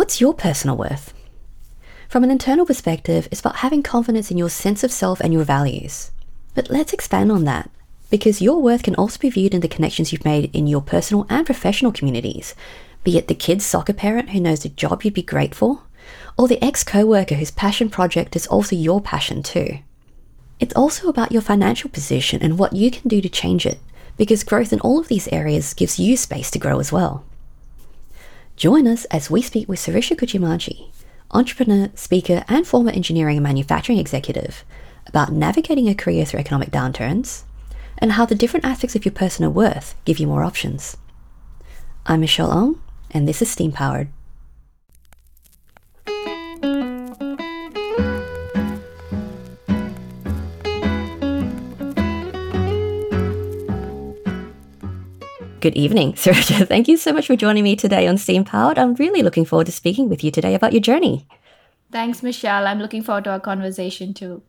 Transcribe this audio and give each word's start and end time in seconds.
What's 0.00 0.18
your 0.18 0.32
personal 0.32 0.78
worth? 0.78 1.12
From 2.08 2.24
an 2.24 2.30
internal 2.30 2.64
perspective, 2.64 3.28
it's 3.30 3.40
about 3.40 3.56
having 3.56 3.82
confidence 3.82 4.30
in 4.30 4.38
your 4.38 4.48
sense 4.48 4.82
of 4.82 4.90
self 4.90 5.20
and 5.20 5.30
your 5.30 5.44
values. 5.44 6.10
But 6.54 6.70
let's 6.70 6.94
expand 6.94 7.30
on 7.30 7.44
that, 7.44 7.70
because 8.08 8.40
your 8.40 8.62
worth 8.62 8.82
can 8.82 8.94
also 8.94 9.18
be 9.18 9.28
viewed 9.28 9.52
in 9.52 9.60
the 9.60 9.68
connections 9.68 10.10
you've 10.10 10.24
made 10.24 10.48
in 10.56 10.66
your 10.66 10.80
personal 10.80 11.26
and 11.28 11.44
professional 11.44 11.92
communities, 11.92 12.54
be 13.04 13.18
it 13.18 13.28
the 13.28 13.34
kid's 13.34 13.66
soccer 13.66 13.92
parent 13.92 14.30
who 14.30 14.40
knows 14.40 14.60
the 14.60 14.70
job 14.70 15.02
you'd 15.02 15.12
be 15.12 15.22
great 15.22 15.54
for, 15.54 15.82
or 16.38 16.48
the 16.48 16.64
ex 16.64 16.82
co 16.82 17.04
worker 17.04 17.34
whose 17.34 17.50
passion 17.50 17.90
project 17.90 18.34
is 18.34 18.46
also 18.46 18.74
your 18.74 19.02
passion 19.02 19.42
too. 19.42 19.80
It's 20.58 20.74
also 20.74 21.10
about 21.10 21.30
your 21.30 21.42
financial 21.42 21.90
position 21.90 22.42
and 22.42 22.58
what 22.58 22.72
you 22.72 22.90
can 22.90 23.06
do 23.06 23.20
to 23.20 23.28
change 23.28 23.66
it, 23.66 23.78
because 24.16 24.44
growth 24.44 24.72
in 24.72 24.80
all 24.80 24.98
of 24.98 25.08
these 25.08 25.28
areas 25.28 25.74
gives 25.74 25.98
you 25.98 26.16
space 26.16 26.50
to 26.52 26.58
grow 26.58 26.80
as 26.80 26.90
well. 26.90 27.26
Join 28.60 28.86
us 28.86 29.06
as 29.06 29.30
we 29.30 29.40
speak 29.40 29.70
with 29.70 29.78
Sirisha 29.78 30.14
Kuchimanchi, 30.18 30.90
entrepreneur, 31.30 31.88
speaker, 31.94 32.44
and 32.46 32.66
former 32.66 32.90
engineering 32.90 33.38
and 33.38 33.42
manufacturing 33.42 33.96
executive, 33.96 34.66
about 35.06 35.32
navigating 35.32 35.88
a 35.88 35.94
career 35.94 36.26
through 36.26 36.40
economic 36.40 36.70
downturns 36.70 37.44
and 37.96 38.12
how 38.12 38.26
the 38.26 38.34
different 38.34 38.66
aspects 38.66 38.94
of 38.94 39.06
your 39.06 39.14
personal 39.14 39.50
worth 39.50 39.94
give 40.04 40.18
you 40.18 40.26
more 40.26 40.44
options. 40.44 40.98
I'm 42.04 42.20
Michelle 42.20 42.50
Ong, 42.50 42.82
and 43.10 43.26
this 43.26 43.40
is 43.40 43.50
Steam 43.50 43.72
Powered. 43.72 44.10
Good 55.60 55.76
evening, 55.76 56.12
Sirisha. 56.14 56.66
Thank 56.66 56.88
you 56.88 56.96
so 56.96 57.12
much 57.12 57.26
for 57.26 57.36
joining 57.36 57.64
me 57.64 57.76
today 57.76 58.06
on 58.06 58.16
Steam 58.16 58.44
Powered. 58.44 58.78
I'm 58.78 58.94
really 58.94 59.22
looking 59.22 59.44
forward 59.44 59.66
to 59.66 59.72
speaking 59.72 60.08
with 60.08 60.24
you 60.24 60.30
today 60.30 60.54
about 60.54 60.72
your 60.72 60.80
journey. 60.80 61.26
Thanks, 61.92 62.22
Michelle. 62.22 62.66
I'm 62.66 62.78
looking 62.78 63.02
forward 63.02 63.24
to 63.24 63.30
our 63.30 63.40
conversation 63.40 64.14
too. 64.14 64.42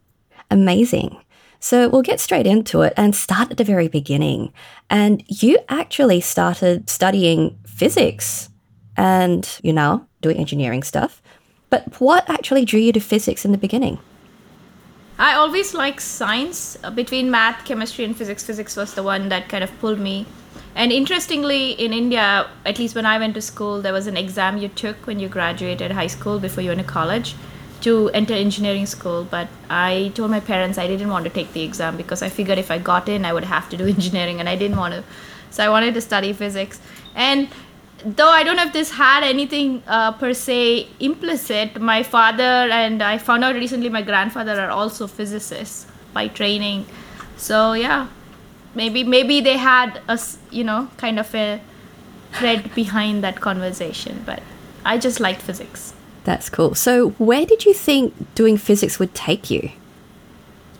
Amazing. 0.50 1.18
So 1.60 1.90
we'll 1.90 2.02
get 2.02 2.22
straight 2.22 2.48
into 2.48 2.82
it 2.82 2.94
and 2.96 3.14
start 3.14 3.52
at 3.52 3.58
the 3.58 3.66
very 3.66 3.90
beginning. 3.90 4.54
And 4.90 5.22
you 5.28 5.60
actually 5.68 6.22
started 6.22 6.90
studying 6.90 7.60
physics 7.66 8.50
and, 8.96 9.60
you're 9.64 9.74
now 9.74 10.08
doing 10.22 10.38
engineering 10.38 10.82
stuff. 10.82 11.22
But 11.70 12.00
what 12.00 12.30
actually 12.30 12.64
drew 12.64 12.80
you 12.80 12.94
to 12.94 13.00
physics 13.02 13.44
in 13.44 13.52
the 13.52 13.58
beginning? 13.58 14.00
I 15.20 15.34
always 15.34 15.74
liked 15.74 16.02
science. 16.02 16.78
Between 16.96 17.30
math, 17.30 17.66
chemistry, 17.66 18.06
and 18.06 18.16
physics, 18.16 18.46
physics 18.46 18.78
was 18.78 18.94
the 18.94 19.04
one 19.04 19.30
that 19.30 19.50
kind 19.50 19.64
of 19.64 19.78
pulled 19.80 20.00
me 20.00 20.26
and 20.76 20.92
interestingly, 20.92 21.72
in 21.72 21.94
India, 21.94 22.50
at 22.66 22.80
least 22.80 22.96
when 22.96 23.06
I 23.06 23.18
went 23.18 23.36
to 23.36 23.42
school, 23.42 23.82
there 23.82 23.94
was 23.94 24.08
an 24.08 24.16
exam 24.16 24.58
you 24.58 24.70
took 24.70 25.06
when 25.06 25.20
you 25.20 25.28
graduated 25.28 25.92
high 25.92 26.08
school 26.08 26.40
before 26.40 26.64
you 26.64 26.70
went 26.70 26.82
to 26.82 26.88
college 26.88 27.36
to 27.82 28.10
enter 28.10 28.34
engineering 28.34 28.86
school. 28.86 29.28
But 29.30 29.48
I 29.70 30.12
told 30.16 30.32
my 30.32 30.40
parents 30.40 30.78
I 30.78 30.88
didn't 30.88 31.10
want 31.10 31.26
to 31.26 31.30
take 31.30 31.52
the 31.54 31.62
exam 31.62 31.98
because 31.98 32.22
I 32.22 32.30
figured 32.30 32.58
if 32.58 32.72
I 32.72 32.78
got 32.78 33.10
in, 33.10 33.26
I 33.26 33.34
would 33.34 33.44
have 33.44 33.70
to 33.70 33.78
do 33.78 33.88
engineering, 33.98 34.40
and 34.40 34.48
I 34.48 34.56
didn't 34.56 34.78
want 34.78 34.94
to. 34.94 35.04
So 35.50 35.64
I 35.64 35.70
wanted 35.70 35.94
to 35.96 36.02
study 36.02 36.32
physics. 36.32 36.80
And 37.16 37.50
though 38.06 38.30
I 38.30 38.44
don't 38.44 38.56
know 38.56 38.64
if 38.64 38.74
this 38.74 38.92
had 38.92 39.24
anything 39.24 39.84
uh, 39.88 40.14
per 40.14 40.34
se 40.34 40.88
implicit, 41.00 41.82
my 41.82 42.04
father 42.04 42.44
and 42.44 43.04
I 43.04 43.18
found 43.18 43.44
out 43.44 43.56
recently 43.56 43.90
my 43.90 44.02
grandfather 44.02 44.60
are 44.60 44.70
also 44.70 45.08
physicists 45.08 45.86
by 46.14 46.28
training. 46.30 46.86
So 47.36 47.74
yeah, 47.74 48.08
maybe 48.76 49.04
maybe 49.04 49.42
they 49.42 49.58
had 49.58 50.02
a 50.08 50.20
you 50.50 50.64
know 50.64 50.90
kind 50.98 51.20
of 51.20 51.34
a 51.36 51.62
thread 52.34 52.74
behind 52.76 53.24
that 53.24 53.42
conversation 53.42 54.22
but 54.26 54.42
i 54.86 54.98
just 54.98 55.20
liked 55.20 55.42
physics. 55.42 55.94
That's 56.24 56.50
cool. 56.50 56.76
So 56.76 57.12
where 57.12 57.46
did 57.46 57.66
you 57.66 57.74
think 57.74 58.14
doing 58.36 58.58
physics 58.58 59.00
would 59.00 59.16
take 59.16 59.50
you? 59.50 59.72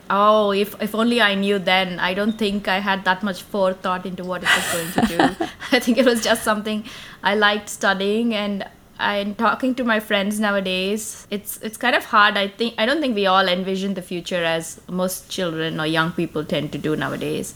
Oh 0.08 0.52
if, 0.52 0.80
if 0.80 0.94
only 0.94 1.20
i 1.20 1.34
knew 1.34 1.58
then. 1.58 1.98
I 1.98 2.14
don't 2.14 2.38
think 2.38 2.68
i 2.68 2.78
had 2.78 3.04
that 3.04 3.22
much 3.22 3.42
forethought 3.42 4.06
into 4.06 4.24
what 4.24 4.42
it 4.42 4.48
was 4.56 4.72
going 4.72 4.92
to 4.92 5.16
do. 5.16 5.46
I 5.72 5.80
think 5.80 5.98
it 5.98 6.04
was 6.04 6.22
just 6.22 6.42
something 6.42 6.84
i 7.22 7.34
liked 7.34 7.68
studying 7.68 8.34
and 8.34 8.64
and 8.98 9.36
talking 9.36 9.74
to 9.74 9.84
my 9.84 9.98
friends 9.98 10.38
nowadays 10.38 11.26
it's 11.30 11.56
it's 11.62 11.76
kind 11.76 11.96
of 11.96 12.04
hard. 12.04 12.36
I 12.36 12.48
think 12.48 12.74
i 12.78 12.86
don't 12.86 13.00
think 13.00 13.14
we 13.16 13.26
all 13.26 13.48
envision 13.48 13.94
the 13.94 14.02
future 14.02 14.44
as 14.44 14.80
most 14.88 15.30
children 15.30 15.80
or 15.80 15.86
young 15.86 16.12
people 16.12 16.44
tend 16.44 16.72
to 16.72 16.78
do 16.78 16.94
nowadays 16.94 17.54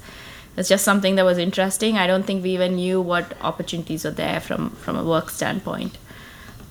it's 0.57 0.69
just 0.69 0.85
something 0.85 1.17
that 1.17 1.25
was 1.25 1.39
interesting. 1.39 1.99
I 1.99 2.07
don't 2.07 2.25
think 2.25 2.43
we 2.43 2.51
even 2.51 2.77
knew 2.77 3.01
what 3.01 3.35
opportunities 3.43 4.07
are 4.07 4.11
there 4.11 4.41
from 4.41 4.71
from 4.71 4.97
a 4.97 5.05
work 5.05 5.31
standpoint. 5.31 5.99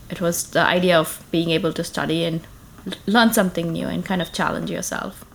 It 0.10 0.22
was 0.22 0.52
the 0.52 0.62
idea 0.62 1.00
of 1.00 1.24
being 1.32 1.50
able 1.52 1.74
to 1.74 1.84
study 1.84 2.24
and 2.26 2.42
learn 3.08 3.34
something 3.34 3.72
new 3.72 3.88
and 3.88 4.06
kind 4.06 4.22
of 4.22 4.32
challenge 4.32 4.70
yourself. 4.70 5.26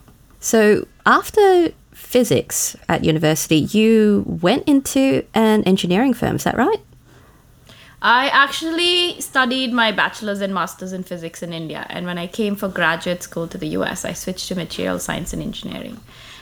So 0.40 0.86
after 1.04 1.72
physics 1.92 2.76
at 2.88 3.04
university, 3.04 3.56
you 3.56 4.24
went 4.26 4.68
into 4.68 5.24
an 5.34 5.62
engineering 5.64 6.14
firm. 6.14 6.36
Is 6.36 6.44
that 6.44 6.56
right? 6.56 6.80
I 8.02 8.28
actually 8.28 9.20
studied 9.20 9.72
my 9.72 9.92
bachelor's 9.92 10.40
and 10.40 10.54
master's 10.54 10.92
in 10.92 11.02
physics 11.02 11.42
in 11.42 11.52
India. 11.52 11.86
And 11.90 12.06
when 12.06 12.16
I 12.16 12.26
came 12.26 12.56
for 12.56 12.68
graduate 12.68 13.22
school 13.22 13.46
to 13.48 13.58
the 13.58 13.68
US, 13.78 14.04
I 14.06 14.14
switched 14.14 14.48
to 14.48 14.54
material 14.54 14.98
science 14.98 15.34
and 15.34 15.42
engineering. 15.42 16.00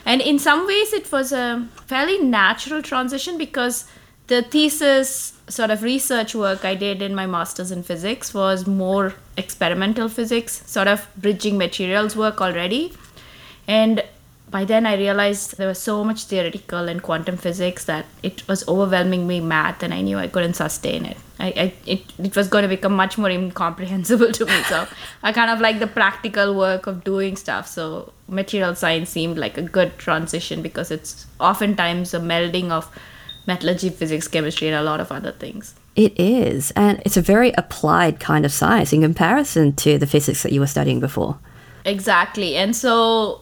And 0.09 0.21
in 0.21 0.39
some 0.39 0.65
ways, 0.65 0.91
it 0.91 1.11
was 1.11 1.31
a 1.31 1.67
fairly 1.85 2.17
natural 2.17 2.81
transition 2.81 3.37
because 3.37 3.85
the 4.25 4.41
thesis 4.41 5.33
sort 5.47 5.69
of 5.69 5.83
research 5.83 6.33
work 6.33 6.65
I 6.65 6.73
did 6.73 7.03
in 7.03 7.13
my 7.13 7.27
master's 7.27 7.69
in 7.69 7.83
physics 7.83 8.33
was 8.33 8.65
more 8.65 9.13
experimental 9.37 10.09
physics, 10.09 10.63
sort 10.65 10.87
of 10.87 11.07
bridging 11.15 11.59
materials 11.59 12.15
work 12.15 12.41
already. 12.41 12.91
And 13.67 14.03
by 14.49 14.65
then 14.65 14.87
I 14.87 14.95
realized 14.95 15.57
there 15.57 15.67
was 15.67 15.79
so 15.79 16.03
much 16.03 16.23
theoretical 16.23 16.89
and 16.89 17.03
quantum 17.03 17.37
physics 17.37 17.85
that 17.85 18.07
it 18.23 18.47
was 18.47 18.67
overwhelming 18.67 19.27
me 19.27 19.41
math 19.41 19.83
and 19.83 19.93
I 19.93 20.01
knew 20.01 20.17
I 20.17 20.27
couldn't 20.27 20.55
sustain 20.55 21.05
it. 21.05 21.17
I, 21.39 21.47
I 21.47 21.73
it, 21.85 22.01
it 22.19 22.35
was 22.35 22.47
going 22.47 22.63
to 22.63 22.67
become 22.67 22.93
much 22.93 23.17
more 23.17 23.29
incomprehensible 23.29 24.31
to 24.31 24.45
me. 24.45 24.63
So 24.63 24.87
I 25.23 25.31
kind 25.31 25.49
of 25.49 25.59
like 25.59 25.79
the 25.79 25.87
practical 25.87 26.55
work 26.55 26.87
of 26.87 27.03
doing 27.03 27.35
stuff. 27.35 27.67
So 27.67 28.13
material 28.27 28.75
science 28.75 29.09
seemed 29.09 29.37
like 29.37 29.57
a 29.57 29.61
good 29.61 29.97
transition 29.97 30.61
because 30.61 30.91
it's 30.91 31.25
oftentimes 31.39 32.13
a 32.13 32.19
melding 32.19 32.71
of 32.71 32.89
metallurgy, 33.47 33.89
physics, 33.89 34.27
chemistry, 34.27 34.67
and 34.67 34.77
a 34.77 34.83
lot 34.83 34.99
of 34.99 35.11
other 35.11 35.31
things. 35.31 35.75
It 35.95 36.17
is. 36.19 36.71
And 36.71 37.01
it's 37.05 37.17
a 37.17 37.21
very 37.21 37.51
applied 37.53 38.19
kind 38.19 38.45
of 38.45 38.51
science 38.53 38.93
in 38.93 39.01
comparison 39.01 39.73
to 39.77 39.97
the 39.97 40.07
physics 40.07 40.43
that 40.43 40.51
you 40.51 40.59
were 40.59 40.67
studying 40.67 40.99
before. 40.99 41.37
Exactly. 41.85 42.55
And 42.55 42.75
so 42.75 43.41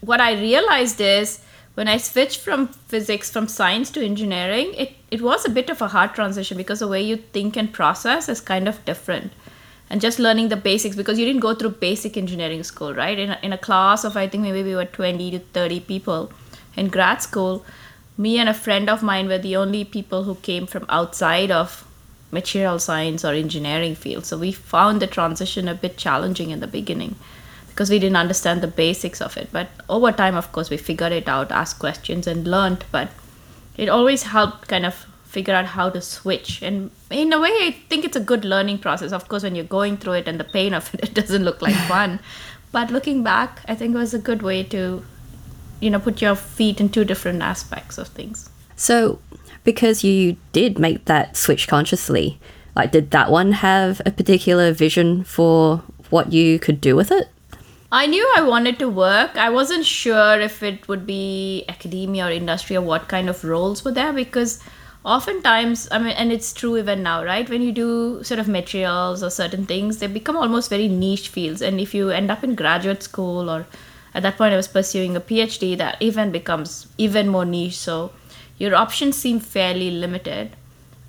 what 0.00 0.20
I 0.20 0.32
realized 0.32 1.00
is 1.00 1.40
when 1.78 1.86
I 1.86 1.96
switched 1.98 2.40
from 2.40 2.66
physics, 2.66 3.30
from 3.30 3.46
science 3.46 3.88
to 3.92 4.04
engineering, 4.04 4.74
it, 4.76 4.96
it 5.12 5.22
was 5.22 5.44
a 5.44 5.48
bit 5.48 5.70
of 5.70 5.80
a 5.80 5.86
hard 5.86 6.12
transition 6.12 6.56
because 6.56 6.80
the 6.80 6.88
way 6.88 7.00
you 7.00 7.18
think 7.18 7.56
and 7.56 7.72
process 7.72 8.28
is 8.28 8.40
kind 8.40 8.66
of 8.66 8.84
different. 8.84 9.32
And 9.88 10.00
just 10.00 10.18
learning 10.18 10.48
the 10.48 10.56
basics 10.56 10.96
because 10.96 11.20
you 11.20 11.24
didn't 11.24 11.40
go 11.40 11.54
through 11.54 11.70
basic 11.70 12.16
engineering 12.16 12.64
school, 12.64 12.94
right? 12.94 13.16
In 13.16 13.30
a, 13.30 13.38
in 13.44 13.52
a 13.52 13.58
class 13.58 14.02
of, 14.02 14.16
I 14.16 14.26
think 14.26 14.42
maybe 14.42 14.64
we 14.64 14.74
were 14.74 14.86
20 14.86 15.30
to 15.30 15.38
30 15.38 15.78
people 15.78 16.32
in 16.76 16.88
grad 16.88 17.22
school, 17.22 17.64
me 18.16 18.40
and 18.40 18.48
a 18.48 18.54
friend 18.54 18.90
of 18.90 19.04
mine 19.04 19.28
were 19.28 19.38
the 19.38 19.54
only 19.54 19.84
people 19.84 20.24
who 20.24 20.34
came 20.34 20.66
from 20.66 20.84
outside 20.88 21.52
of 21.52 21.86
material 22.32 22.80
science 22.80 23.24
or 23.24 23.34
engineering 23.34 23.94
field. 23.94 24.26
So 24.26 24.36
we 24.36 24.50
found 24.50 25.00
the 25.00 25.06
transition 25.06 25.68
a 25.68 25.74
bit 25.74 25.96
challenging 25.96 26.50
in 26.50 26.58
the 26.58 26.66
beginning 26.66 27.14
because 27.78 27.90
we 27.90 28.00
didn't 28.00 28.16
understand 28.16 28.60
the 28.60 28.66
basics 28.66 29.20
of 29.20 29.36
it. 29.36 29.48
But 29.52 29.68
over 29.88 30.10
time, 30.10 30.34
of 30.34 30.50
course, 30.50 30.68
we 30.68 30.76
figured 30.76 31.12
it 31.12 31.28
out, 31.28 31.52
asked 31.52 31.78
questions, 31.78 32.26
and 32.26 32.44
learned. 32.44 32.84
But 32.90 33.08
it 33.76 33.88
always 33.88 34.24
helped 34.24 34.66
kind 34.66 34.84
of 34.84 35.06
figure 35.26 35.54
out 35.54 35.66
how 35.66 35.88
to 35.90 36.00
switch. 36.00 36.60
And 36.60 36.90
in 37.08 37.32
a 37.32 37.40
way, 37.40 37.50
I 37.50 37.76
think 37.88 38.04
it's 38.04 38.16
a 38.16 38.20
good 38.20 38.44
learning 38.44 38.78
process. 38.78 39.12
Of 39.12 39.28
course, 39.28 39.44
when 39.44 39.54
you're 39.54 39.64
going 39.64 39.96
through 39.96 40.14
it 40.14 40.26
and 40.26 40.40
the 40.40 40.44
pain 40.58 40.74
of 40.74 40.92
it, 40.94 41.10
it 41.10 41.14
doesn't 41.14 41.44
look 41.44 41.62
like 41.62 41.76
fun. 41.86 42.18
But 42.72 42.90
looking 42.90 43.22
back, 43.22 43.60
I 43.68 43.76
think 43.76 43.94
it 43.94 43.98
was 43.98 44.12
a 44.12 44.18
good 44.18 44.42
way 44.42 44.64
to, 44.64 45.04
you 45.78 45.90
know, 45.90 46.00
put 46.00 46.20
your 46.20 46.34
feet 46.34 46.80
in 46.80 46.88
two 46.88 47.04
different 47.04 47.42
aspects 47.42 47.96
of 47.96 48.08
things. 48.08 48.50
So, 48.74 49.20
because 49.62 50.02
you 50.02 50.36
did 50.50 50.80
make 50.80 51.04
that 51.04 51.36
switch 51.36 51.68
consciously, 51.68 52.40
like, 52.74 52.90
did 52.90 53.12
that 53.12 53.30
one 53.30 53.52
have 53.52 54.02
a 54.04 54.10
particular 54.10 54.72
vision 54.72 55.22
for 55.22 55.84
what 56.10 56.32
you 56.32 56.58
could 56.58 56.80
do 56.80 56.96
with 56.96 57.12
it? 57.12 57.28
I 57.90 58.04
knew 58.04 58.30
I 58.36 58.42
wanted 58.42 58.78
to 58.80 58.88
work. 58.90 59.36
I 59.36 59.48
wasn't 59.48 59.86
sure 59.86 60.38
if 60.38 60.62
it 60.62 60.86
would 60.88 61.06
be 61.06 61.64
academia 61.70 62.26
or 62.26 62.30
industry 62.30 62.76
or 62.76 62.82
what 62.82 63.08
kind 63.08 63.30
of 63.30 63.42
roles 63.42 63.82
were 63.82 63.92
there 63.92 64.12
because 64.12 64.62
oftentimes, 65.06 65.88
I 65.90 65.98
mean, 65.98 66.08
and 66.08 66.30
it's 66.30 66.52
true 66.52 66.76
even 66.76 67.02
now, 67.02 67.24
right? 67.24 67.48
When 67.48 67.62
you 67.62 67.72
do 67.72 68.22
sort 68.22 68.40
of 68.40 68.46
materials 68.46 69.22
or 69.22 69.30
certain 69.30 69.64
things, 69.64 69.98
they 69.98 70.06
become 70.06 70.36
almost 70.36 70.68
very 70.68 70.86
niche 70.86 71.30
fields. 71.30 71.62
And 71.62 71.80
if 71.80 71.94
you 71.94 72.10
end 72.10 72.30
up 72.30 72.44
in 72.44 72.54
graduate 72.54 73.02
school 73.02 73.48
or 73.48 73.66
at 74.12 74.22
that 74.22 74.36
point 74.36 74.52
I 74.52 74.56
was 74.56 74.68
pursuing 74.68 75.16
a 75.16 75.20
PhD, 75.20 75.74
that 75.78 75.96
even 75.98 76.30
becomes 76.30 76.88
even 76.98 77.26
more 77.28 77.46
niche. 77.46 77.78
So 77.78 78.12
your 78.58 78.74
options 78.74 79.16
seem 79.16 79.40
fairly 79.40 79.90
limited. 79.90 80.50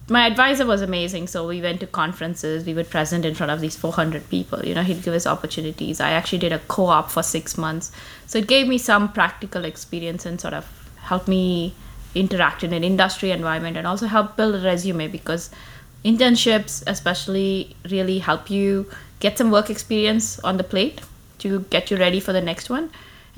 My 0.09 0.25
advisor 0.25 0.65
was 0.65 0.81
amazing. 0.81 1.27
So 1.27 1.47
we 1.47 1.61
went 1.61 1.79
to 1.81 1.87
conferences. 1.87 2.65
We 2.65 2.73
would 2.73 2.89
present 2.89 3.25
in 3.25 3.35
front 3.35 3.51
of 3.51 3.61
these 3.61 3.75
400 3.75 4.29
people. 4.29 4.65
You 4.65 4.75
know, 4.75 4.83
he'd 4.83 5.03
give 5.03 5.13
us 5.13 5.27
opportunities. 5.27 5.99
I 5.99 6.11
actually 6.11 6.39
did 6.39 6.51
a 6.51 6.59
co-op 6.59 7.11
for 7.11 7.23
six 7.23 7.57
months. 7.57 7.91
So 8.27 8.39
it 8.39 8.47
gave 8.47 8.67
me 8.67 8.77
some 8.77 9.11
practical 9.11 9.65
experience 9.65 10.25
and 10.25 10.39
sort 10.39 10.53
of 10.53 10.65
helped 10.97 11.27
me 11.27 11.73
interact 12.15 12.63
in 12.63 12.73
an 12.73 12.83
industry 12.83 13.31
environment 13.31 13.77
and 13.77 13.85
also 13.85 14.07
help 14.07 14.35
build 14.35 14.55
a 14.55 14.59
resume 14.59 15.07
because 15.07 15.49
internships 16.03 16.83
especially 16.87 17.75
really 17.89 18.19
help 18.19 18.49
you 18.49 18.89
get 19.19 19.37
some 19.37 19.51
work 19.51 19.69
experience 19.69 20.39
on 20.39 20.57
the 20.57 20.63
plate 20.63 21.01
to 21.37 21.59
get 21.69 21.91
you 21.91 21.97
ready 21.97 22.19
for 22.19 22.33
the 22.33 22.41
next 22.41 22.69
one 22.69 22.89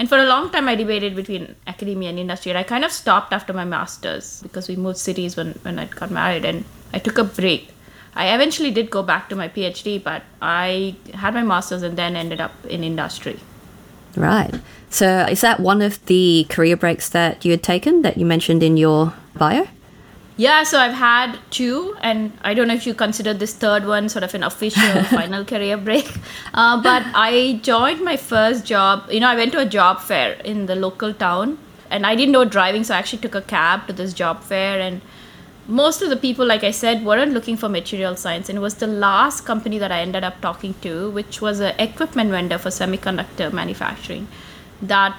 and 0.01 0.09
for 0.09 0.17
a 0.17 0.25
long 0.25 0.49
time, 0.49 0.67
I 0.67 0.73
debated 0.73 1.15
between 1.15 1.55
academia 1.67 2.09
and 2.09 2.17
industry. 2.17 2.49
And 2.49 2.57
I 2.57 2.63
kind 2.63 2.83
of 2.83 2.91
stopped 2.91 3.31
after 3.31 3.53
my 3.53 3.65
master's 3.65 4.41
because 4.41 4.67
we 4.67 4.75
moved 4.75 4.97
cities 4.97 5.37
when, 5.37 5.51
when 5.61 5.77
I 5.77 5.85
got 5.85 6.09
married 6.09 6.43
and 6.43 6.65
I 6.91 6.97
took 6.97 7.19
a 7.19 7.23
break. 7.23 7.69
I 8.15 8.33
eventually 8.33 8.71
did 8.71 8.89
go 8.89 9.03
back 9.03 9.29
to 9.29 9.35
my 9.35 9.47
PhD, 9.47 10.03
but 10.03 10.23
I 10.41 10.95
had 11.13 11.35
my 11.35 11.43
master's 11.43 11.83
and 11.83 11.95
then 11.95 12.15
ended 12.15 12.41
up 12.41 12.51
in 12.65 12.83
industry. 12.83 13.39
Right. 14.15 14.55
So 14.89 15.27
is 15.29 15.41
that 15.41 15.59
one 15.59 15.83
of 15.83 16.03
the 16.07 16.47
career 16.49 16.75
breaks 16.75 17.07
that 17.09 17.45
you 17.45 17.51
had 17.51 17.61
taken 17.61 18.01
that 18.01 18.17
you 18.17 18.25
mentioned 18.25 18.63
in 18.63 18.77
your 18.77 19.13
bio? 19.35 19.67
Yeah, 20.37 20.63
so 20.63 20.79
I've 20.79 20.93
had 20.93 21.37
two, 21.51 21.95
and 22.01 22.31
I 22.41 22.53
don't 22.53 22.67
know 22.67 22.73
if 22.73 22.87
you 22.87 22.93
consider 22.93 23.33
this 23.33 23.53
third 23.53 23.85
one 23.85 24.07
sort 24.07 24.23
of 24.23 24.33
an 24.33 24.43
official 24.43 25.03
final 25.15 25.43
career 25.43 25.77
break. 25.77 26.09
Uh, 26.53 26.81
but 26.81 27.03
I 27.13 27.59
joined 27.61 28.01
my 28.01 28.17
first 28.17 28.65
job. 28.65 29.09
You 29.11 29.19
know, 29.19 29.27
I 29.27 29.35
went 29.35 29.51
to 29.51 29.59
a 29.59 29.65
job 29.65 29.99
fair 29.99 30.33
in 30.33 30.65
the 30.67 30.75
local 30.75 31.13
town, 31.13 31.57
and 31.89 32.05
I 32.05 32.15
didn't 32.15 32.31
know 32.31 32.45
driving, 32.45 32.83
so 32.83 32.95
I 32.95 32.97
actually 32.97 33.19
took 33.19 33.35
a 33.35 33.41
cab 33.41 33.87
to 33.87 33.93
this 33.93 34.13
job 34.13 34.41
fair. 34.41 34.79
And 34.79 35.01
most 35.67 36.01
of 36.01 36.09
the 36.09 36.15
people, 36.15 36.45
like 36.45 36.63
I 36.63 36.71
said, 36.71 37.05
weren't 37.05 37.33
looking 37.33 37.57
for 37.57 37.67
material 37.67 38.15
science, 38.15 38.47
and 38.47 38.57
it 38.57 38.61
was 38.61 38.75
the 38.75 38.87
last 38.87 39.41
company 39.41 39.77
that 39.79 39.91
I 39.91 39.99
ended 39.99 40.23
up 40.23 40.39
talking 40.41 40.75
to, 40.81 41.09
which 41.11 41.41
was 41.41 41.59
an 41.59 41.75
equipment 41.77 42.31
vendor 42.31 42.57
for 42.57 42.69
semiconductor 42.69 43.51
manufacturing, 43.51 44.27
that 44.81 45.15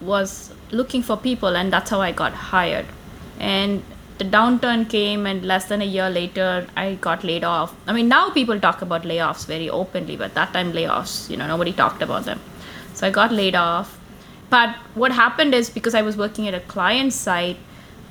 was 0.00 0.52
looking 0.72 1.02
for 1.02 1.16
people, 1.16 1.56
and 1.56 1.72
that's 1.72 1.88
how 1.90 2.00
I 2.00 2.10
got 2.10 2.32
hired. 2.32 2.86
And 3.38 3.82
the 4.20 4.26
downturn 4.36 4.86
came 4.88 5.24
and 5.26 5.46
less 5.50 5.64
than 5.70 5.80
a 5.80 5.88
year 5.96 6.08
later 6.10 6.66
i 6.76 6.94
got 7.06 7.24
laid 7.24 7.42
off. 7.42 7.74
I 7.86 7.94
mean 7.94 8.08
now 8.08 8.24
people 8.30 8.60
talk 8.60 8.82
about 8.82 9.02
layoffs 9.10 9.46
very 9.46 9.70
openly 9.70 10.16
but 10.22 10.34
that 10.34 10.52
time 10.52 10.72
layoffs 10.72 11.30
you 11.30 11.38
know 11.38 11.46
nobody 11.46 11.72
talked 11.72 12.02
about 12.02 12.24
them. 12.26 12.40
So 12.94 13.06
i 13.06 13.10
got 13.10 13.32
laid 13.32 13.54
off. 13.54 13.98
But 14.50 14.76
what 15.02 15.12
happened 15.12 15.54
is 15.54 15.70
because 15.70 15.94
i 16.00 16.02
was 16.02 16.18
working 16.22 16.48
at 16.48 16.54
a 16.54 16.60
client 16.72 17.14
site 17.18 17.56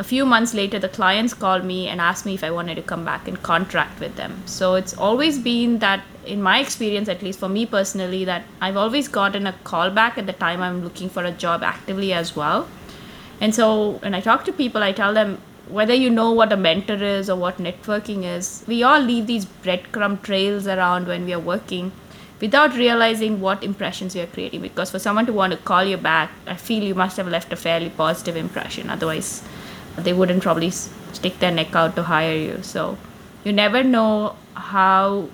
a 0.04 0.06
few 0.12 0.26
months 0.26 0.54
later 0.60 0.80
the 0.86 0.90
clients 0.90 1.36
called 1.44 1.66
me 1.72 1.80
and 1.90 2.02
asked 2.02 2.26
me 2.30 2.34
if 2.40 2.44
i 2.48 2.50
wanted 2.56 2.80
to 2.82 2.86
come 2.92 3.04
back 3.10 3.28
and 3.28 3.44
contract 3.44 4.00
with 4.06 4.16
them. 4.22 4.42
So 4.46 4.74
it's 4.76 4.96
always 5.10 5.38
been 5.50 5.78
that 5.86 6.04
in 6.26 6.42
my 6.48 6.56
experience 6.60 7.12
at 7.16 7.22
least 7.28 7.44
for 7.44 7.50
me 7.58 7.68
personally 7.76 8.24
that 8.32 8.48
i've 8.62 8.82
always 8.86 9.12
gotten 9.20 9.46
a 9.52 9.54
call 9.74 9.94
back 10.00 10.18
at 10.24 10.26
the 10.32 10.38
time 10.42 10.66
i'm 10.70 10.82
looking 10.88 11.14
for 11.20 11.24
a 11.24 11.36
job 11.46 11.62
actively 11.62 12.12
as 12.14 12.36
well. 12.36 12.68
And 13.42 13.54
so 13.60 13.70
when 14.08 14.20
i 14.22 14.22
talk 14.32 14.44
to 14.50 14.56
people 14.64 14.88
i 14.90 14.92
tell 15.04 15.14
them 15.20 15.38
whether 15.70 15.94
you 15.94 16.10
know 16.10 16.32
what 16.32 16.52
a 16.52 16.58
mentor 16.58 16.96
is 16.96 17.30
or 17.30 17.36
what 17.36 17.58
networking 17.58 18.24
is, 18.24 18.64
we 18.68 18.82
all 18.84 19.00
leave 19.00 19.28
these 19.28 19.46
breadcrumb 19.46 20.22
trails 20.22 20.68
around 20.68 21.08
when 21.08 21.26
we 21.26 21.34
are 21.34 21.40
working 21.40 21.92
without 22.42 22.76
realizing 22.76 23.40
what 23.40 23.64
impressions 23.64 24.16
we 24.16 24.22
are 24.22 24.28
creating. 24.28 24.62
Because 24.62 24.90
for 24.90 25.00
someone 25.00 25.26
to 25.26 25.34
want 25.34 25.52
to 25.54 25.58
call 25.58 25.84
you 25.84 25.98
back, 25.98 26.32
I 26.48 26.56
feel 26.56 26.84
you 26.84 26.96
must 26.96 27.18
have 27.18 27.28
left 27.28 27.54
a 27.54 27.56
fairly 27.56 27.90
positive 27.90 28.36
impression. 28.36 28.90
Otherwise, 28.90 29.44
they 29.98 30.14
wouldn't 30.14 30.42
probably 30.42 30.72
stick 30.72 31.40
their 31.40 31.52
neck 31.52 31.76
out 31.76 31.96
to 31.96 32.04
hire 32.04 32.36
you. 32.36 32.64
So 32.64 32.98
you 33.44 33.54
never 33.54 33.84
know 33.84 34.36
how 34.56 35.30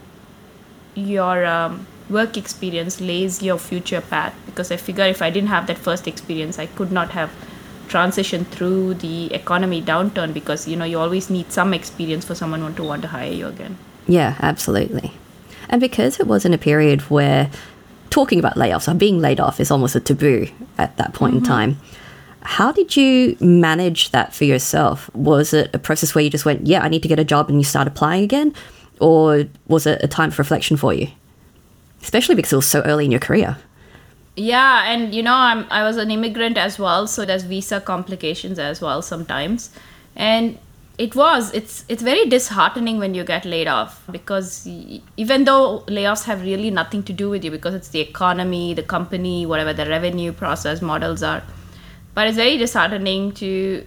your 0.95 1.45
um, 1.45 1.88
work 2.09 2.38
experience 2.38 2.99
lays 2.99 3.41
your 3.41 3.57
future 3.57 4.01
path. 4.01 4.35
Because 4.45 4.71
I 4.71 4.77
figure 4.77 5.05
if 5.05 5.21
I 5.21 5.29
didn't 5.29 5.49
have 5.49 5.67
that 5.67 5.77
first 5.77 6.07
experience, 6.07 6.59
I 6.59 6.65
could 6.65 6.91
not 6.91 7.11
have 7.11 7.31
transition 7.87 8.45
through 8.45 8.95
the 8.95 9.33
economy 9.33 9.81
downturn 9.81 10.33
because 10.33 10.67
you 10.67 10.75
know 10.75 10.85
you 10.85 10.99
always 10.99 11.29
need 11.29 11.51
some 11.51 11.73
experience 11.73 12.25
for 12.25 12.35
someone 12.35 12.73
to 12.75 12.83
want 12.83 13.01
to 13.01 13.07
hire 13.07 13.31
you 13.31 13.47
again. 13.47 13.77
Yeah 14.07 14.35
absolutely. 14.39 15.11
And 15.69 15.81
because 15.81 16.19
it 16.19 16.27
was 16.27 16.45
in 16.45 16.53
a 16.53 16.57
period 16.57 17.01
where 17.09 17.49
talking 18.09 18.39
about 18.39 18.55
layoffs 18.55 18.87
or 18.87 18.93
being 18.93 19.19
laid 19.19 19.39
off 19.39 19.59
is 19.59 19.71
almost 19.71 19.95
a 19.95 19.99
taboo 19.99 20.47
at 20.77 20.95
that 20.97 21.13
point 21.13 21.35
mm-hmm. 21.35 21.43
in 21.43 21.49
time. 21.49 21.77
How 22.41 22.71
did 22.71 22.95
you 22.95 23.35
manage 23.39 24.11
that 24.11 24.33
for 24.33 24.45
yourself? 24.45 25.13
Was 25.15 25.51
it 25.51 25.71
a 25.73 25.79
process 25.79 26.13
where 26.13 26.23
you 26.23 26.29
just 26.29 26.45
went 26.45 26.67
yeah 26.67 26.81
i 26.81 26.89
need 26.89 27.01
to 27.01 27.07
get 27.07 27.19
a 27.19 27.23
job 27.23 27.49
and 27.49 27.59
you 27.59 27.63
start 27.63 27.88
applying 27.88 28.23
again? 28.23 28.53
Or 28.99 29.45
was 29.67 29.85
it 29.85 30.01
a 30.03 30.07
time 30.07 30.29
of 30.29 30.39
reflection 30.39 30.77
for 30.77 30.93
you? 30.93 31.09
Especially 32.01 32.35
because 32.35 32.53
it 32.53 32.55
was 32.55 32.67
so 32.67 32.81
early 32.81 33.05
in 33.05 33.11
your 33.11 33.19
career 33.19 33.57
yeah 34.35 34.91
and 34.91 35.15
you 35.15 35.23
know 35.23 35.33
i'm 35.33 35.65
i 35.71 35.83
was 35.83 35.97
an 35.97 36.11
immigrant 36.11 36.57
as 36.57 36.77
well 36.77 37.07
so 37.07 37.25
there's 37.25 37.43
visa 37.43 37.79
complications 37.79 38.59
as 38.59 38.81
well 38.81 39.01
sometimes. 39.01 39.69
And 40.15 40.57
it 40.97 41.13
was 41.15 41.53
it's 41.53 41.83
it's 41.89 42.01
very 42.01 42.25
disheartening 42.25 42.99
when 42.99 43.13
you 43.13 43.23
get 43.23 43.43
laid 43.43 43.67
off 43.67 44.01
because 44.11 44.65
even 45.17 45.43
though 45.43 45.83
layoffs 45.87 46.23
have 46.23 46.41
really 46.41 46.71
nothing 46.71 47.03
to 47.03 47.11
do 47.11 47.29
with 47.29 47.43
you 47.43 47.51
because 47.51 47.73
it's 47.73 47.89
the 47.89 47.99
economy 47.99 48.73
the 48.73 48.83
company 48.83 49.45
whatever 49.45 49.73
the 49.73 49.85
revenue 49.87 50.31
process 50.31 50.81
models 50.81 51.21
are 51.21 51.43
but 52.13 52.27
it's 52.27 52.38
very 52.38 52.57
disheartening 52.57 53.33
to 53.33 53.85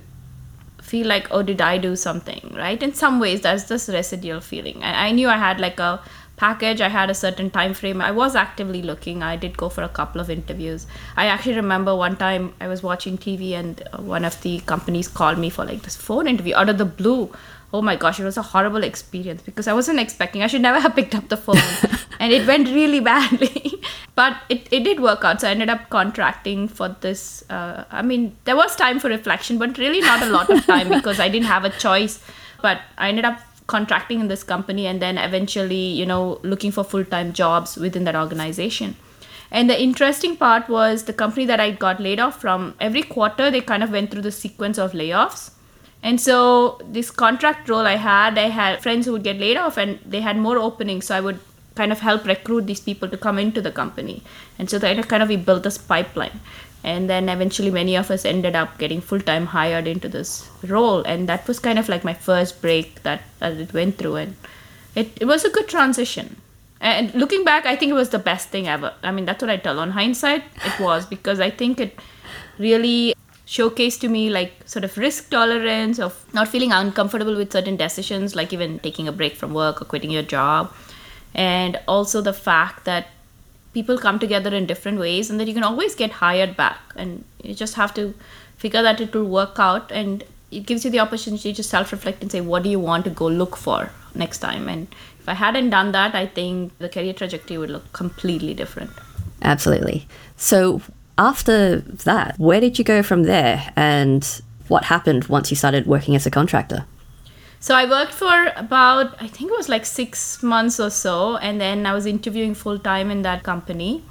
feel 0.82 1.06
like 1.06 1.26
oh 1.30 1.42
did 1.42 1.62
i 1.62 1.78
do 1.78 1.96
something 1.96 2.52
right? 2.54 2.82
In 2.82 2.92
some 2.92 3.20
ways 3.20 3.40
that's 3.40 3.64
this 3.64 3.88
residual 3.88 4.40
feeling. 4.40 4.82
And 4.82 4.96
i 4.96 5.10
knew 5.10 5.28
i 5.28 5.38
had 5.38 5.60
like 5.60 5.80
a 5.80 6.00
package. 6.38 6.80
I 6.80 6.88
had 6.88 7.10
a 7.10 7.14
certain 7.14 7.50
time 7.50 7.74
frame. 7.74 8.00
I 8.00 8.10
was 8.10 8.34
actively 8.36 8.80
looking. 8.82 9.22
I 9.22 9.36
did 9.36 9.56
go 9.56 9.68
for 9.68 9.82
a 9.82 9.88
couple 9.88 10.20
of 10.20 10.30
interviews. 10.30 10.86
I 11.16 11.26
actually 11.26 11.56
remember 11.56 11.94
one 11.94 12.16
time 12.16 12.54
i 12.60 12.68
was 12.68 12.82
watching 12.82 13.18
tv 13.26 13.52
and 13.60 13.82
uh, 13.92 14.02
one 14.14 14.24
of 14.24 14.40
the 14.42 14.58
companies 14.72 15.08
called 15.20 15.38
me 15.44 15.50
for 15.50 15.64
like 15.64 15.82
this 15.82 15.96
phone 15.96 16.26
interview 16.34 16.54
out 16.54 16.68
of 16.68 16.78
the 16.78 16.84
blue. 16.84 17.30
Oh 17.72 17.82
my 17.82 17.96
gosh 18.02 18.18
it 18.18 18.24
was 18.24 18.38
a 18.38 18.42
horrible 18.50 18.84
experience 18.84 19.42
because 19.48 19.68
i 19.72 19.74
wasn't 19.78 20.00
expecting 20.02 20.42
i 20.42 20.46
should 20.52 20.62
never 20.62 20.80
have 20.86 20.94
picked 21.00 21.14
up 21.14 21.28
the 21.28 21.36
phone. 21.36 21.66
And 22.20 22.32
it 22.32 22.46
went 22.46 22.68
really 22.68 23.00
badly. 23.00 23.74
But 24.20 24.38
it, 24.48 24.66
it 24.72 24.82
did 24.82 25.00
work 25.00 25.24
out. 25.24 25.40
So 25.40 25.48
i 25.48 25.50
ended 25.52 25.70
up 25.74 25.82
contracting 25.90 26.66
for 26.78 26.88
this 27.06 27.44
uh, 27.50 27.84
i 27.90 28.02
mean 28.10 28.36
there 28.44 28.56
was 28.62 28.74
time 28.84 28.98
for 29.04 29.08
reflection 29.08 29.58
but 29.58 29.78
really 29.84 30.00
not 30.00 30.22
a 30.22 30.30
lot 30.38 30.50
of 30.56 30.64
time 30.72 30.88
because 30.98 31.20
i 31.26 31.28
didn't 31.28 31.52
have 31.56 31.64
a 31.72 31.74
choice. 31.86 32.20
But 32.62 32.80
i 32.96 33.08
ended 33.10 33.24
up 33.32 33.40
contracting 33.68 34.20
in 34.20 34.28
this 34.28 34.42
company 34.42 34.86
and 34.86 35.00
then 35.00 35.18
eventually 35.18 35.84
you 36.00 36.06
know 36.06 36.40
looking 36.42 36.72
for 36.72 36.84
full-time 36.84 37.32
jobs 37.32 37.76
within 37.76 38.04
that 38.04 38.16
organization. 38.16 38.96
And 39.50 39.70
the 39.70 39.80
interesting 39.82 40.36
part 40.36 40.68
was 40.68 41.04
the 41.04 41.12
company 41.12 41.46
that 41.46 41.60
i 41.60 41.70
got 41.70 42.00
laid 42.06 42.20
off 42.20 42.40
from 42.40 42.74
every 42.88 43.02
quarter 43.02 43.50
they 43.50 43.60
kind 43.60 43.82
of 43.82 43.90
went 43.98 44.10
through 44.10 44.26
the 44.30 44.32
sequence 44.32 44.78
of 44.86 44.92
layoffs. 44.92 45.50
And 46.02 46.20
so 46.20 46.80
this 46.96 47.10
contract 47.10 47.68
role 47.68 47.92
i 47.92 47.96
had 48.08 48.38
i 48.46 48.48
had 48.60 48.82
friends 48.82 49.06
who 49.06 49.12
would 49.12 49.28
get 49.30 49.44
laid 49.46 49.56
off 49.66 49.78
and 49.84 49.98
they 50.16 50.20
had 50.28 50.42
more 50.48 50.58
openings 50.58 51.06
so 51.06 51.16
i 51.16 51.20
would 51.28 51.40
kind 51.78 51.92
of 51.92 52.00
help 52.00 52.24
recruit 52.26 52.66
these 52.66 52.80
people 52.80 53.08
to 53.08 53.16
come 53.16 53.38
into 53.38 53.60
the 53.66 53.70
company. 53.70 54.22
And 54.58 54.68
so 54.68 54.78
that 54.84 55.08
kind 55.08 55.22
of 55.22 55.28
we 55.28 55.36
built 55.36 55.62
this 55.62 55.78
pipeline 55.78 56.40
and 56.84 57.10
then 57.10 57.28
eventually 57.28 57.70
many 57.70 57.96
of 57.96 58.10
us 58.10 58.24
ended 58.24 58.54
up 58.54 58.78
getting 58.78 59.00
full-time 59.00 59.46
hired 59.46 59.86
into 59.86 60.08
this 60.08 60.48
role. 60.62 61.02
And 61.02 61.28
that 61.28 61.46
was 61.48 61.58
kind 61.58 61.78
of 61.78 61.88
like 61.88 62.04
my 62.04 62.14
first 62.14 62.62
break 62.62 63.02
that, 63.02 63.22
that 63.40 63.56
it 63.56 63.72
went 63.72 63.98
through. 63.98 64.16
And 64.16 64.36
it, 64.94 65.10
it 65.20 65.24
was 65.24 65.44
a 65.44 65.50
good 65.50 65.68
transition. 65.68 66.36
And 66.80 67.12
looking 67.12 67.42
back 67.42 67.66
i 67.66 67.74
think 67.74 67.90
it 67.90 67.94
was 67.94 68.10
the 68.10 68.20
best 68.20 68.50
thing 68.50 68.68
ever. 68.68 68.94
I 69.02 69.10
mean 69.10 69.24
that's 69.24 69.42
what 69.42 69.50
i 69.50 69.56
tell. 69.56 69.80
On 69.80 69.90
hindsight 69.90 70.44
it 70.64 70.80
was. 70.80 71.06
Because 71.06 71.40
i 71.40 71.50
think 71.50 71.80
it 71.80 71.98
really 72.58 73.14
showcased 73.46 74.00
to 74.00 74.08
me 74.08 74.30
like 74.30 74.52
sort 74.66 74.84
of 74.84 74.96
risk 74.96 75.30
tolerance 75.30 75.98
of 75.98 76.24
not 76.34 76.46
feeling 76.46 76.70
uncomfortable 76.70 77.34
with 77.34 77.50
certain 77.50 77.76
decisions 77.76 78.36
like 78.36 78.52
even 78.52 78.78
taking 78.80 79.08
a 79.08 79.12
break 79.12 79.34
from 79.34 79.54
work 79.54 79.82
or 79.82 79.84
quitting 79.84 80.10
your 80.10 80.22
job. 80.22 80.72
And 81.34 81.78
also 81.88 82.20
the 82.20 82.32
fact 82.32 82.84
that 82.84 83.08
people 83.78 83.98
come 84.06 84.18
together 84.24 84.54
in 84.60 84.66
different 84.72 84.98
ways 85.04 85.30
and 85.30 85.40
that 85.40 85.48
you 85.50 85.54
can 85.54 85.68
always 85.70 85.94
get 85.94 86.16
hired 86.24 86.56
back. 86.56 86.80
And 86.96 87.24
you 87.42 87.54
just 87.54 87.74
have 87.82 87.94
to 87.94 88.14
figure 88.64 88.82
that 88.82 89.00
it 89.00 89.14
will 89.14 89.30
work 89.38 89.58
out 89.58 89.92
and 89.92 90.24
it 90.50 90.66
gives 90.66 90.84
you 90.84 90.90
the 90.90 91.00
opportunity 91.00 91.52
to 91.52 91.62
self-reflect 91.62 92.22
and 92.22 92.32
say 92.32 92.40
what 92.40 92.62
do 92.62 92.70
you 92.74 92.80
want 92.80 93.04
to 93.04 93.10
go 93.10 93.26
look 93.26 93.56
for 93.56 93.90
next 94.14 94.38
time? 94.38 94.68
And 94.68 94.94
if 95.20 95.28
i 95.28 95.34
hadn't 95.34 95.70
done 95.70 95.92
that 95.92 96.14
i 96.14 96.26
think 96.26 96.76
the 96.78 96.88
career 96.88 97.12
trajectory 97.12 97.58
would 97.58 97.70
look 97.70 97.92
completely 97.92 98.54
different. 98.54 98.90
Absolutely. 99.42 100.08
So 100.36 100.80
after 101.16 101.80
that 101.80 102.38
where 102.38 102.60
did 102.60 102.78
you 102.78 102.84
go 102.84 103.02
from 103.02 103.24
there? 103.24 103.72
And 103.76 104.26
what 104.68 104.84
happened 104.84 105.24
once 105.36 105.50
you 105.50 105.56
started 105.56 105.86
working 105.86 106.16
as 106.16 106.26
a 106.26 106.30
contractor 106.30 106.86
so 107.60 107.74
I 107.74 107.88
worked 107.88 108.12
for 108.12 108.52
about, 108.56 109.20
I 109.20 109.26
think 109.26 109.50
it 109.50 109.56
was 109.56 109.68
like 109.68 109.84
six 109.84 110.42
months 110.42 110.78
or 110.78 110.90
so, 110.90 111.36
and 111.38 111.60
then 111.60 111.86
I 111.86 111.92
was 111.92 112.06
interviewing 112.06 112.54
full 112.54 112.78
time 112.78 113.10
in 113.10 113.22
that 113.22 113.42
company. 113.42 114.02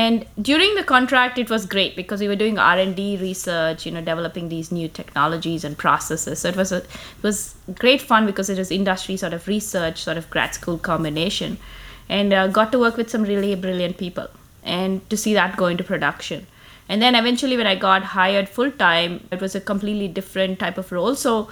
and 0.00 0.24
during 0.40 0.74
the 0.74 0.82
contract 0.82 1.38
it 1.40 1.50
was 1.50 1.66
great 1.72 1.94
because 1.96 2.22
we 2.24 2.26
were 2.28 2.36
doing 2.42 2.58
r&d 2.58 3.02
research 3.22 3.84
you 3.86 3.90
know 3.94 4.00
developing 4.06 4.46
these 4.52 4.72
new 4.76 4.88
technologies 4.88 5.64
and 5.64 5.76
processes. 5.82 6.38
So 6.38 6.48
it 6.48 6.56
was 6.56 6.72
a 6.72 6.78
it 6.78 7.22
was 7.22 7.54
great 7.82 8.00
fun 8.00 8.24
because 8.30 8.48
it 8.54 8.56
was 8.58 8.70
industry 8.70 9.16
sort 9.18 9.34
of 9.34 9.46
research 9.46 10.02
sort 10.02 10.16
of 10.16 10.30
grad 10.30 10.54
school 10.54 10.78
combination. 10.78 11.58
And 12.08 12.32
uh, 12.32 12.46
got 12.48 12.72
to 12.72 12.78
work 12.78 12.96
with 12.96 13.10
some 13.10 13.22
really 13.32 13.54
brilliant 13.54 13.98
people 13.98 14.28
and 14.62 15.08
to 15.10 15.16
see 15.16 15.34
that 15.34 15.56
go 15.56 15.66
into 15.66 15.84
production. 15.84 16.46
And 16.88 17.00
then 17.02 17.14
eventually 17.14 17.56
when 17.58 17.66
i 17.66 17.74
got 17.74 18.08
hired 18.14 18.48
full 18.48 18.70
time 18.70 19.20
it 19.30 19.40
was 19.40 19.54
a 19.54 19.60
completely 19.60 20.08
different 20.08 20.58
type 20.58 20.78
of 20.78 20.90
role. 20.90 21.14
So 21.26 21.50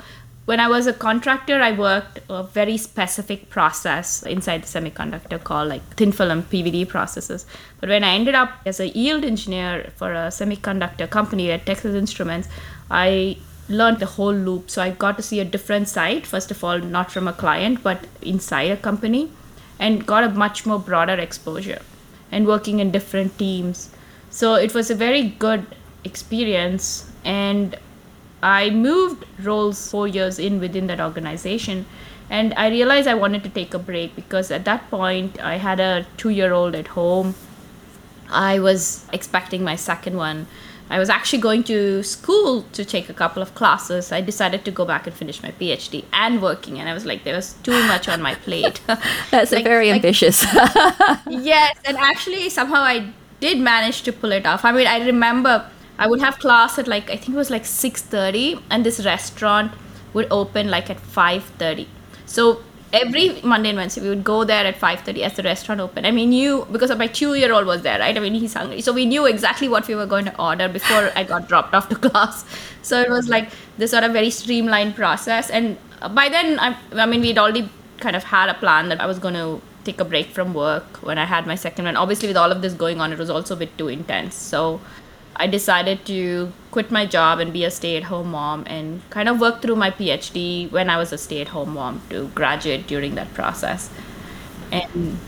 when 0.50 0.59
I 0.59 0.66
was 0.66 0.88
a 0.88 0.92
contractor, 0.92 1.62
I 1.62 1.71
worked 1.71 2.19
a 2.28 2.42
very 2.42 2.76
specific 2.76 3.50
process 3.50 4.25
inside 4.25 4.64
the 4.64 4.66
semiconductor 4.66 5.38
called 5.49 5.69
like 5.69 5.83
thin 5.97 6.11
film 6.11 6.42
PVD 6.42 6.88
processes. 6.88 7.47
But 7.78 7.88
when 7.88 8.02
I 8.02 8.14
ended 8.14 8.35
up 8.35 8.50
as 8.66 8.80
a 8.80 8.88
yield 8.88 9.25
engineer 9.25 9.92
for 9.95 10.12
a 10.12 10.26
semiconductor 10.38 11.09
company 11.09 11.52
at 11.52 11.66
Texas 11.66 11.95
Instruments, 11.95 12.49
I 12.90 13.37
learned 13.69 14.00
the 14.00 14.07
whole 14.07 14.35
loop. 14.35 14.71
So 14.71 14.83
I 14.83 14.90
got 14.90 15.16
to 15.19 15.23
see 15.23 15.38
a 15.38 15.45
different 15.45 15.87
side, 15.87 16.26
first 16.26 16.50
of 16.50 16.64
all, 16.64 16.80
not 16.80 17.12
from 17.12 17.28
a 17.28 17.33
client, 17.33 17.85
but 17.85 18.09
inside 18.21 18.73
a 18.73 18.76
company, 18.76 19.30
and 19.78 20.04
got 20.04 20.25
a 20.25 20.30
much 20.30 20.66
more 20.66 20.80
broader 20.80 21.14
exposure 21.14 21.80
and 22.33 22.45
working 22.45 22.80
in 22.80 22.90
different 22.90 23.38
teams. 23.38 23.90
So 24.30 24.54
it 24.57 24.75
was 24.75 24.90
a 24.90 24.97
very 24.97 25.23
good 25.28 25.64
experience. 26.02 27.09
And 27.25 27.76
I 28.42 28.70
moved 28.70 29.25
roles 29.42 29.90
four 29.90 30.09
years 30.09 30.38
in 30.38 30.61
within 30.61 30.87
that 30.88 31.00
organization. 31.00 31.87
And 32.30 32.54
I 32.54 32.68
realized 32.68 33.09
I 33.09 33.14
wanted 33.14 33.42
to 33.42 33.49
take 33.49 33.75
a 33.75 33.78
break 33.78 34.14
because 34.14 34.50
at 34.50 34.64
that 34.64 34.88
point 34.88 35.42
I 35.42 35.56
had 35.56 35.80
a 35.80 36.06
two 36.16 36.30
year 36.30 36.52
old 36.52 36.75
at 36.75 36.88
home. 36.88 37.35
I 38.30 38.61
was 38.61 39.04
expecting 39.12 39.64
my 39.64 39.75
second 39.75 40.16
one. 40.16 40.47
I 40.88 40.99
was 40.99 41.09
actually 41.09 41.40
going 41.40 41.62
to 41.64 42.02
school 42.02 42.62
to 42.73 42.85
take 42.85 43.09
a 43.09 43.14
couple 43.14 43.42
of 43.42 43.54
classes. 43.54 44.11
I 44.11 44.20
decided 44.20 44.64
to 44.64 44.73
go 44.73 44.85
back 44.85 45.06
and 45.06 45.14
finish 45.14 45.40
my 45.40 45.52
PhD 45.52 46.04
and 46.12 46.42
working, 46.42 46.80
and 46.80 46.88
I 46.88 46.94
was 46.94 47.06
like, 47.06 47.23
there 47.23 47.37
was 47.37 47.52
too 47.62 47.80
much 47.87 48.09
on 48.09 48.20
my 48.20 48.35
plate. 48.35 48.80
That's 49.30 49.52
like, 49.52 49.62
very 49.62 49.90
like, 49.90 49.97
ambitious. 49.97 50.42
yes, 51.28 51.76
and 51.85 51.97
actually, 51.97 52.50
somehow 52.50 52.80
I 52.80 53.12
did 53.38 53.61
manage 53.61 54.02
to 54.02 54.12
pull 54.12 54.32
it 54.32 54.47
off. 54.47 54.64
I 54.64 54.73
mean, 54.73 54.88
I 54.88 55.06
remember 55.06 55.70
I 56.00 56.07
would 56.07 56.21
have 56.21 56.38
class 56.38 56.78
at 56.78 56.88
like 56.88 57.11
I 57.11 57.16
think 57.16 57.35
it 57.35 57.40
was 57.45 57.50
like 57.50 57.64
6:30 57.64 58.62
and 58.71 58.85
this 58.85 59.04
restaurant 59.04 59.73
would 60.14 60.26
open 60.30 60.71
like 60.71 60.90
at 60.90 60.99
5:30. 60.99 61.87
So 62.26 62.62
every 62.92 63.40
Monday 63.42 63.69
and 63.69 63.78
Wednesday 63.78 64.00
we 64.02 64.09
would 64.09 64.25
go 64.25 64.38
there 64.45 64.64
at 64.71 64.80
5:30 64.80 65.23
as 65.28 65.37
the 65.37 65.42
restaurant 65.42 65.80
opened. 65.80 66.07
I 66.07 66.11
mean, 66.11 66.33
you 66.33 66.66
because 66.73 66.97
my 67.02 67.07
two-year-old 67.07 67.66
was 67.66 67.83
there, 67.83 67.99
right? 67.99 68.16
I 68.16 68.21
mean, 68.21 68.35
he's 68.35 68.54
hungry, 68.54 68.80
so 68.80 68.92
we 68.92 69.04
knew 69.12 69.26
exactly 69.26 69.69
what 69.69 69.87
we 69.88 69.95
were 69.95 70.07
going 70.07 70.25
to 70.30 70.35
order 70.49 70.69
before 70.69 71.11
I 71.14 71.25
got 71.25 71.49
dropped 71.49 71.75
off 71.75 71.90
to 71.90 71.97
class. 72.09 72.45
So 72.83 73.00
it 73.00 73.11
was 73.11 73.28
like 73.28 73.50
this 73.76 73.90
sort 73.90 74.04
of 74.04 74.12
very 74.12 74.30
streamlined 74.30 74.97
process. 74.97 75.50
And 75.50 75.76
by 76.14 76.28
then, 76.30 76.59
I, 76.59 76.76
I 76.95 77.07
mean, 77.07 77.21
we'd 77.21 77.38
already 77.38 77.69
kind 77.99 78.16
of 78.16 78.25
had 78.25 78.49
a 78.49 78.54
plan 78.54 78.88
that 78.88 79.00
I 79.02 79.07
was 79.07 79.19
going 79.19 79.35
to 79.35 79.61
take 79.85 80.00
a 80.00 80.04
break 80.04 80.28
from 80.28 80.54
work 80.54 81.02
when 81.02 81.19
I 81.19 81.26
had 81.26 81.47
my 81.47 81.54
second 81.54 81.85
one. 81.85 81.97
Obviously, 81.97 82.28
with 82.28 82.38
all 82.38 82.50
of 82.50 82.62
this 82.62 82.73
going 82.73 83.00
on, 83.02 83.12
it 83.12 83.19
was 83.19 83.28
also 83.28 83.54
a 83.54 83.59
bit 83.59 83.76
too 83.76 83.88
intense. 83.88 84.35
So 84.35 84.80
I 85.37 85.47
decided 85.47 86.05
to 86.07 86.53
quit 86.71 86.91
my 86.91 87.07
job 87.07 87.39
and 87.41 87.53
be 87.53 87.65
a 87.65 87.71
stay 87.71 87.97
at 87.97 88.05
home 88.05 88.33
mom 88.33 88.65
and 88.67 89.01
kind 89.11 89.29
of 89.29 89.41
work 89.41 89.63
through 89.63 89.77
my 89.77 89.91
PhD 89.91 90.71
when 90.71 90.91
I 90.91 90.97
was 90.97 91.13
a 91.13 91.19
stay 91.19 91.41
at 91.41 91.49
home 91.49 91.75
mom 91.75 92.03
to 92.11 92.29
graduate 92.29 92.87
during 92.87 93.15
that 93.15 93.33
process. 93.35 93.91
And 94.71 95.19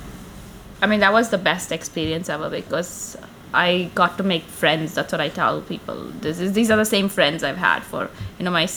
I 0.83 0.87
mean, 0.87 1.01
that 1.01 1.13
was 1.13 1.31
the 1.31 1.39
best 1.39 1.73
experience 1.73 2.29
ever 2.29 2.51
because 2.51 3.17
I 3.55 3.91
got 3.95 4.17
to 4.19 4.25
make 4.25 4.43
friends. 4.43 4.95
That's 4.95 5.13
what 5.13 5.21
I 5.21 5.29
tell 5.29 5.61
people. 5.63 6.07
This 6.21 6.41
is, 6.41 6.53
these 6.53 6.71
are 6.71 6.77
the 6.77 6.85
same 6.85 7.09
friends 7.09 7.45
I've 7.45 7.57
had 7.57 7.83
for, 7.83 8.11
you 8.39 8.45
know, 8.45 8.51
my 8.51 8.69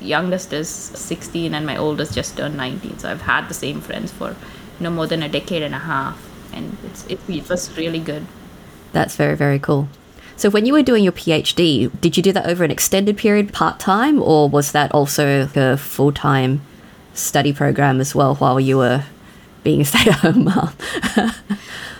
youngest 0.00 0.52
is 0.52 0.68
16 0.68 1.54
and 1.54 1.66
my 1.66 1.76
oldest 1.76 2.14
just 2.14 2.36
turned 2.36 2.56
19. 2.56 2.98
So 2.98 3.10
I've 3.10 3.22
had 3.22 3.48
the 3.48 3.54
same 3.54 3.80
friends 3.80 4.12
for, 4.12 4.30
you 4.30 4.84
know, 4.84 4.90
more 4.90 5.06
than 5.06 5.22
a 5.22 5.28
decade 5.28 5.62
and 5.62 5.74
a 5.74 5.78
half. 5.78 6.18
And 6.52 6.76
it's, 6.84 7.06
it, 7.06 7.20
it 7.28 7.48
was 7.48 7.76
really 7.76 8.00
good. 8.00 8.26
That's 8.92 9.16
very, 9.16 9.36
very 9.36 9.58
cool. 9.58 9.88
So 10.40 10.48
when 10.48 10.64
you 10.64 10.72
were 10.72 10.82
doing 10.82 11.04
your 11.04 11.12
PhD, 11.12 11.90
did 12.00 12.16
you 12.16 12.22
do 12.22 12.32
that 12.32 12.46
over 12.46 12.64
an 12.64 12.70
extended 12.70 13.18
period, 13.18 13.52
part 13.52 13.78
time, 13.78 14.22
or 14.22 14.48
was 14.48 14.72
that 14.72 14.90
also 14.94 15.46
a 15.54 15.76
full 15.76 16.12
time 16.12 16.62
study 17.12 17.52
program 17.52 18.00
as 18.00 18.14
well 18.14 18.36
while 18.36 18.58
you 18.58 18.78
were 18.78 19.04
being 19.64 19.82
a 19.82 19.84
stay 19.90 20.08
at 20.10 20.20
home 20.20 20.44
mom? 20.44 20.72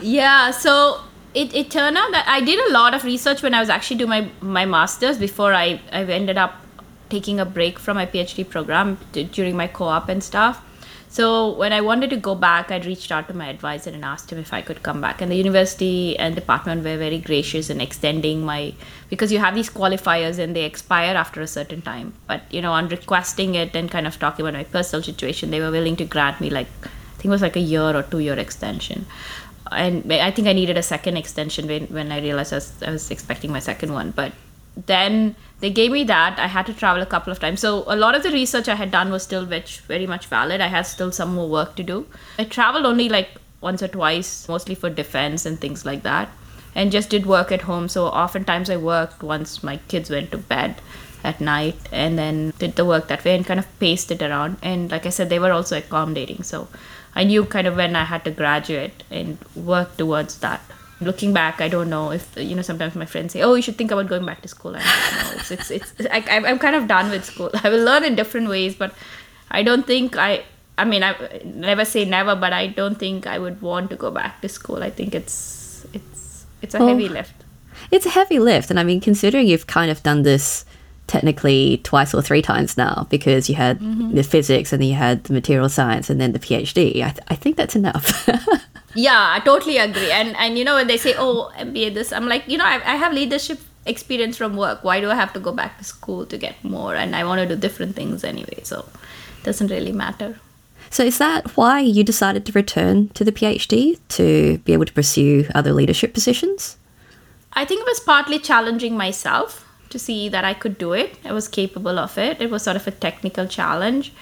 yeah, 0.01 0.53
so 0.53 1.03
it, 1.35 1.55
it 1.55 1.71
turned 1.71 1.99
out 1.99 2.13
that 2.13 2.25
I 2.27 2.41
did 2.41 2.59
a 2.71 2.73
lot 2.73 2.95
of 2.95 3.05
research 3.05 3.43
when 3.43 3.53
I 3.53 3.61
was 3.61 3.69
actually 3.69 3.99
doing 3.99 4.09
my, 4.09 4.31
my 4.41 4.65
master's 4.65 5.19
before 5.19 5.53
I, 5.53 5.79
I 5.93 6.05
ended 6.05 6.39
up 6.39 6.65
taking 7.11 7.41
a 7.41 7.45
break 7.45 7.79
from 7.79 7.99
my 7.99 8.07
PhD 8.07 8.49
program 8.49 8.97
to, 9.13 9.23
during 9.23 9.55
my 9.55 9.67
co 9.67 9.85
op 9.85 10.09
and 10.09 10.25
stuff. 10.25 10.65
So 11.13 11.51
when 11.57 11.73
I 11.73 11.81
wanted 11.81 12.11
to 12.11 12.17
go 12.17 12.37
back, 12.37 12.71
I'd 12.71 12.87
reached 12.87 13.11
out 13.11 13.27
to 13.27 13.35
my 13.35 13.49
advisor 13.49 13.91
and 13.91 14.05
asked 14.05 14.31
him 14.33 14.39
if 14.39 14.53
I 14.53 14.63
could 14.63 14.85
come 14.85 15.01
back. 15.01 15.21
And 15.21 15.31
the 15.31 15.35
university 15.35 16.17
and 16.17 16.37
department 16.37 16.85
were 16.85 16.97
very 16.97 17.19
gracious 17.19 17.69
in 17.69 17.81
extending 17.81 18.45
my 18.45 18.75
because 19.09 19.33
you 19.33 19.41
have 19.41 19.57
these 19.57 19.69
qualifiers 19.69 20.39
and 20.39 20.55
they 20.55 20.63
expire 20.63 21.17
after 21.17 21.41
a 21.41 21.49
certain 21.49 21.83
time. 21.83 22.13
But 22.29 22.43
you 22.53 22.63
know, 22.63 22.71
on 22.71 22.89
requesting 22.89 23.57
it 23.57 23.75
and 23.75 23.91
kind 23.91 24.07
of 24.07 24.21
talking 24.21 24.47
about 24.47 24.55
my 24.55 24.63
personal 24.63 25.03
situation, 25.03 25.51
they 25.51 25.61
were 25.61 25.73
willing 25.73 25.97
to 25.97 26.05
grant 26.05 26.41
me 26.41 26.49
like 26.49 26.69
I 26.85 27.23
think 27.23 27.25
it 27.25 27.31
was 27.31 27.43
like 27.43 27.57
a 27.57 27.61
year 27.61 27.97
or 27.97 28.05
two 28.05 28.21
year 28.21 28.39
extension. 28.39 29.05
And 29.73 30.13
I 30.13 30.31
think 30.31 30.47
I 30.47 30.53
needed 30.53 30.79
a 30.79 30.83
second 30.83 31.17
extension 31.17 31.67
when, 31.67 31.87
when 31.87 32.13
I 32.13 32.21
realized 32.21 32.53
I 32.53 32.57
was, 32.57 32.83
I 32.83 32.91
was 32.91 33.11
expecting 33.11 33.51
my 33.51 33.59
second 33.59 33.93
one. 33.93 34.13
But 34.13 34.33
then 34.87 35.35
they 35.61 35.71
gave 35.71 35.93
me 35.93 36.05
that. 36.05 36.39
I 36.39 36.47
had 36.47 36.67
to 36.67 36.75
travel 36.75 37.03
a 37.03 37.07
couple 37.07 37.33
of 37.33 37.41
times. 37.41 37.61
So 37.61 37.85
a 37.87 37.97
lot 37.97 38.15
of 38.15 38.23
the 38.23 38.31
research 38.31 38.69
I 38.69 38.75
had 38.75 38.91
done 38.91 39.11
was 39.11 39.23
still 39.23 39.45
very 39.45 40.07
much 40.07 40.27
valid. 40.27 40.61
I 40.61 40.69
had 40.69 40.83
still 40.83 41.13
some 41.13 41.35
more 41.35 41.49
work 41.49 41.77
to 41.77 41.83
do. 41.83 42.07
I 42.39 42.45
traveled 42.45 42.87
only 42.87 43.09
like 43.09 43.29
once 43.61 43.83
or 43.83 43.89
twice, 43.89 44.49
mostly 44.49 44.75
for 44.75 44.89
defense 44.89 45.45
and 45.45 45.61
things 45.61 45.85
like 45.85 46.03
that, 46.03 46.31
and 46.75 46.91
just 46.91 47.11
did 47.11 47.27
work 47.27 47.53
at 47.53 47.63
home. 47.63 47.89
So 47.89 48.07
oftentimes 48.07 48.71
I 48.71 48.77
worked 48.79 49.23
once 49.23 49.63
my 49.63 49.77
kids 49.89 50.09
went 50.09 50.31
to 50.31 50.39
bed 50.39 50.81
at 51.23 51.41
night 51.41 51.77
and 51.93 52.19
then 52.19 52.55
did 52.59 52.77
the 52.77 52.85
work 52.85 53.09
that 53.09 53.23
way 53.25 53.37
and 53.37 53.45
kind 53.45 53.61
of 53.61 53.79
paced 53.79 54.11
it 54.11 54.23
around. 54.23 54.57
And 54.63 54.91
like 54.91 55.05
I 55.05 55.11
said, 55.11 55.29
they 55.29 55.39
were 55.39 55.53
also 55.53 55.77
accommodating. 55.77 56.43
So 56.43 56.69
I 57.15 57.25
knew 57.25 57.45
kind 57.45 57.67
of 57.67 57.77
when 57.77 57.97
I 57.97 58.05
had 58.05 58.25
to 58.25 58.31
graduate 58.31 59.03
and 59.11 59.37
work 59.55 59.99
towards 59.99 60.39
that 60.39 60.63
looking 61.01 61.33
back, 61.33 61.61
I 61.61 61.69
don't 61.69 61.91
know 61.91 62.11
if 62.11 62.37
you 62.37 62.55
know. 62.55 62.63
Sometimes 62.63 62.95
my 62.95 63.07
friends 63.07 63.33
say, 63.33 63.43
"Oh, 63.43 63.55
you 63.55 63.63
should 63.63 63.77
think 63.77 63.91
about 63.91 64.09
going 64.09 64.25
back 64.25 64.43
to 64.43 64.49
school." 64.49 64.77
I 64.77 64.81
don't 64.81 65.27
know. 65.27 65.41
It's 65.41 65.51
it's, 65.51 65.71
it's 65.71 66.07
I, 66.11 66.25
I'm 66.29 66.59
kind 66.59 66.77
of 66.77 66.87
done 66.87 67.11
with 67.11 67.25
school. 67.25 67.51
I 67.65 67.69
will 67.69 67.85
learn 67.85 68.05
in 68.05 68.15
different 68.15 68.49
ways, 68.49 68.75
but 68.75 68.95
I 69.51 69.63
don't 69.63 69.87
think 69.87 70.17
I. 70.17 70.45
I 70.79 70.85
mean, 70.85 71.03
I 71.03 71.15
never 71.45 71.85
say 71.85 72.05
never, 72.05 72.35
but 72.35 72.53
I 72.53 72.69
don't 72.69 72.99
think 72.99 73.27
I 73.27 73.39
would 73.39 73.61
want 73.61 73.91
to 73.91 73.97
go 73.97 74.11
back 74.11 74.41
to 74.41 74.49
school. 74.49 74.83
I 74.83 74.91
think 74.91 75.15
it's 75.15 75.87
it's 75.93 76.47
it's 76.63 76.75
a 76.75 76.79
well, 76.79 76.89
heavy 76.89 77.09
lift. 77.09 77.35
It's 77.91 78.07
a 78.07 78.11
heavy 78.11 78.39
lift, 78.39 78.71
and 78.71 78.81
I 78.81 78.85
mean, 78.85 79.01
considering 79.01 79.47
you've 79.47 79.67
kind 79.67 79.91
of 79.91 80.03
done 80.03 80.23
this 80.23 80.65
technically 81.07 81.81
twice 81.83 82.15
or 82.15 82.23
three 82.23 82.41
times 82.41 82.77
now 82.77 83.05
because 83.11 83.49
you 83.49 83.57
had 83.57 83.81
mm-hmm. 83.81 84.15
the 84.15 84.23
physics 84.23 84.73
and 84.73 84.81
then 84.81 84.89
you 84.89 84.95
had 84.95 85.25
the 85.25 85.33
material 85.33 85.69
science 85.69 86.09
and 86.09 86.21
then 86.21 86.31
the 86.31 86.39
PhD. 86.39 87.03
I, 87.03 87.11
th- 87.11 87.27
I 87.27 87.35
think 87.35 87.57
that's 87.57 87.75
enough. 87.75 88.29
yeah 88.95 89.33
i 89.37 89.41
totally 89.41 89.79
agree. 89.79 90.11
And 90.11 90.37
and 90.37 90.59
you 90.59 90.65
know 90.65 90.75
when 90.75 90.87
they 90.87 90.97
say 90.97 91.15
oh 91.17 91.53
mba 91.57 91.95
this 91.95 92.13
i'm 92.13 92.27
like 92.27 92.45
you 92.47 92.59
know 92.59 92.65
I, 92.65 92.75
I 92.75 92.97
have 92.97 93.13
leadership 93.13 93.61
experience 93.87 94.37
from 94.37 94.57
work. 94.57 94.85
Why 94.85 95.01
do 95.01 95.11
i 95.11 95.15
have 95.15 95.33
to 95.33 95.41
go 95.41 95.53
back 95.53 95.79
to 95.79 95.85
school 95.85 96.27
to 96.27 96.37
get 96.37 96.63
more? 96.65 96.95
And 96.95 97.17
i 97.17 97.25
want 97.25 97.41
to 97.41 97.47
do 97.55 97.61
different 97.61 97.97
things 97.97 98.25
anyway 98.25 98.61
so 98.63 98.81
it 99.39 99.45
doesn't 99.45 99.69
really 99.69 99.93
matter. 99.93 100.39
So 100.91 101.05
is 101.05 101.19
that 101.19 101.57
why 101.57 101.81
you 101.81 102.03
decided 102.03 102.45
to 102.47 102.53
return 102.53 103.09
to 103.11 103.25
the 103.25 103.33
phd 103.33 103.99
to 104.09 104.59
be 104.59 104.73
able 104.73 104.87
to 104.87 104.93
pursue 104.93 105.47
other 105.55 105.73
leadership 105.73 106.13
positions? 106.13 106.77
I 107.53 107.65
think 107.65 107.81
it 107.81 107.87
was 107.87 108.01
partly 108.01 108.39
challenging 108.39 108.97
myself 108.97 109.67
to 109.91 109.99
see 109.99 110.29
that 110.29 110.45
i 110.45 110.55
could 110.55 110.79
do 110.79 110.93
it. 110.93 111.17
I 111.25 111.33
was 111.33 111.49
capable 111.49 111.99
of 111.99 112.19
it. 112.19 112.41
It 112.41 112.51
was 112.51 112.63
sort 112.63 112.77
of 112.77 112.87
a 112.87 112.91
technical 112.91 113.47
challenge 113.47 114.13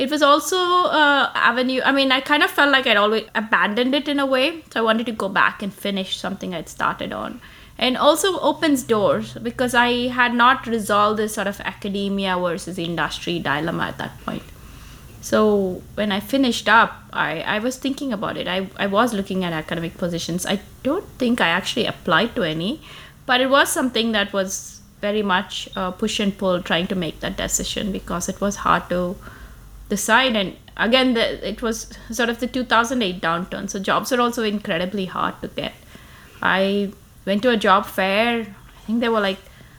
it 0.00 0.10
was 0.10 0.22
also 0.22 0.56
uh, 0.56 1.30
avenue 1.34 1.80
i 1.84 1.92
mean 1.92 2.10
i 2.16 2.20
kind 2.32 2.42
of 2.42 2.50
felt 2.58 2.72
like 2.74 2.86
i'd 2.90 3.00
always 3.00 3.24
abandoned 3.40 3.94
it 3.94 4.06
in 4.12 4.18
a 4.18 4.26
way 4.34 4.44
so 4.72 4.80
i 4.80 4.84
wanted 4.90 5.08
to 5.10 5.16
go 5.22 5.28
back 5.28 5.62
and 5.62 5.74
finish 5.86 6.16
something 6.26 6.54
i'd 6.54 6.68
started 6.68 7.12
on. 7.22 7.40
And 7.86 7.96
also 7.96 8.30
opens 8.48 8.82
doors 8.82 9.28
because 9.48 9.74
i 9.82 9.90
had 10.16 10.34
not 10.34 10.66
resolved 10.66 11.18
this 11.18 11.34
sort 11.34 11.46
of 11.50 11.60
academia 11.72 12.38
versus 12.38 12.78
industry 12.78 13.38
dilemma 13.38 13.84
at 13.84 13.98
that 13.98 14.18
point. 14.24 14.42
So 15.28 15.40
when 16.00 16.12
i 16.16 16.20
finished 16.32 16.68
up 16.68 16.94
i, 17.12 17.40
I 17.54 17.58
was 17.58 17.78
thinking 17.84 18.12
about 18.18 18.36
it. 18.42 18.48
I, 18.56 18.58
I 18.76 18.86
was 18.86 19.14
looking 19.20 19.44
at 19.44 19.52
academic 19.60 19.98
positions. 20.04 20.46
I 20.54 20.60
don't 20.82 21.08
think 21.24 21.40
i 21.48 21.48
actually 21.48 21.86
applied 21.86 22.34
to 22.36 22.46
any 22.50 22.70
but 23.26 23.40
it 23.40 23.50
was 23.56 23.76
something 23.78 24.12
that 24.12 24.32
was 24.38 24.80
very 25.02 25.22
much 25.34 25.68
uh, 25.76 25.90
push 25.90 26.20
and 26.20 26.36
pull 26.38 26.62
trying 26.70 26.86
to 26.94 26.98
make 27.04 27.20
that 27.20 27.36
decision 27.36 27.92
because 27.98 28.28
it 28.34 28.40
was 28.46 28.56
hard 28.56 28.88
to 28.94 29.02
the 29.90 29.96
side 29.96 30.34
and 30.34 30.56
again 30.76 31.14
the, 31.14 31.48
it 31.48 31.60
was 31.62 31.92
sort 32.10 32.28
of 32.28 32.40
the 32.40 32.46
2008 32.46 33.20
downturn 33.20 33.68
so 33.68 33.78
jobs 33.78 34.12
are 34.12 34.20
also 34.20 34.42
incredibly 34.42 35.04
hard 35.04 35.38
to 35.42 35.48
get 35.48 35.74
i 36.40 36.90
went 37.26 37.42
to 37.42 37.50
a 37.50 37.56
job 37.56 37.86
fair. 37.86 38.40
I 38.40 38.80
think 38.86 39.00
there 39.00 39.12
were 39.12 39.20
like 39.20 39.38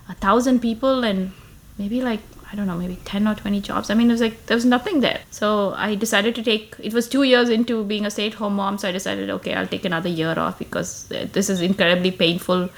a 0.10 0.13
thousand 0.15 0.62
people 0.62 1.03
and 1.03 1.32
maybe 1.77 2.01
like 2.01 2.22
I 2.51 2.56
don't 2.56 2.68
know, 2.68 2.77
maybe 2.77 2.98
10 3.06 3.30
or 3.30 3.36
20 3.36 3.62
jobs. 3.62 3.89
I 3.89 3.94
mean, 3.94 4.10
it 4.10 4.13
was 4.13 4.22
like 4.22 4.46
there 4.48 4.56
was 4.56 4.65
nothing 4.65 5.00
there. 5.00 5.22
So 5.32 5.74
I 5.77 5.96
decided 5.96 6.36
to 6.36 6.44
take 6.44 6.75
it 6.80 6.94
was 6.94 7.08
2 7.08 7.24
years 7.24 7.50
into 7.50 7.84
being 7.84 8.06
a 8.06 8.12
stay-at-home 8.12 8.56
mom, 8.56 8.77
so 8.77 8.89
I 8.89 8.91
decided 8.91 9.30
okay, 9.30 9.53
I'll 9.53 9.68
take 9.68 9.86
another 9.86 10.10
year 10.10 10.38
off 10.38 10.60
because 10.60 11.08
this 11.08 11.50
is 11.50 11.62
incredibly 11.62 12.12
painful 12.12 12.70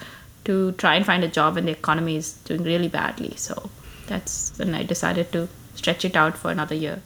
to 0.45 0.73
try 0.73 0.95
and 0.95 1.05
find 1.05 1.23
a 1.23 1.27
job 1.39 1.55
when 1.55 1.65
the 1.65 1.71
economy 1.71 2.17
is 2.17 2.33
doing 2.49 2.63
really 2.63 2.87
badly. 2.87 3.33
So 3.35 3.69
that's 4.07 4.53
when 4.57 4.75
I 4.75 4.83
decided 4.83 5.31
to 5.31 5.47
stretch 5.75 6.05
it 6.05 6.15
out 6.15 6.37
for 6.37 6.51
another 6.51 6.75
year. 6.75 7.01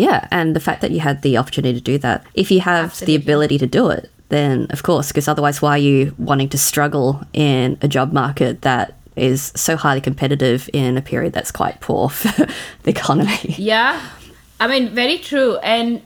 Yeah, 0.00 0.26
and 0.30 0.56
the 0.56 0.60
fact 0.60 0.80
that 0.80 0.90
you 0.90 1.00
had 1.00 1.22
the 1.22 1.36
opportunity 1.36 1.78
to 1.78 1.84
do 1.84 1.98
that, 1.98 2.24
if 2.34 2.50
you 2.50 2.60
have 2.60 2.86
Absolutely. 2.86 3.16
the 3.16 3.22
ability 3.22 3.58
to 3.58 3.66
do 3.66 3.90
it, 3.90 4.10
then 4.30 4.66
of 4.70 4.82
course, 4.82 5.08
because 5.08 5.28
otherwise, 5.28 5.60
why 5.60 5.72
are 5.72 5.78
you 5.78 6.14
wanting 6.18 6.48
to 6.50 6.58
struggle 6.58 7.20
in 7.32 7.76
a 7.82 7.88
job 7.88 8.12
market 8.12 8.62
that 8.62 8.94
is 9.16 9.52
so 9.54 9.76
highly 9.76 10.00
competitive 10.00 10.70
in 10.72 10.96
a 10.96 11.02
period 11.02 11.32
that's 11.32 11.52
quite 11.52 11.80
poor 11.80 12.08
for 12.20 12.46
the 12.82 12.90
economy. 12.90 13.54
Yeah. 13.58 14.00
I 14.58 14.66
mean, 14.66 14.90
very 14.90 15.18
true. 15.18 15.56
And 15.58 16.02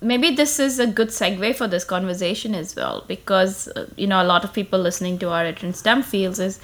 maybe 0.00 0.34
this 0.34 0.58
is 0.58 0.78
a 0.78 0.86
good 0.86 1.08
segue 1.08 1.56
for 1.56 1.68
this 1.68 1.84
conversation 1.84 2.54
as 2.54 2.74
well, 2.76 3.04
because, 3.06 3.68
uh, 3.68 3.86
you 3.96 4.06
know, 4.06 4.22
a 4.22 4.24
lot 4.24 4.44
of 4.44 4.52
people 4.52 4.78
listening 4.78 5.18
to 5.18 5.30
our 5.30 5.44
in 5.44 5.74
STEM 5.74 6.02
fields 6.02 6.38
is 6.38 6.60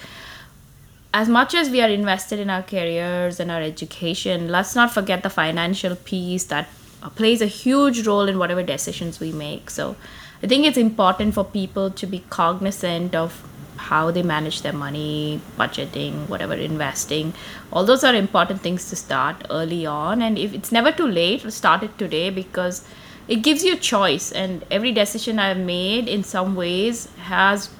as 1.12 1.28
much 1.28 1.54
as 1.54 1.70
we 1.70 1.80
are 1.80 1.88
invested 1.88 2.38
in 2.38 2.50
our 2.50 2.62
careers 2.62 3.40
and 3.40 3.50
our 3.50 3.60
education, 3.60 4.48
let's 4.48 4.76
not 4.76 4.92
forget 4.92 5.22
the 5.22 5.30
financial 5.30 5.96
piece 5.96 6.44
that 6.44 6.68
plays 7.16 7.42
a 7.42 7.46
huge 7.46 8.06
role 8.06 8.28
in 8.28 8.38
whatever 8.38 8.62
decisions 8.62 9.18
we 9.18 9.32
make. 9.32 9.70
So 9.70 9.96
I 10.42 10.46
think 10.46 10.66
it's 10.66 10.78
important 10.78 11.34
for 11.34 11.44
people 11.44 11.90
to 11.90 12.06
be 12.06 12.24
cognizant 12.30 13.14
of 13.14 13.44
how 13.76 14.10
they 14.10 14.22
manage 14.22 14.62
their 14.62 14.74
money, 14.74 15.40
budgeting, 15.58 16.28
whatever, 16.28 16.54
investing. 16.54 17.32
All 17.72 17.84
those 17.84 18.04
are 18.04 18.14
important 18.14 18.60
things 18.60 18.88
to 18.90 18.96
start 18.96 19.46
early 19.50 19.86
on. 19.86 20.22
And 20.22 20.38
if 20.38 20.54
it's 20.54 20.70
never 20.70 20.92
too 20.92 21.06
late, 21.06 21.50
start 21.50 21.82
it 21.82 21.98
today 21.98 22.30
because 22.30 22.84
it 23.26 23.36
gives 23.36 23.64
you 23.64 23.76
choice. 23.76 24.30
And 24.32 24.64
every 24.70 24.92
decision 24.92 25.38
I've 25.38 25.58
made 25.58 26.08
in 26.08 26.22
some 26.22 26.54
ways 26.54 27.08
has 27.22 27.70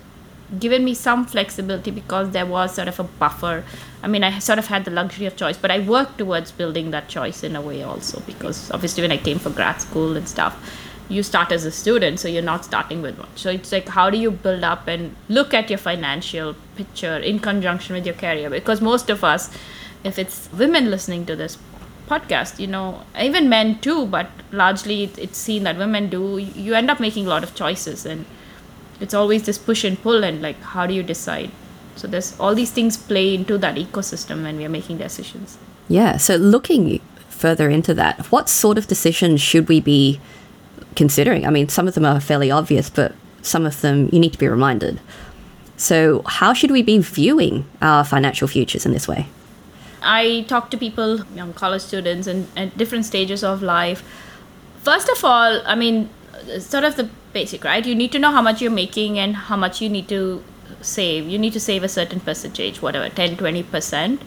given 0.59 0.85
me 0.85 0.95
some 0.95 1.25
flexibility 1.25 1.91
because 1.91 2.31
there 2.31 2.47
was 2.47 2.75
sort 2.75 2.89
of 2.89 2.99
a 2.99 3.05
buffer. 3.05 3.65
I 4.03 4.09
mean, 4.09 4.25
I 4.25 4.39
sort 4.39 4.59
of 4.59 4.67
had 4.67 4.85
the 4.85 4.91
luxury 4.91 5.27
of 5.27 5.37
choice, 5.37 5.57
but 5.57 5.71
I 5.71 5.79
worked 5.81 6.19
towards 6.19 6.51
building 6.51 6.91
that 6.91 7.09
choice 7.09 7.45
in 7.45 7.55
a 7.55 7.61
way 7.61 7.83
also 7.83 8.21
because 8.21 8.71
obviously 8.71 9.03
when 9.03 9.13
I 9.13 9.19
came 9.19 9.39
for 9.39 9.51
grad 9.51 9.81
school 9.81 10.17
and 10.17 10.29
stuff, 10.29 10.57
you 11.11 11.25
start 11.25 11.51
as 11.51 11.65
a 11.65 11.73
student 11.73 12.21
so 12.21 12.29
you're 12.29 12.41
not 12.41 12.65
starting 12.65 13.03
with 13.03 13.19
much 13.19 13.35
so 13.35 13.51
it's 13.51 13.73
like 13.73 13.89
how 13.89 14.09
do 14.09 14.17
you 14.17 14.31
build 14.31 14.63
up 14.63 14.87
and 14.87 15.15
look 15.29 15.53
at 15.53 15.69
your 15.69 15.79
financial 15.79 16.55
picture 16.77 17.17
in 17.17 17.41
conjunction 17.41 17.97
with 17.97 18.07
your 18.07 18.15
career 18.15 18.49
because 18.49 18.81
most 18.81 19.11
of 19.11 19.25
us 19.25 19.51
if 20.05 20.19
it's 20.19 20.49
women 20.53 20.89
listening 20.89 21.27
to 21.27 21.35
this 21.35 21.59
podcast 22.07 22.61
you 22.61 22.67
know 22.67 23.03
even 23.21 23.49
men 23.49 23.79
too 23.81 24.07
but 24.07 24.31
largely 24.53 25.05
it's 25.17 25.39
seen 25.39 25.65
that 25.65 25.77
women 25.77 26.09
do 26.09 26.39
you 26.39 26.75
end 26.75 26.91
up 26.91 27.01
making 27.01 27.27
a 27.27 27.29
lot 27.29 27.43
of 27.43 27.55
choices 27.57 28.07
and 28.07 28.25
it's 29.01 29.15
always 29.15 29.45
this 29.45 29.59
push 29.59 29.85
and 29.85 30.01
pull 30.03 30.25
and 30.25 30.43
like 30.43 30.61
how 30.63 30.87
do 30.87 30.95
you 30.95 31.03
decide 31.03 31.51
so 31.97 32.07
there's 32.07 32.39
all 32.39 32.55
these 32.55 32.71
things 32.71 32.97
play 32.97 33.35
into 33.35 33.59
that 33.59 33.77
ecosystem 33.77 34.43
when 34.43 34.57
we 34.57 34.65
are 34.65 34.69
making 34.69 34.99
decisions 34.99 35.59
yeah 35.89 36.17
so 36.17 36.37
looking 36.37 37.01
further 37.29 37.71
into 37.71 37.95
that 37.95 38.27
what 38.27 38.49
sort 38.49 38.79
of 38.79 38.87
decisions 38.87 39.41
should 39.41 39.69
we 39.69 39.81
be 39.81 40.21
considering. 40.95 41.47
I 41.47 41.51
mean, 41.51 41.69
some 41.69 41.89
of 41.89 41.95
them 41.95 42.05
are 42.05 42.21
fairly 42.21 42.51
obvious, 42.51 42.91
but 42.91 43.15
some 43.43 43.67
of 43.67 43.81
them 43.81 44.09
you 44.13 44.21
need 44.21 44.33
to 44.33 44.39
be 44.39 44.49
reminded. 44.49 45.01
So, 45.77 46.23
how 46.27 46.53
should 46.53 46.71
we 46.71 46.83
be 46.83 46.99
viewing 46.99 47.67
our 47.81 48.05
financial 48.05 48.49
futures 48.49 48.85
in 48.85 48.93
this 48.93 49.09
way? 49.09 49.27
I 50.03 50.45
talk 50.49 50.71
to 50.71 50.79
people, 50.79 51.25
young 51.35 51.53
college 51.53 51.83
students, 51.83 52.27
and 52.27 52.47
at 52.57 52.77
different 52.77 53.07
stages 53.07 53.43
of 53.43 53.63
life. 53.63 54.03
First 54.83 55.09
of 55.09 55.25
all, 55.25 55.63
I 55.67 55.75
mean, 55.75 56.09
sort 56.59 56.85
of 56.85 56.97
the 56.97 57.09
basic, 57.33 57.65
right? 57.65 57.85
You 57.85 57.95
need 57.95 58.13
to 58.13 58.19
know 58.19 58.31
how 58.31 58.43
much 58.43 58.61
you're 58.61 58.71
making 58.71 59.19
and 59.19 59.37
how 59.37 59.57
much 59.57 59.81
you 59.81 59.89
need 59.89 60.09
to 60.09 60.43
save. 60.81 61.29
You 61.29 61.39
need 61.39 61.53
to 61.53 61.61
save 61.61 61.83
a 61.83 61.89
certain 61.89 62.21
percentage, 62.21 62.83
whatever, 62.83 63.09
10, 63.09 63.37
20%, 63.37 64.21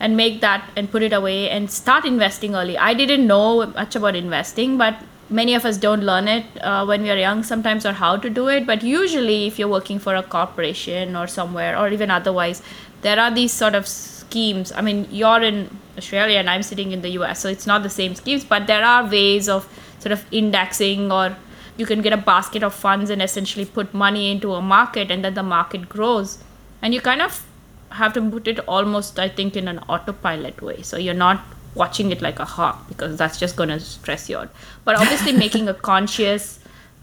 and 0.00 0.16
make 0.16 0.40
that 0.40 0.70
and 0.76 0.90
put 0.90 1.02
it 1.02 1.12
away 1.12 1.50
and 1.50 1.70
start 1.70 2.04
investing 2.04 2.54
early. 2.54 2.78
I 2.78 2.94
didn't 2.94 3.26
know 3.26 3.66
much 3.66 3.96
about 3.96 4.16
investing, 4.16 4.78
but 4.78 4.96
many 5.30 5.54
of 5.54 5.64
us 5.64 5.76
don't 5.76 6.02
learn 6.02 6.26
it 6.26 6.46
uh, 6.62 6.84
when 6.84 7.02
we 7.02 7.10
are 7.10 7.16
young 7.16 7.42
sometimes 7.42 7.84
or 7.84 7.92
how 7.92 8.16
to 8.16 8.30
do 8.30 8.48
it 8.48 8.66
but 8.66 8.82
usually 8.82 9.46
if 9.46 9.58
you're 9.58 9.68
working 9.68 9.98
for 9.98 10.14
a 10.14 10.22
corporation 10.22 11.14
or 11.14 11.26
somewhere 11.26 11.78
or 11.78 11.90
even 11.90 12.10
otherwise 12.10 12.62
there 13.02 13.20
are 13.20 13.30
these 13.30 13.52
sort 13.52 13.74
of 13.74 13.86
schemes 13.86 14.72
i 14.72 14.80
mean 14.80 15.06
you're 15.10 15.42
in 15.42 15.68
australia 15.98 16.38
and 16.38 16.48
i'm 16.48 16.62
sitting 16.62 16.92
in 16.92 17.02
the 17.02 17.10
us 17.10 17.40
so 17.40 17.48
it's 17.48 17.66
not 17.66 17.82
the 17.82 17.90
same 17.90 18.14
schemes 18.14 18.42
but 18.42 18.66
there 18.66 18.82
are 18.82 19.06
ways 19.06 19.50
of 19.50 19.68
sort 19.98 20.12
of 20.12 20.24
indexing 20.30 21.12
or 21.12 21.36
you 21.78 21.86
can 21.86 22.02
get 22.02 22.12
a 22.12 22.22
basket 22.28 22.62
of 22.62 22.74
funds 22.74 23.10
and 23.10 23.22
essentially 23.22 23.64
put 23.64 23.92
money 23.94 24.30
into 24.30 24.54
a 24.54 24.60
market 24.60 25.10
and 25.10 25.24
then 25.24 25.34
the 25.34 25.42
market 25.42 25.88
grows 25.88 26.38
and 26.82 26.92
you 26.94 27.00
kind 27.00 27.22
of 27.22 27.44
have 27.90 28.12
to 28.12 28.20
put 28.30 28.46
it 28.46 28.58
almost 28.76 29.18
i 29.18 29.28
think 29.28 29.56
in 29.56 29.68
an 29.68 29.78
autopilot 29.88 30.60
way 30.60 30.82
so 30.82 30.98
you're 30.98 31.22
not 31.22 31.40
watching 31.74 32.10
it 32.10 32.20
like 32.20 32.38
a 32.38 32.44
hawk 32.44 32.86
because 32.88 33.16
that's 33.16 33.38
just 33.38 33.56
going 33.56 33.68
to 33.68 33.80
stress 33.80 34.28
you 34.28 34.36
out. 34.38 34.50
But 34.84 34.96
obviously, 34.96 35.32
making 35.46 35.68
a 35.68 35.74
conscious, 35.74 36.58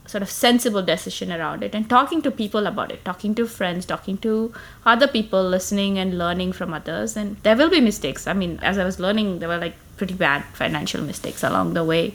sort 0.06 0.22
of 0.22 0.30
sensible 0.30 0.84
decision 0.84 1.32
around 1.32 1.64
it 1.64 1.74
and 1.74 1.90
talking 1.90 2.22
to 2.22 2.30
people 2.30 2.68
about 2.68 2.92
it, 2.92 3.04
talking 3.04 3.34
to 3.36 3.48
friends, 3.48 3.86
talking 3.86 4.18
to 4.20 4.54
other 4.86 5.08
people, 5.08 5.44
listening 5.44 5.98
and 5.98 6.18
learning 6.18 6.54
from 6.54 6.74
others. 6.74 7.18
And 7.18 7.38
there 7.44 7.56
will 7.56 7.70
be 7.70 7.82
mistakes. 7.82 8.28
I 8.28 8.34
mean, 8.34 8.60
as 8.62 8.78
I 8.78 8.84
was 8.84 9.00
learning, 9.00 9.40
there 9.40 9.50
were 9.50 9.58
like 9.58 9.76
pretty 9.98 10.14
bad 10.14 10.44
financial 10.54 11.02
mistakes 11.02 11.44
along 11.44 11.74
the 11.74 11.84
way. 11.84 12.14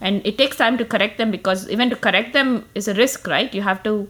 And 0.00 0.26
it 0.26 0.38
takes 0.38 0.56
time 0.56 0.78
to 0.78 0.84
correct 0.84 1.18
them 1.18 1.30
because 1.30 1.68
even 1.68 1.90
to 1.90 1.96
correct 1.96 2.32
them 2.32 2.64
is 2.74 2.88
a 2.88 2.94
risk, 2.94 3.26
right? 3.26 3.54
You 3.54 3.62
have 3.62 3.82
to 3.84 4.08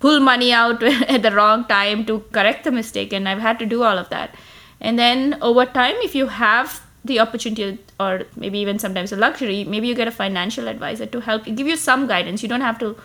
pull 0.00 0.20
money 0.20 0.52
out 0.52 0.82
at 1.16 1.22
the 1.22 1.30
wrong 1.30 1.64
time 1.66 2.04
to 2.06 2.20
correct 2.32 2.64
the 2.64 2.72
mistake. 2.72 3.12
And 3.12 3.28
I've 3.28 3.40
had 3.40 3.58
to 3.60 3.66
do 3.66 3.82
all 3.82 3.98
of 3.98 4.10
that. 4.10 4.34
And 4.80 4.98
then 4.98 5.38
over 5.40 5.64
time, 5.64 5.94
if 6.02 6.14
you 6.14 6.26
have 6.26 6.82
the 7.04 7.20
opportunity 7.20 7.78
or 8.00 8.22
maybe 8.36 8.58
even 8.58 8.78
sometimes 8.78 9.12
a 9.12 9.16
luxury 9.16 9.62
maybe 9.64 9.86
you 9.86 9.94
get 9.94 10.08
a 10.08 10.10
financial 10.10 10.68
advisor 10.68 11.06
to 11.06 11.20
help 11.20 11.44
give 11.44 11.66
you 11.66 11.76
some 11.76 12.06
guidance 12.06 12.42
you 12.42 12.48
don't 12.48 12.62
have 12.62 12.78
to 12.78 12.96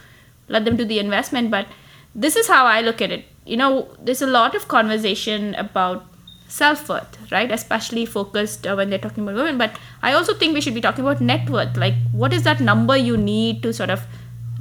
let 0.48 0.64
them 0.66 0.78
do 0.78 0.86
the 0.86 1.00
investment 1.00 1.52
but 1.52 1.68
this 2.16 2.36
is 2.36 2.48
how 2.48 2.66
i 2.66 2.80
look 2.82 3.02
at 3.02 3.12
it 3.12 3.26
you 3.46 3.58
know 3.58 3.88
there's 4.02 4.22
a 4.22 4.28
lot 4.28 4.56
of 4.56 4.68
conversation 4.68 5.54
about 5.56 6.06
self-worth 6.50 7.32
right 7.32 7.52
especially 7.52 8.06
focused 8.06 8.66
uh, 8.66 8.74
when 8.74 8.90
they're 8.90 9.06
talking 9.08 9.24
about 9.24 9.36
women 9.36 9.58
but 9.58 9.80
i 10.02 10.14
also 10.14 10.34
think 10.34 10.54
we 10.54 10.62
should 10.62 10.74
be 10.74 10.82
talking 10.82 11.06
about 11.06 11.22
net 11.22 11.50
worth 11.50 11.78
like 11.78 11.94
what 12.12 12.34
is 12.34 12.44
that 12.44 12.60
number 12.60 12.98
you 12.98 13.16
need 13.16 13.62
to 13.62 13.72
sort 13.72 13.90
of 13.90 14.02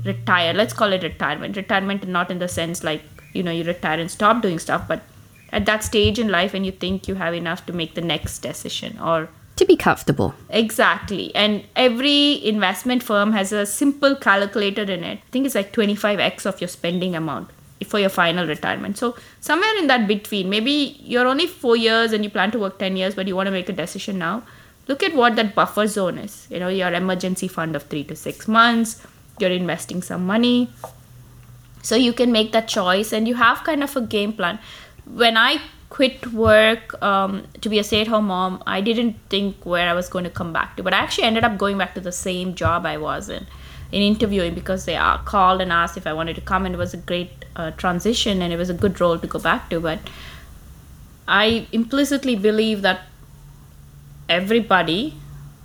retire 0.04 0.52
let's 0.52 0.74
call 0.74 0.92
it 0.92 1.02
retirement 1.02 1.56
retirement 1.56 2.06
not 2.06 2.30
in 2.30 2.38
the 2.38 2.48
sense 2.48 2.84
like 2.84 3.02
you 3.32 3.42
know 3.42 3.50
you 3.50 3.64
retire 3.64 3.98
and 3.98 4.10
stop 4.10 4.42
doing 4.42 4.58
stuff 4.58 4.86
but 4.86 5.02
at 5.50 5.64
that 5.64 5.82
stage 5.82 6.18
in 6.18 6.28
life 6.28 6.52
when 6.52 6.62
you 6.62 6.72
think 6.72 7.08
you 7.08 7.14
have 7.14 7.34
enough 7.34 7.64
to 7.64 7.72
make 7.72 7.94
the 7.94 8.00
next 8.00 8.40
decision 8.40 8.98
or 8.98 9.28
to 9.56 9.66
be 9.66 9.76
comfortable. 9.76 10.34
Exactly. 10.50 11.34
And 11.34 11.64
every 11.74 12.44
investment 12.46 13.02
firm 13.02 13.32
has 13.32 13.50
a 13.50 13.66
simple 13.66 14.14
calculator 14.14 14.82
in 14.82 15.02
it. 15.02 15.18
I 15.18 15.30
think 15.32 15.46
it's 15.46 15.56
like 15.56 15.72
25x 15.72 16.46
of 16.46 16.60
your 16.60 16.68
spending 16.68 17.16
amount 17.16 17.50
for 17.86 17.98
your 17.98 18.08
final 18.08 18.46
retirement. 18.46 18.98
So, 18.98 19.16
somewhere 19.40 19.76
in 19.78 19.86
that 19.86 20.08
between, 20.08 20.50
maybe 20.50 20.96
you're 21.00 21.26
only 21.26 21.46
four 21.46 21.76
years 21.76 22.12
and 22.12 22.24
you 22.24 22.30
plan 22.30 22.50
to 22.52 22.58
work 22.58 22.78
10 22.78 22.96
years, 22.96 23.14
but 23.14 23.28
you 23.28 23.36
want 23.36 23.46
to 23.46 23.52
make 23.52 23.68
a 23.68 23.72
decision 23.72 24.18
now. 24.18 24.42
Look 24.88 25.02
at 25.02 25.14
what 25.14 25.36
that 25.36 25.54
buffer 25.54 25.86
zone 25.86 26.18
is. 26.18 26.46
You 26.50 26.60
know, 26.60 26.68
your 26.68 26.92
emergency 26.92 27.46
fund 27.46 27.76
of 27.76 27.84
three 27.84 28.04
to 28.04 28.16
six 28.16 28.48
months, 28.48 29.06
you're 29.38 29.50
investing 29.50 30.02
some 30.02 30.26
money. 30.26 30.70
So, 31.82 31.94
you 31.94 32.12
can 32.12 32.32
make 32.32 32.52
that 32.52 32.68
choice 32.68 33.12
and 33.12 33.28
you 33.28 33.34
have 33.34 33.64
kind 33.64 33.84
of 33.84 33.96
a 33.96 34.00
game 34.00 34.32
plan 34.32 34.58
when 35.14 35.36
I 35.36 35.60
quit 35.90 36.32
work 36.32 37.00
um, 37.02 37.46
to 37.60 37.68
be 37.68 37.78
a 37.78 37.84
stay 37.84 38.02
at 38.02 38.08
home 38.08 38.26
mom, 38.26 38.62
I 38.66 38.80
didn't 38.80 39.16
think 39.30 39.64
where 39.64 39.88
I 39.88 39.94
was 39.94 40.08
going 40.08 40.24
to 40.24 40.30
come 40.30 40.52
back 40.52 40.76
to. 40.76 40.82
But 40.82 40.94
I 40.94 40.98
actually 40.98 41.24
ended 41.24 41.44
up 41.44 41.56
going 41.56 41.78
back 41.78 41.94
to 41.94 42.00
the 42.00 42.12
same 42.12 42.54
job 42.54 42.84
I 42.84 42.98
was 42.98 43.28
in, 43.28 43.46
in 43.90 44.02
interviewing 44.02 44.54
because 44.54 44.84
they 44.84 44.96
uh, 44.96 45.18
called 45.18 45.60
and 45.60 45.72
asked 45.72 45.96
if 45.96 46.06
I 46.06 46.12
wanted 46.12 46.36
to 46.36 46.42
come, 46.42 46.66
and 46.66 46.74
it 46.74 46.78
was 46.78 46.94
a 46.94 46.98
great 46.98 47.44
uh, 47.56 47.70
transition 47.72 48.42
and 48.42 48.52
it 48.52 48.56
was 48.56 48.70
a 48.70 48.74
good 48.74 49.00
role 49.00 49.18
to 49.18 49.26
go 49.26 49.38
back 49.38 49.70
to. 49.70 49.80
But 49.80 49.98
I 51.26 51.66
implicitly 51.72 52.36
believe 52.36 52.82
that 52.82 53.02
everybody 54.28 55.14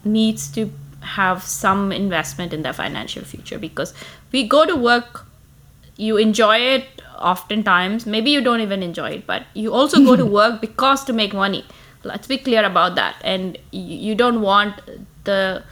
needs 0.04 0.50
to 0.52 0.72
have 1.02 1.44
some 1.44 1.92
investment 1.92 2.54
in 2.54 2.62
their 2.62 2.74
financial 2.74 3.24
future 3.24 3.60
because 3.60 3.94
we 4.32 4.48
go 4.48 4.66
to 4.66 4.76
work 4.76 5.26
you 5.98 6.18
enjoy 6.18 6.58
it 6.58 7.02
oftentimes 7.20 8.06
maybe 8.06 8.32
you 8.32 8.42
don't 8.42 8.62
even 8.62 8.82
enjoy 8.82 9.10
it 9.10 9.28
but 9.28 9.44
you 9.54 9.74
also 9.74 10.04
go 10.04 10.16
to 10.16 10.26
work 10.40 10.62
because 10.62 11.04
to 11.04 11.14
make 11.14 11.34
money 11.34 11.66
let's 12.04 12.28
be 12.28 12.38
clear 12.38 12.64
about 12.64 12.96
that 12.96 13.16
and 13.24 13.58
you 13.72 14.16
don't 14.16 14.42
want 14.42 14.80
the 15.26 15.64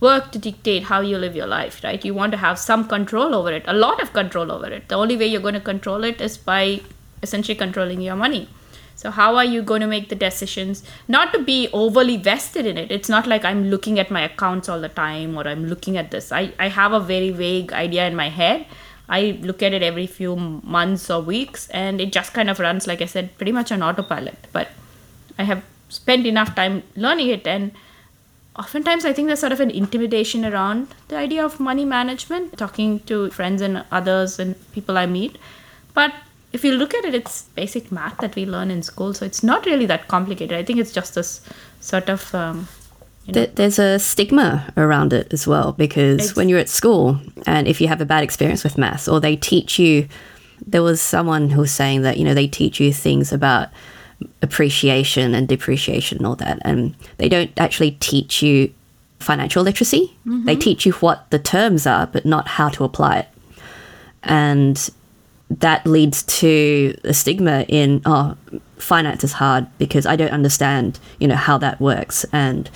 work 0.00 0.30
to 0.30 0.38
dictate 0.38 0.84
how 0.84 1.00
you 1.00 1.18
live 1.18 1.34
your 1.34 1.46
life 1.46 1.82
right 1.82 2.04
you 2.04 2.14
want 2.14 2.32
to 2.32 2.38
have 2.38 2.58
some 2.58 2.86
control 2.86 3.34
over 3.34 3.52
it 3.52 3.64
a 3.66 3.72
lot 3.72 4.00
of 4.02 4.12
control 4.12 4.52
over 4.52 4.66
it 4.66 4.88
the 4.88 4.94
only 4.94 5.16
way 5.16 5.26
you're 5.26 5.40
going 5.40 5.54
to 5.54 5.60
control 5.60 6.04
it 6.04 6.20
is 6.20 6.36
by 6.36 6.80
essentially 7.22 7.56
controlling 7.56 8.00
your 8.00 8.16
money. 8.16 8.48
So, 8.94 9.12
how 9.12 9.36
are 9.36 9.44
you 9.44 9.62
going 9.62 9.80
to 9.80 9.86
make 9.86 10.08
the 10.08 10.16
decisions? 10.16 10.82
Not 11.06 11.32
to 11.32 11.38
be 11.38 11.68
overly 11.72 12.16
vested 12.16 12.66
in 12.66 12.76
it. 12.76 12.90
It's 12.90 13.08
not 13.08 13.28
like 13.28 13.44
I'm 13.44 13.70
looking 13.70 13.98
at 14.00 14.10
my 14.10 14.22
accounts 14.22 14.68
all 14.68 14.80
the 14.80 14.88
time 14.88 15.36
or 15.36 15.46
I'm 15.46 15.66
looking 15.66 15.96
at 15.96 16.10
this. 16.10 16.32
I, 16.32 16.52
I 16.58 16.68
have 16.68 16.92
a 16.92 16.98
very 16.98 17.30
vague 17.30 17.72
idea 17.72 18.08
in 18.08 18.16
my 18.16 18.28
head. 18.28 18.66
I 19.08 19.38
look 19.40 19.62
at 19.62 19.72
it 19.72 19.82
every 19.82 20.06
few 20.06 20.34
months 20.36 21.10
or 21.10 21.22
weeks 21.22 21.68
and 21.68 22.00
it 22.00 22.12
just 22.12 22.34
kind 22.34 22.50
of 22.50 22.58
runs, 22.58 22.86
like 22.86 23.00
I 23.00 23.06
said, 23.06 23.36
pretty 23.38 23.52
much 23.52 23.70
on 23.70 23.82
autopilot. 23.82 24.36
But 24.52 24.68
I 25.38 25.44
have 25.44 25.62
spent 25.88 26.26
enough 26.26 26.54
time 26.56 26.82
learning 26.96 27.28
it 27.28 27.46
and 27.46 27.70
oftentimes 28.58 29.04
I 29.04 29.12
think 29.12 29.28
there's 29.28 29.40
sort 29.40 29.52
of 29.52 29.60
an 29.60 29.70
intimidation 29.70 30.44
around 30.44 30.88
the 31.08 31.16
idea 31.16 31.44
of 31.44 31.60
money 31.60 31.84
management, 31.84 32.58
talking 32.58 33.00
to 33.00 33.30
friends 33.30 33.62
and 33.62 33.84
others 33.90 34.38
and 34.38 34.56
people 34.72 34.98
I 34.98 35.06
meet. 35.06 35.38
But 35.94 36.12
if 36.52 36.64
you 36.64 36.72
look 36.72 36.94
at 36.94 37.04
it, 37.04 37.14
it's 37.14 37.42
basic 37.54 37.92
math 37.92 38.18
that 38.18 38.34
we 38.34 38.46
learn 38.46 38.70
in 38.70 38.82
school. 38.82 39.14
So 39.14 39.24
it's 39.24 39.42
not 39.42 39.66
really 39.66 39.86
that 39.86 40.08
complicated. 40.08 40.56
I 40.56 40.64
think 40.64 40.78
it's 40.78 40.92
just 40.92 41.14
this 41.14 41.40
sort 41.80 42.08
of. 42.08 42.34
Um, 42.34 42.68
you 43.26 43.34
know, 43.34 43.46
There's 43.46 43.78
a 43.78 43.98
stigma 43.98 44.72
around 44.76 45.12
it 45.12 45.32
as 45.32 45.46
well 45.46 45.72
because 45.72 46.34
when 46.34 46.48
you're 46.48 46.58
at 46.58 46.70
school 46.70 47.20
and 47.46 47.68
if 47.68 47.78
you 47.78 47.86
have 47.88 48.00
a 48.00 48.06
bad 48.06 48.24
experience 48.24 48.64
with 48.64 48.78
maths 48.78 49.06
or 49.06 49.20
they 49.20 49.36
teach 49.36 49.78
you, 49.78 50.08
there 50.66 50.82
was 50.82 51.02
someone 51.02 51.50
who 51.50 51.60
was 51.60 51.70
saying 51.70 52.02
that, 52.02 52.16
you 52.16 52.24
know, 52.24 52.32
they 52.32 52.48
teach 52.48 52.80
you 52.80 52.90
things 52.90 53.30
about 53.30 53.68
appreciation 54.42 55.34
and 55.34 55.48
depreciation 55.48 56.18
and 56.18 56.26
all 56.26 56.36
that. 56.36 56.58
And 56.62 56.94
they 57.18 57.28
don't 57.28 57.50
actually 57.58 57.92
teach 57.92 58.42
you 58.42 58.72
financial 59.18 59.62
literacy. 59.62 60.16
Mm-hmm. 60.26 60.44
They 60.44 60.56
teach 60.56 60.86
you 60.86 60.92
what 60.92 61.30
the 61.30 61.38
terms 61.38 61.86
are, 61.86 62.06
but 62.06 62.24
not 62.24 62.48
how 62.48 62.68
to 62.70 62.84
apply 62.84 63.18
it. 63.20 63.28
And 64.22 64.90
that 65.50 65.86
leads 65.86 66.22
to 66.24 66.96
a 67.04 67.14
stigma 67.14 67.64
in 67.68 68.02
oh 68.04 68.36
finance 68.76 69.24
is 69.24 69.32
hard 69.32 69.66
because 69.78 70.06
i 70.06 70.14
don't 70.14 70.30
understand 70.30 70.98
you 71.18 71.26
know 71.26 71.34
how 71.34 71.58
that 71.58 71.80
works 71.80 72.24
and 72.32 72.70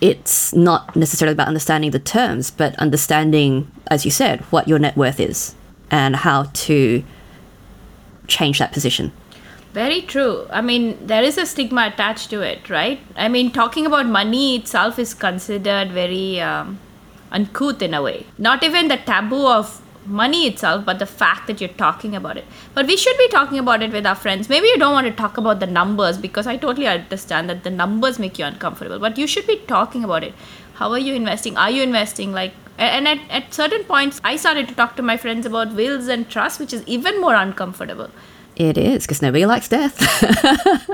it's 0.00 0.54
not 0.54 0.94
necessarily 0.96 1.32
about 1.32 1.46
understanding 1.46 1.90
the 1.90 1.98
terms 1.98 2.50
but 2.50 2.74
understanding 2.76 3.70
as 3.88 4.04
you 4.04 4.10
said 4.10 4.40
what 4.50 4.66
your 4.66 4.78
net 4.78 4.96
worth 4.96 5.20
is 5.20 5.54
and 5.90 6.16
how 6.16 6.44
to 6.54 7.04
change 8.26 8.58
that 8.58 8.72
position 8.72 9.12
Very 9.76 10.00
true. 10.00 10.46
I 10.48 10.62
mean, 10.62 11.06
there 11.06 11.22
is 11.22 11.36
a 11.36 11.44
stigma 11.44 11.88
attached 11.92 12.30
to 12.30 12.40
it, 12.40 12.70
right? 12.70 12.98
I 13.14 13.28
mean, 13.28 13.50
talking 13.50 13.84
about 13.84 14.06
money 14.06 14.56
itself 14.56 14.98
is 14.98 15.12
considered 15.12 15.90
very 15.90 16.40
um, 16.40 16.78
uncouth 17.30 17.82
in 17.82 17.92
a 17.92 18.00
way. 18.00 18.24
Not 18.38 18.62
even 18.62 18.88
the 18.88 18.96
taboo 18.96 19.46
of 19.46 19.82
money 20.06 20.46
itself, 20.46 20.86
but 20.86 20.98
the 20.98 21.04
fact 21.04 21.46
that 21.46 21.60
you're 21.60 21.76
talking 21.84 22.16
about 22.16 22.38
it. 22.38 22.46
But 22.72 22.86
we 22.86 22.96
should 22.96 23.18
be 23.18 23.28
talking 23.28 23.58
about 23.58 23.82
it 23.82 23.92
with 23.92 24.06
our 24.06 24.14
friends. 24.14 24.48
Maybe 24.48 24.66
you 24.68 24.78
don't 24.78 24.94
want 24.94 25.08
to 25.08 25.12
talk 25.12 25.36
about 25.36 25.60
the 25.60 25.66
numbers 25.66 26.16
because 26.16 26.46
I 26.46 26.56
totally 26.56 26.86
understand 26.86 27.50
that 27.50 27.62
the 27.62 27.68
numbers 27.70 28.18
make 28.18 28.38
you 28.38 28.46
uncomfortable, 28.46 28.98
but 28.98 29.18
you 29.18 29.26
should 29.26 29.46
be 29.46 29.58
talking 29.74 30.04
about 30.04 30.24
it. 30.24 30.32
How 30.76 30.90
are 30.92 30.98
you 30.98 31.12
investing? 31.12 31.58
Are 31.58 31.70
you 31.70 31.82
investing? 31.82 32.32
Like, 32.32 32.54
and 32.78 33.06
at, 33.06 33.20
at 33.28 33.52
certain 33.52 33.84
points, 33.84 34.22
I 34.24 34.36
started 34.36 34.68
to 34.68 34.74
talk 34.74 34.96
to 34.96 35.02
my 35.02 35.18
friends 35.18 35.44
about 35.44 35.74
wills 35.74 36.08
and 36.08 36.30
trusts, 36.30 36.58
which 36.58 36.72
is 36.72 36.82
even 36.86 37.20
more 37.20 37.34
uncomfortable. 37.34 38.10
It 38.56 38.78
is 38.78 39.04
because 39.04 39.22
nobody 39.22 39.46
likes 39.46 39.68
death 39.68 39.96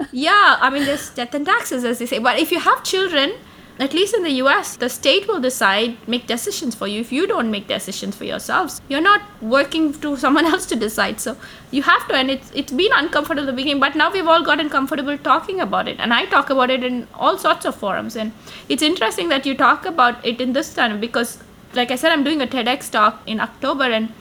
Yeah, 0.13 0.59
I 0.61 0.69
mean, 0.71 0.85
there's 0.85 1.11
death 1.11 1.35
and 1.35 1.47
taxes, 1.47 1.85
as 1.85 1.99
they 1.99 2.07
say. 2.07 2.19
But 2.19 2.39
if 2.39 2.53
you 2.53 2.61
have 2.61 2.85
children, 2.85 3.33
at 3.79 3.95
least 3.95 4.15
in 4.15 4.23
the 4.23 4.33
US, 4.43 4.77
the 4.77 4.89
state 4.89 5.27
will 5.27 5.41
decide, 5.41 5.97
make 6.07 6.27
decisions 6.27 6.75
for 6.75 6.87
you. 6.87 7.01
If 7.01 7.11
you 7.11 7.27
don't 7.27 7.51
make 7.51 7.67
decisions 7.67 8.15
for 8.15 8.25
yourselves, 8.25 8.81
you're 8.89 9.01
not 9.01 9.23
working 9.41 9.93
to 10.01 10.17
someone 10.17 10.45
else 10.53 10.67
to 10.67 10.77
decide. 10.77 11.19
So 11.21 11.37
you 11.71 11.83
have 11.83 12.07
to, 12.09 12.15
and 12.15 12.31
it's 12.31 12.51
it's 12.55 12.73
been 12.73 12.93
uncomfortable 12.95 13.43
at 13.43 13.47
the 13.47 13.53
beginning, 13.53 13.81
but 13.81 13.97
now 13.97 14.13
we've 14.13 14.29
all 14.29 14.43
gotten 14.43 14.69
comfortable 14.69 15.17
talking 15.17 15.61
about 15.61 15.89
it. 15.89 15.99
And 15.99 16.13
I 16.13 16.27
talk 16.27 16.51
about 16.51 16.71
it 16.71 16.85
in 16.85 17.09
all 17.15 17.39
sorts 17.39 17.65
of 17.65 17.75
forums. 17.75 18.17
And 18.17 18.33
it's 18.69 18.83
interesting 18.83 19.31
that 19.31 19.47
you 19.47 19.57
talk 19.57 19.87
about 19.87 20.25
it 20.27 20.41
in 20.41 20.53
this 20.53 20.75
time 20.75 21.01
because, 21.01 21.39
like 21.75 21.91
I 21.91 21.97
said, 21.97 22.13
I'm 22.13 22.23
doing 22.23 22.43
a 22.43 22.47
TEDx 22.47 22.91
talk 22.91 23.23
in 23.27 23.41
October 23.41 23.85
and 23.85 24.13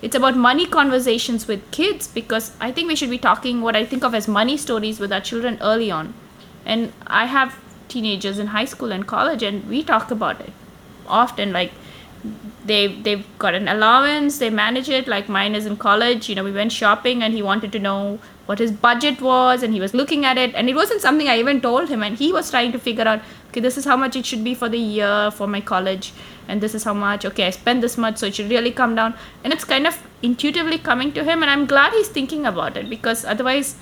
it's 0.00 0.14
about 0.14 0.36
money 0.36 0.66
conversations 0.66 1.48
with 1.48 1.70
kids 1.70 2.06
because 2.06 2.52
I 2.60 2.70
think 2.70 2.88
we 2.88 2.96
should 2.96 3.10
be 3.10 3.18
talking 3.18 3.60
what 3.62 3.74
I 3.74 3.84
think 3.84 4.04
of 4.04 4.14
as 4.14 4.28
money 4.28 4.56
stories 4.56 5.00
with 5.00 5.12
our 5.12 5.20
children 5.20 5.58
early 5.60 5.90
on. 5.90 6.14
And 6.64 6.92
I 7.06 7.26
have 7.26 7.58
teenagers 7.88 8.38
in 8.38 8.48
high 8.48 8.66
school 8.66 8.92
and 8.92 9.06
college, 9.06 9.42
and 9.42 9.68
we 9.68 9.82
talk 9.82 10.10
about 10.10 10.40
it 10.40 10.52
often. 11.06 11.52
Like 11.52 11.72
they 12.64 12.88
they've 12.88 13.26
got 13.38 13.54
an 13.54 13.68
allowance, 13.68 14.38
they 14.38 14.50
manage 14.50 14.88
it. 14.88 15.08
Like 15.08 15.28
mine 15.28 15.54
is 15.54 15.66
in 15.66 15.76
college. 15.76 16.28
You 16.28 16.34
know, 16.34 16.44
we 16.44 16.52
went 16.52 16.72
shopping, 16.72 17.22
and 17.22 17.34
he 17.34 17.42
wanted 17.42 17.72
to 17.72 17.78
know 17.78 18.18
what 18.46 18.58
his 18.58 18.70
budget 18.72 19.20
was, 19.20 19.62
and 19.62 19.74
he 19.74 19.80
was 19.80 19.94
looking 19.94 20.24
at 20.24 20.38
it, 20.38 20.54
and 20.54 20.68
it 20.68 20.74
wasn't 20.74 21.00
something 21.00 21.28
I 21.28 21.38
even 21.38 21.60
told 21.60 21.88
him, 21.88 22.02
and 22.02 22.16
he 22.16 22.32
was 22.32 22.50
trying 22.50 22.72
to 22.72 22.78
figure 22.78 23.06
out, 23.06 23.20
okay, 23.48 23.60
this 23.60 23.76
is 23.76 23.84
how 23.84 23.96
much 23.96 24.16
it 24.16 24.24
should 24.24 24.44
be 24.44 24.54
for 24.54 24.68
the 24.68 24.78
year 24.78 25.30
for 25.30 25.46
my 25.46 25.60
college, 25.60 26.12
and 26.48 26.60
this 26.60 26.74
is 26.74 26.84
how 26.84 26.94
much. 26.94 27.24
Okay, 27.24 27.46
I 27.46 27.50
spend 27.50 27.82
this 27.82 27.96
much, 27.96 28.18
so 28.18 28.26
it 28.26 28.34
should 28.34 28.50
really 28.50 28.72
come 28.72 28.94
down, 28.94 29.14
and 29.44 29.52
it's 29.52 29.64
kind 29.64 29.86
of 29.86 30.02
intuitively 30.22 30.78
coming 30.78 31.12
to 31.12 31.22
him, 31.24 31.42
and 31.42 31.50
I'm 31.50 31.66
glad 31.66 31.92
he's 31.92 32.08
thinking 32.08 32.46
about 32.46 32.76
it 32.76 32.90
because 32.90 33.24
otherwise, 33.24 33.76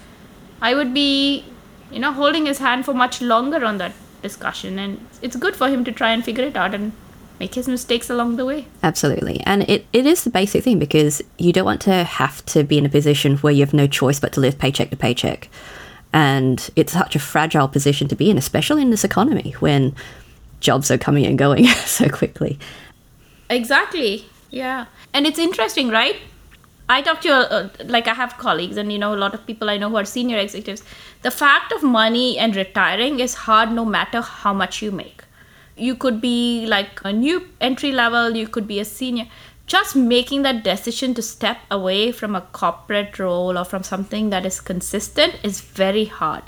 I 0.61 0.75
would 0.75 0.93
be 0.93 1.45
you 1.91 2.01
know 2.01 2.13
holding 2.13 2.47
his 2.47 2.59
hand 2.59 2.85
for 2.85 2.95
much 2.95 3.23
longer 3.23 3.65
on 3.65 3.79
that 3.79 3.93
discussion 4.23 4.79
and 4.79 5.07
it's 5.23 5.37
good 5.37 5.55
for 5.55 5.69
him 5.69 5.85
to 5.85 5.93
try 5.93 6.11
and 6.13 6.25
figure 6.25 6.45
it 6.45 6.57
out 6.57 6.75
and 6.75 6.93
make 7.39 7.55
his 7.55 7.69
mistakes 7.69 8.09
along 8.09 8.37
the 8.37 8.45
way 8.45 8.67
Absolutely. 8.83 9.41
And 9.45 9.63
it, 9.69 9.87
it 9.93 10.07
is 10.07 10.25
the 10.25 10.31
basic 10.31 10.65
thing 10.65 10.79
because 10.79 11.23
you 11.39 11.53
don't 11.53 11.67
want 11.67 11.83
to 11.83 12.05
have 12.05 12.45
to 12.47 12.65
be 12.65 12.79
in 12.79 12.87
a 12.87 12.89
position 12.89 13.37
where 13.39 13.53
you 13.53 13.61
have 13.61 13.75
no 13.75 13.87
choice 13.87 14.19
but 14.19 14.33
to 14.33 14.41
live 14.41 14.59
paycheck 14.59 14.91
to 14.91 14.97
paycheck. 14.97 15.51
And 16.15 16.71
it's 16.77 16.95
such 16.95 17.15
a 17.15 17.19
fragile 17.19 17.69
position 17.69 18.09
to 18.09 18.17
be 18.17 18.31
in, 18.31 18.39
especially 18.39 18.81
in 18.81 18.91
this 18.91 19.05
economy 19.05 19.55
when 19.59 19.95
jobs 20.61 20.90
are 20.90 20.99
coming 20.99 21.27
and 21.27 21.38
going 21.38 21.66
so 21.87 22.09
quickly. 22.09 22.59
exactly. 23.51 24.27
Yeah. 24.51 24.87
And 25.12 25.27
it's 25.27 25.38
interesting 25.38 25.88
right? 25.88 26.16
I 26.88 27.03
talk 27.03 27.21
to 27.23 27.31
uh, 27.33 27.69
like 27.85 28.07
i 28.07 28.14
have 28.14 28.38
colleagues 28.38 28.77
and 28.77 28.92
you 28.92 28.99
know 28.99 29.12
a 29.12 29.16
lot 29.16 29.35
of 29.35 29.45
people 29.45 29.69
i 29.69 29.77
know 29.77 29.88
who 29.90 29.97
are 29.97 30.05
senior 30.05 30.38
executives. 30.38 30.85
The 31.23 31.31
fact 31.31 31.73
of 31.73 31.83
money 31.83 32.38
and 32.38 32.55
retiring 32.55 33.19
is 33.19 33.35
hard 33.35 33.73
no 33.73 33.85
matter 33.85 34.21
how 34.21 34.53
much 34.53 34.83
you 34.83 34.92
make. 34.92 35.25
You 35.77 35.97
could 35.97 36.21
be 36.21 36.64
like 36.66 37.01
a 37.05 37.12
new 37.12 37.49
entry 37.61 37.92
level 37.92 38.37
you 38.37 38.47
could 38.47 38.69
be 38.69 38.79
a 38.79 38.85
senior. 38.85 39.27
Just 39.66 39.97
making 39.97 40.42
that 40.42 40.62
decision 40.62 41.12
to 41.14 41.23
step 41.23 41.59
away 41.73 42.12
from 42.12 42.37
a 42.37 42.40
corporate 42.40 43.19
role 43.19 43.59
or 43.59 43.64
from 43.64 43.83
something 43.83 44.31
that 44.31 44.47
is 44.47 44.61
consistent 44.61 45.40
is 45.42 45.61
very 45.61 46.05
hard. 46.05 46.45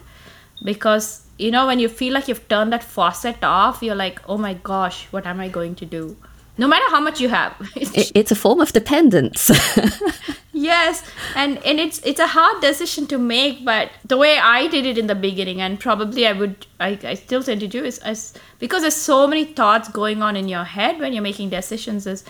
Because 0.63 1.23
you 1.39 1.51
know 1.51 1.67
when 1.67 1.79
you 1.79 1.89
feel 1.89 2.13
like 2.13 2.29
you've 2.29 2.47
turned 2.49 2.73
that 2.73 2.83
faucet 2.83 3.43
off 3.43 3.83
you're 3.83 3.95
like 3.95 4.21
oh 4.29 4.37
my 4.37 4.55
gosh 4.55 5.07
what 5.13 5.27
am 5.27 5.41
i 5.41 5.49
going 5.49 5.75
to 5.75 5.87
do 5.87 6.17
no 6.59 6.67
matter 6.67 6.85
how 6.91 7.01
much 7.01 7.21
you 7.21 7.29
have 7.29 7.55
it's 7.77 8.33
a 8.33 8.35
form 8.35 8.61
of 8.61 8.73
dependence. 8.73 9.51
yes 10.53 11.05
and 11.37 11.65
and 11.65 11.79
it's 11.79 12.01
it's 12.01 12.19
a 12.19 12.27
hard 12.27 12.61
decision 12.61 13.07
to 13.07 13.17
make 13.17 13.65
but 13.65 13.91
the 14.05 14.17
way 14.17 14.39
i 14.39 14.67
did 14.67 14.85
it 14.85 14.99
in 14.99 15.07
the 15.07 15.15
beginning 15.15 15.61
and 15.61 15.79
probably 15.79 16.27
i 16.27 16.33
would 16.33 16.67
i, 16.81 16.99
I 17.05 17.15
still 17.15 17.45
tend 17.45 17.61
to 17.61 17.69
do 17.69 17.85
is 17.85 17.99
as 17.99 18.35
because 18.59 18.83
there's 18.83 18.97
so 18.97 19.29
many 19.29 19.45
thoughts 19.45 19.89
going 19.89 20.21
on 20.21 20.37
in 20.37 20.49
your 20.49 20.65
head 20.65 20.99
when 20.99 21.13
you're 21.13 21.23
making 21.23 21.51
decisions 21.51 22.09
is 22.09 22.25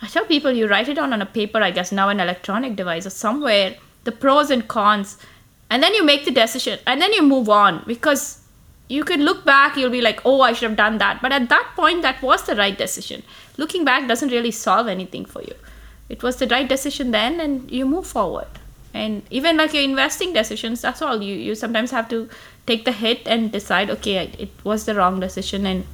i 0.00 0.06
tell 0.06 0.24
people 0.24 0.52
you 0.52 0.66
write 0.66 0.88
it 0.88 0.94
down 0.94 1.12
on 1.12 1.20
a 1.20 1.26
paper 1.26 1.58
i 1.58 1.70
guess 1.70 1.92
now 1.92 2.08
an 2.08 2.18
electronic 2.18 2.76
device 2.76 3.04
or 3.04 3.10
somewhere 3.10 3.76
the 4.04 4.12
pros 4.12 4.50
and 4.50 4.68
cons 4.68 5.18
and 5.68 5.82
then 5.82 5.92
you 5.92 6.02
make 6.02 6.24
the 6.24 6.30
decision 6.30 6.78
and 6.86 7.02
then 7.02 7.12
you 7.12 7.22
move 7.22 7.50
on 7.50 7.84
because 7.86 8.45
you 8.88 9.04
can 9.04 9.22
look 9.24 9.44
back 9.44 9.76
you'll 9.76 9.90
be 9.90 10.00
like 10.00 10.20
oh 10.24 10.40
i 10.40 10.52
should 10.52 10.68
have 10.68 10.76
done 10.76 10.98
that. 10.98 11.20
But 11.22 11.32
at 11.32 11.48
that 11.48 11.72
point 11.76 12.02
that 12.02 12.22
was 12.22 12.44
the 12.44 12.56
right 12.56 12.76
decision. 12.76 13.22
Looking 13.56 13.84
back 13.84 14.06
doesn't 14.08 14.30
really 14.30 14.50
solve 14.50 14.86
anything 14.86 15.24
for 15.24 15.42
you. 15.42 15.54
It 16.08 16.22
was 16.22 16.36
the 16.36 16.46
right 16.46 16.68
decision 16.68 17.10
then 17.10 17.40
and 17.40 17.70
you 17.70 17.86
move 17.86 18.06
forward. 18.06 18.48
And 18.94 19.22
even 19.30 19.56
like 19.56 19.74
your 19.74 19.82
investing 19.82 20.32
decisions 20.32 20.80
that's 20.80 21.02
all. 21.02 21.22
You 21.22 21.34
you 21.34 21.54
sometimes 21.54 21.90
have 21.90 22.08
to 22.10 22.28
take 22.66 22.84
the 22.84 22.92
hit 22.92 23.26
and 23.26 23.52
decide 23.52 23.90
okay 23.90 24.32
it 24.38 24.50
was 24.64 24.84
the 24.86 24.94
wrong 24.94 25.20
decision 25.20 25.66
and 25.66 25.84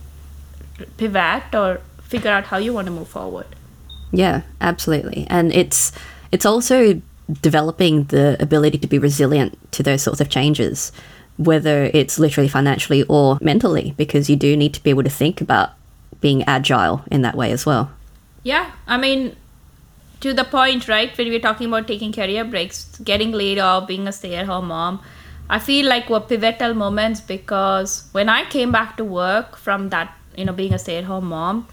pivot 0.96 1.54
or 1.54 1.80
figure 2.02 2.30
out 2.30 2.44
how 2.44 2.58
you 2.58 2.72
want 2.72 2.86
to 2.86 2.92
move 2.92 3.08
forward. 3.08 3.46
Yeah, 4.12 4.42
absolutely. 4.60 5.26
And 5.30 5.52
it's 5.52 5.92
it's 6.30 6.44
also 6.44 7.00
developing 7.40 8.04
the 8.04 8.36
ability 8.40 8.78
to 8.78 8.86
be 8.86 8.98
resilient 8.98 9.56
to 9.72 9.82
those 9.82 10.02
sorts 10.02 10.20
of 10.20 10.28
changes, 10.28 10.92
whether 11.36 11.90
it's 11.94 12.18
literally 12.18 12.48
financially 12.48 13.04
or 13.04 13.38
mentally, 13.40 13.94
because 13.96 14.28
you 14.28 14.36
do 14.36 14.56
need 14.56 14.74
to 14.74 14.82
be 14.82 14.90
able 14.90 15.02
to 15.02 15.10
think 15.10 15.40
about 15.40 15.70
being 16.20 16.42
agile 16.44 17.04
in 17.10 17.22
that 17.22 17.36
way 17.36 17.50
as 17.52 17.66
well. 17.66 17.90
Yeah, 18.42 18.70
I 18.86 18.96
mean, 18.96 19.36
to 20.20 20.32
the 20.32 20.44
point, 20.44 20.88
right? 20.88 21.16
When 21.16 21.28
we're 21.28 21.40
talking 21.40 21.68
about 21.68 21.88
taking 21.88 22.12
career 22.12 22.44
breaks, 22.44 22.98
getting 22.98 23.32
laid 23.32 23.58
off, 23.58 23.88
being 23.88 24.06
a 24.06 24.12
stay 24.12 24.36
at 24.36 24.46
home 24.46 24.68
mom, 24.68 25.02
I 25.50 25.58
feel 25.58 25.86
like 25.86 26.08
were 26.08 26.20
pivotal 26.20 26.74
moments 26.74 27.20
because 27.20 28.08
when 28.12 28.28
I 28.28 28.44
came 28.44 28.72
back 28.72 28.96
to 28.96 29.04
work 29.04 29.56
from 29.56 29.90
that, 29.90 30.16
you 30.36 30.44
know, 30.44 30.52
being 30.52 30.72
a 30.72 30.78
stay 30.78 30.96
at 30.98 31.04
home 31.04 31.26
mom, 31.26 31.68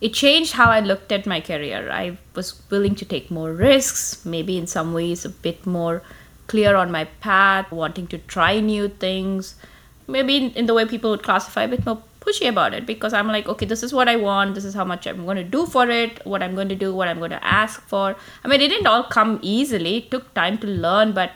it 0.00 0.12
changed 0.12 0.52
how 0.52 0.70
I 0.70 0.80
looked 0.80 1.10
at 1.10 1.26
my 1.26 1.40
career. 1.40 1.90
I 1.90 2.18
was 2.34 2.60
willing 2.70 2.94
to 2.96 3.04
take 3.04 3.30
more 3.30 3.52
risks, 3.52 4.24
maybe 4.24 4.58
in 4.58 4.66
some 4.66 4.92
ways 4.92 5.24
a 5.24 5.30
bit 5.30 5.66
more 5.66 6.02
clear 6.46 6.76
on 6.76 6.90
my 6.90 7.04
path, 7.20 7.70
wanting 7.70 8.06
to 8.08 8.18
try 8.18 8.60
new 8.60 8.88
things. 8.88 9.56
Maybe 10.06 10.36
in, 10.36 10.50
in 10.52 10.66
the 10.66 10.74
way 10.74 10.84
people 10.84 11.10
would 11.10 11.22
classify 11.22 11.64
a 11.64 11.68
bit 11.68 11.84
more 11.84 12.02
pushy 12.20 12.48
about 12.48 12.74
it 12.74 12.86
because 12.86 13.12
I'm 13.12 13.28
like, 13.28 13.48
okay, 13.48 13.66
this 13.66 13.82
is 13.82 13.92
what 13.92 14.08
I 14.08 14.16
want, 14.16 14.54
this 14.54 14.64
is 14.64 14.74
how 14.74 14.84
much 14.84 15.06
I'm 15.06 15.24
going 15.24 15.36
to 15.36 15.44
do 15.44 15.66
for 15.66 15.88
it, 15.88 16.24
what 16.26 16.42
I'm 16.42 16.54
going 16.54 16.68
to 16.68 16.74
do, 16.74 16.94
what 16.94 17.08
I'm 17.08 17.18
going 17.18 17.30
to 17.30 17.44
ask 17.44 17.80
for. 17.82 18.16
I 18.44 18.48
mean, 18.48 18.60
it 18.60 18.68
didn't 18.68 18.86
all 18.86 19.04
come 19.04 19.38
easily, 19.42 19.98
it 19.98 20.10
took 20.10 20.32
time 20.34 20.58
to 20.58 20.66
learn, 20.66 21.12
but 21.12 21.32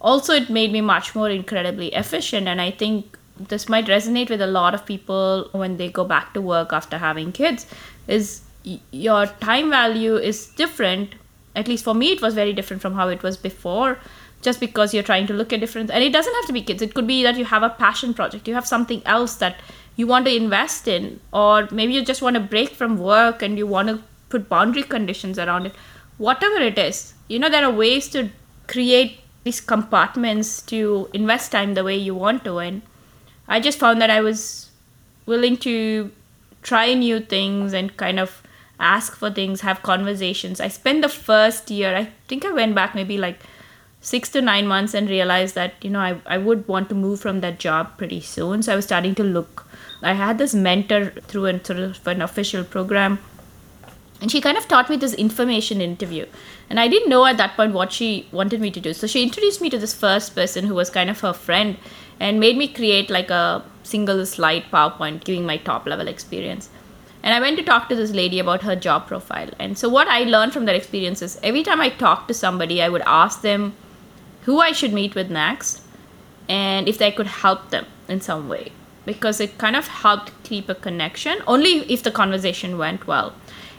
also 0.00 0.34
it 0.34 0.50
made 0.50 0.72
me 0.72 0.80
much 0.80 1.14
more 1.14 1.30
incredibly 1.30 1.88
efficient. 1.94 2.48
And 2.48 2.60
I 2.60 2.70
think 2.70 3.16
this 3.38 3.68
might 3.68 3.86
resonate 3.86 4.30
with 4.30 4.40
a 4.40 4.46
lot 4.46 4.74
of 4.74 4.84
people 4.86 5.48
when 5.52 5.76
they 5.76 5.88
go 5.88 6.04
back 6.04 6.32
to 6.34 6.40
work 6.40 6.72
after 6.72 6.98
having 6.98 7.32
kids 7.32 7.66
is 8.08 8.42
your 8.90 9.26
time 9.26 9.70
value 9.70 10.16
is 10.16 10.46
different 10.56 11.14
at 11.54 11.68
least 11.68 11.84
for 11.84 11.94
me 11.94 12.12
it 12.12 12.22
was 12.22 12.34
very 12.34 12.52
different 12.52 12.82
from 12.82 12.94
how 12.94 13.08
it 13.08 13.22
was 13.22 13.36
before 13.36 13.98
just 14.42 14.60
because 14.60 14.94
you're 14.94 15.02
trying 15.02 15.26
to 15.26 15.34
look 15.34 15.52
at 15.52 15.60
different 15.60 15.90
and 15.90 16.04
it 16.04 16.12
doesn't 16.12 16.34
have 16.34 16.46
to 16.46 16.52
be 16.52 16.62
kids. 16.62 16.82
It 16.82 16.94
could 16.94 17.06
be 17.06 17.22
that 17.22 17.36
you 17.36 17.44
have 17.44 17.62
a 17.62 17.70
passion 17.70 18.14
project. 18.14 18.46
You 18.46 18.54
have 18.54 18.66
something 18.66 19.02
else 19.04 19.36
that 19.36 19.56
you 19.96 20.06
want 20.06 20.26
to 20.26 20.34
invest 20.34 20.86
in 20.86 21.20
or 21.32 21.68
maybe 21.70 21.94
you 21.94 22.04
just 22.04 22.22
want 22.22 22.34
to 22.34 22.40
break 22.40 22.70
from 22.70 22.98
work 22.98 23.42
and 23.42 23.58
you 23.58 23.66
want 23.66 23.88
to 23.88 24.02
put 24.28 24.48
boundary 24.48 24.82
conditions 24.82 25.38
around 25.38 25.66
it. 25.66 25.74
Whatever 26.18 26.56
it 26.56 26.78
is 26.78 27.14
you 27.28 27.38
know 27.38 27.48
there 27.48 27.64
are 27.64 27.72
ways 27.72 28.08
to 28.08 28.30
create 28.66 29.20
these 29.44 29.60
compartments 29.60 30.62
to 30.62 31.08
invest 31.12 31.52
time 31.52 31.74
the 31.74 31.84
way 31.84 31.96
you 31.96 32.14
want 32.14 32.44
to. 32.44 32.58
And 32.58 32.82
i 33.48 33.60
just 33.60 33.78
found 33.78 34.00
that 34.02 34.10
i 34.10 34.20
was 34.20 34.70
willing 35.24 35.56
to 35.56 36.10
try 36.62 36.94
new 36.94 37.20
things 37.20 37.72
and 37.72 37.96
kind 37.96 38.18
of 38.18 38.42
ask 38.78 39.16
for 39.16 39.30
things 39.30 39.60
have 39.62 39.82
conversations. 39.82 40.60
I 40.60 40.68
spent 40.68 41.02
the 41.02 41.08
first 41.08 41.70
year 41.70 41.96
i 41.96 42.08
think 42.28 42.44
i 42.44 42.52
went 42.52 42.74
back 42.74 42.94
maybe 42.94 43.18
like 43.18 43.38
six 44.06 44.28
to 44.30 44.40
nine 44.40 44.68
months 44.68 44.94
and 44.94 45.10
realized 45.10 45.56
that 45.56 45.84
you 45.84 45.90
know 45.90 45.98
I, 45.98 46.16
I 46.34 46.38
would 46.38 46.66
want 46.68 46.88
to 46.90 46.94
move 46.94 47.20
from 47.20 47.40
that 47.40 47.58
job 47.58 47.96
pretty 47.98 48.20
soon. 48.20 48.62
So 48.62 48.72
i 48.72 48.76
was 48.76 48.84
starting 48.84 49.16
to 49.16 49.24
look. 49.24 49.66
I 50.00 50.12
had 50.12 50.38
this 50.38 50.54
mentor 50.54 51.06
through 51.30 51.46
an, 51.46 51.64
sort 51.64 51.80
of 51.80 52.06
an 52.06 52.22
official 52.22 52.62
program 52.62 53.18
and 54.20 54.30
she 54.30 54.40
kind 54.40 54.56
of 54.56 54.68
taught 54.68 54.88
me 54.88 54.96
this 54.96 55.14
information 55.14 55.80
interview. 55.80 56.26
And 56.70 56.78
i 56.78 56.86
didn't 56.92 57.08
know 57.14 57.24
at 57.26 57.36
that 57.38 57.56
point 57.56 57.72
what 57.78 57.92
she 57.92 58.10
wanted 58.30 58.60
me 58.60 58.70
to 58.76 58.80
do. 58.84 58.92
So 58.92 59.08
she 59.08 59.24
introduced 59.24 59.60
me 59.60 59.70
to 59.70 59.80
this 59.84 59.94
first 60.02 60.36
person 60.36 60.66
who 60.66 60.76
was 60.80 60.88
kind 60.98 61.10
of 61.10 61.18
her 61.26 61.32
friend 61.32 61.76
and 62.20 62.38
made 62.44 62.56
me 62.56 62.68
create 62.68 63.10
like 63.10 63.30
a 63.30 63.64
single 63.82 64.24
slide 64.34 64.68
powerpoint 64.74 65.24
giving 65.24 65.46
my 65.46 65.56
top 65.56 65.88
level 65.94 66.12
experience. 66.12 66.68
And 67.24 67.34
i 67.34 67.40
went 67.40 67.58
to 67.58 67.64
talk 67.70 67.88
to 67.88 67.98
this 68.02 68.14
lady 68.20 68.38
about 68.44 68.62
her 68.62 68.76
job 68.86 69.08
profile. 69.08 69.50
And 69.58 69.76
so 69.82 69.90
what 69.96 70.14
i 70.18 70.20
learned 70.36 70.54
from 70.58 70.70
that 70.70 70.78
experience 70.82 71.26
is 71.28 71.36
every 71.50 71.64
time 71.70 71.84
i 71.88 71.90
talked 72.04 72.28
to 72.28 72.38
somebody 72.42 72.80
i 72.86 72.88
would 72.96 73.06
ask 73.16 73.42
them 73.48 73.66
who 74.46 74.60
i 74.60 74.72
should 74.72 74.92
meet 74.92 75.14
with 75.14 75.30
next 75.30 75.82
and 76.48 76.88
if 76.88 76.98
they 76.98 77.12
could 77.12 77.26
help 77.26 77.70
them 77.70 77.86
in 78.08 78.20
some 78.20 78.48
way 78.48 78.72
because 79.04 79.40
it 79.40 79.56
kind 79.58 79.76
of 79.76 79.86
helped 79.86 80.32
keep 80.42 80.68
a 80.68 80.74
connection 80.74 81.42
only 81.46 81.74
if 81.92 82.02
the 82.02 82.10
conversation 82.10 82.78
went 82.78 83.06
well 83.06 83.32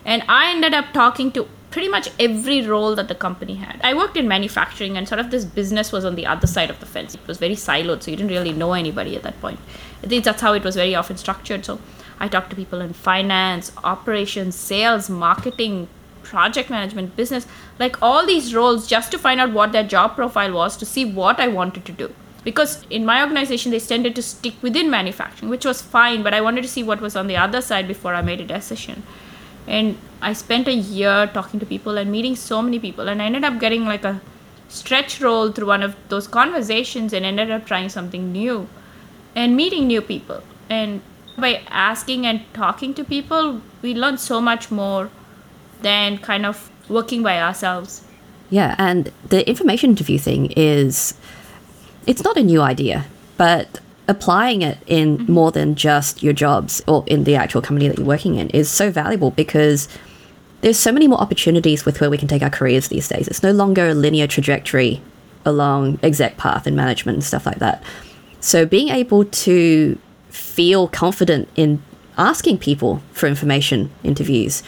and 0.08 0.24
I 0.30 0.52
ended 0.52 0.74
up 0.74 0.94
talking 0.94 1.34
to 1.34 1.48
pretty 1.70 1.90
much 1.90 2.10
every 2.18 2.66
role 2.66 2.96
that 2.96 3.10
the 3.10 3.14
company 3.14 3.56
had. 3.56 3.80
I 3.84 3.94
worked 3.94 4.16
in 4.16 4.26
manufacturing 4.26 4.98
and 4.98 5.06
sort 5.06 5.20
of 5.20 5.32
this 5.32 5.44
business 5.44 5.92
was 5.92 6.06
on 6.06 6.16
the 6.16 6.26
other 6.26 6.48
side 6.48 6.70
of 6.70 6.80
the 6.80 6.86
fence. 6.86 7.14
It 7.14 7.28
was 7.28 7.38
very 7.38 7.56
siloed, 7.56 8.02
so 8.02 8.12
you 8.12 8.16
didn't 8.16 8.32
really 8.32 8.54
know 8.54 8.72
anybody 8.72 9.18
at 9.18 9.24
that 9.24 9.40
point. 9.42 9.60
I 10.02 10.20
that's 10.20 10.42
how 10.42 10.54
it 10.54 10.64
was 10.64 10.76
very 10.76 10.96
often 10.96 11.18
structured. 11.18 11.66
So 11.66 11.82
I 12.20 12.30
talked 12.30 12.50
to 12.52 12.56
people 12.56 12.80
in 12.80 12.94
finance, 12.94 13.74
operations, 13.84 14.56
sales, 14.56 15.10
marketing, 15.10 15.90
project 16.30 16.70
management, 16.70 17.16
business, 17.16 17.48
like 17.80 18.02
all 18.02 18.26
these 18.26 18.54
roles 18.54 18.88
just 18.88 19.12
to 19.12 19.20
find 19.26 19.40
out 19.40 19.52
what 19.52 19.72
their 19.72 19.88
job 19.96 20.16
profile 20.16 20.54
was 20.54 20.78
to 20.78 20.86
see 20.86 21.06
what 21.06 21.40
I 21.40 21.48
wanted 21.48 21.86
to 21.86 21.92
do. 21.92 22.14
Because 22.44 22.86
in 22.90 23.06
my 23.06 23.22
organization, 23.22 23.72
they 23.72 23.80
tended 23.80 24.16
to 24.16 24.22
stick 24.22 24.54
within 24.62 24.90
manufacturing, 24.90 25.50
which 25.50 25.66
was 25.66 25.82
fine, 25.82 26.24
but 26.24 26.34
I 26.34 26.42
wanted 26.42 26.62
to 26.62 26.74
see 26.76 26.84
what 26.84 27.02
was 27.02 27.16
on 27.16 27.28
the 27.28 27.38
other 27.38 27.62
side 27.62 27.88
before 27.88 28.14
I 28.14 28.22
made 28.22 28.42
a 28.42 28.46
decision 28.46 29.04
and 29.68 29.98
i 30.22 30.34
spent 30.34 30.68
a 30.68 30.74
year 30.74 31.30
talking 31.34 31.60
to 31.60 31.66
people 31.66 31.98
and 31.98 32.12
meeting 32.12 32.36
so 32.36 32.62
many 32.62 32.80
people 32.80 33.10
and 33.10 33.22
i 33.22 33.26
ended 33.26 33.44
up 33.44 33.60
getting 33.60 33.86
like 33.86 34.04
a 34.04 34.20
stretch 34.70 35.20
role 35.22 35.52
through 35.52 35.68
one 35.68 35.84
of 35.84 35.96
those 36.10 36.28
conversations 36.28 37.14
and 37.14 37.26
ended 37.26 37.52
up 37.52 37.66
trying 37.66 37.90
something 37.90 38.32
new 38.32 38.68
and 39.36 39.56
meeting 39.56 39.88
new 39.88 40.02
people 40.02 40.42
and 40.70 41.02
by 41.38 41.62
asking 41.68 42.26
and 42.26 42.42
talking 42.54 42.94
to 42.94 43.04
people 43.04 43.62
we 43.82 43.94
learn 43.94 44.18
so 44.18 44.42
much 44.42 44.72
more 44.72 45.10
than 45.82 46.18
kind 46.18 46.46
of 46.46 46.70
working 46.90 47.24
by 47.24 47.40
ourselves 47.42 48.04
yeah 48.50 48.76
and 48.78 49.12
the 49.30 49.48
information 49.48 49.92
interview 49.92 50.18
thing 50.18 50.52
is 50.56 51.14
it's 52.06 52.24
not 52.24 52.38
a 52.38 52.44
new 52.44 52.62
idea 52.62 53.06
but 53.38 53.80
applying 54.08 54.62
it 54.62 54.78
in 54.88 55.18
mm-hmm. 55.18 55.32
more 55.32 55.52
than 55.52 55.76
just 55.76 56.24
your 56.24 56.34
jobs 56.34 56.82
or 56.88 57.04
in 57.08 57.26
the 57.26 57.36
actual 57.36 57.62
company 57.62 57.88
that 57.88 57.98
you're 57.98 58.08
working 58.08 58.36
in 58.36 58.50
is 58.50 58.70
so 58.70 58.90
valuable 58.90 59.32
because 59.32 59.88
there's 60.62 60.78
so 60.78 60.92
many 60.92 61.08
more 61.08 61.20
opportunities 61.20 61.86
with 61.86 62.02
where 62.02 62.10
we 62.10 62.18
can 62.18 62.28
take 62.28 62.42
our 62.42 62.50
careers 62.50 62.88
these 62.88 63.08
days. 63.08 63.28
It's 63.28 63.44
no 63.44 63.52
longer 63.52 63.90
a 63.90 63.94
linear 63.94 64.28
trajectory 64.28 65.02
along 65.46 66.00
exec 66.02 66.38
path 66.38 66.66
and 66.66 66.76
management 66.76 67.18
and 67.18 67.24
stuff 67.24 67.46
like 67.46 67.60
that. 67.60 67.84
So 68.40 68.66
being 68.66 68.90
able 68.90 69.26
to 69.26 70.00
feel 70.30 70.88
confident 70.88 71.48
in 71.56 71.82
asking 72.18 72.58
people 72.58 73.02
for 73.12 73.28
information 73.28 73.92
interviews 74.04 74.64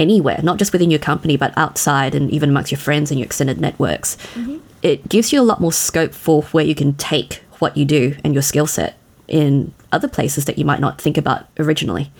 anywhere, 0.00 0.40
not 0.42 0.58
just 0.58 0.72
within 0.72 0.90
your 0.90 0.98
company, 0.98 1.36
but 1.36 1.52
outside 1.56 2.14
and 2.14 2.30
even 2.30 2.48
amongst 2.48 2.72
your 2.72 2.78
friends 2.78 3.10
and 3.10 3.20
your 3.20 3.26
extended 3.26 3.60
networks, 3.60 4.16
mm-hmm. 4.34 4.58
it 4.82 5.08
gives 5.08 5.32
you 5.32 5.40
a 5.40 5.44
lot 5.44 5.60
more 5.60 5.72
scope 5.72 6.14
for 6.14 6.42
where 6.44 6.64
you 6.64 6.74
can 6.74 6.94
take 6.94 7.42
what 7.60 7.76
you 7.76 7.84
do 7.84 8.16
and 8.24 8.32
your 8.32 8.42
skill 8.42 8.66
set 8.66 8.96
in 9.28 9.72
other 9.92 10.08
places 10.08 10.46
that 10.46 10.58
you 10.58 10.64
might 10.64 10.80
not 10.80 11.00
think 11.00 11.18
about 11.18 11.46
originally. 11.58 12.10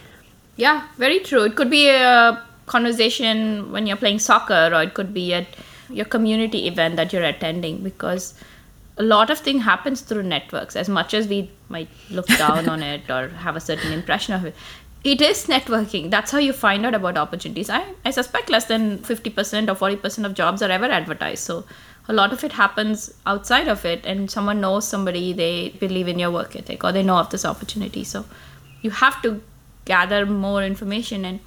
Yeah, 0.56 0.86
very 0.98 1.20
true. 1.20 1.42
It 1.44 1.56
could 1.56 1.70
be 1.70 1.88
a 1.88 2.40
conversation 2.66 3.72
when 3.72 3.86
you're 3.86 3.96
playing 3.96 4.18
soccer, 4.18 4.70
or 4.72 4.82
it 4.82 4.94
could 4.94 5.14
be 5.14 5.32
at 5.32 5.46
your 5.88 6.04
community 6.04 6.68
event 6.68 6.96
that 6.96 7.12
you're 7.12 7.24
attending 7.24 7.82
because 7.82 8.34
a 8.98 9.02
lot 9.02 9.30
of 9.30 9.38
thing 9.38 9.60
happens 9.60 10.02
through 10.02 10.22
networks 10.22 10.76
as 10.76 10.88
much 10.88 11.14
as 11.14 11.26
we 11.26 11.50
might 11.68 11.88
look 12.10 12.26
down 12.26 12.68
on 12.74 12.82
it 12.82 13.10
or 13.10 13.28
have 13.28 13.56
a 13.56 13.60
certain 13.60 13.92
impression 13.92 14.34
of 14.34 14.44
it 14.44 14.54
it 15.02 15.22
is 15.22 15.46
networking. 15.46 16.10
That's 16.10 16.30
how 16.30 16.38
you 16.38 16.52
find 16.52 16.84
out 16.84 16.94
about 16.94 17.16
opportunities. 17.16 17.70
I, 17.70 17.84
I 18.04 18.10
suspect 18.10 18.50
less 18.50 18.66
than 18.66 18.98
50% 18.98 19.68
or 19.68 19.96
40% 19.96 20.26
of 20.26 20.34
jobs 20.34 20.62
are 20.62 20.70
ever 20.70 20.84
advertised. 20.84 21.42
So 21.42 21.64
a 22.08 22.12
lot 22.12 22.32
of 22.32 22.44
it 22.44 22.52
happens 22.52 23.14
outside 23.24 23.68
of 23.68 23.84
it 23.84 24.04
and 24.04 24.30
someone 24.30 24.60
knows 24.60 24.86
somebody 24.86 25.32
they 25.32 25.70
believe 25.80 26.08
in 26.08 26.18
your 26.18 26.30
work 26.30 26.54
ethic 26.54 26.84
or 26.84 26.92
they 26.92 27.02
know 27.02 27.16
of 27.16 27.30
this 27.30 27.44
opportunity. 27.46 28.04
So 28.04 28.26
you 28.82 28.90
have 28.90 29.22
to 29.22 29.42
gather 29.86 30.26
more 30.26 30.62
information 30.62 31.24
and 31.24 31.40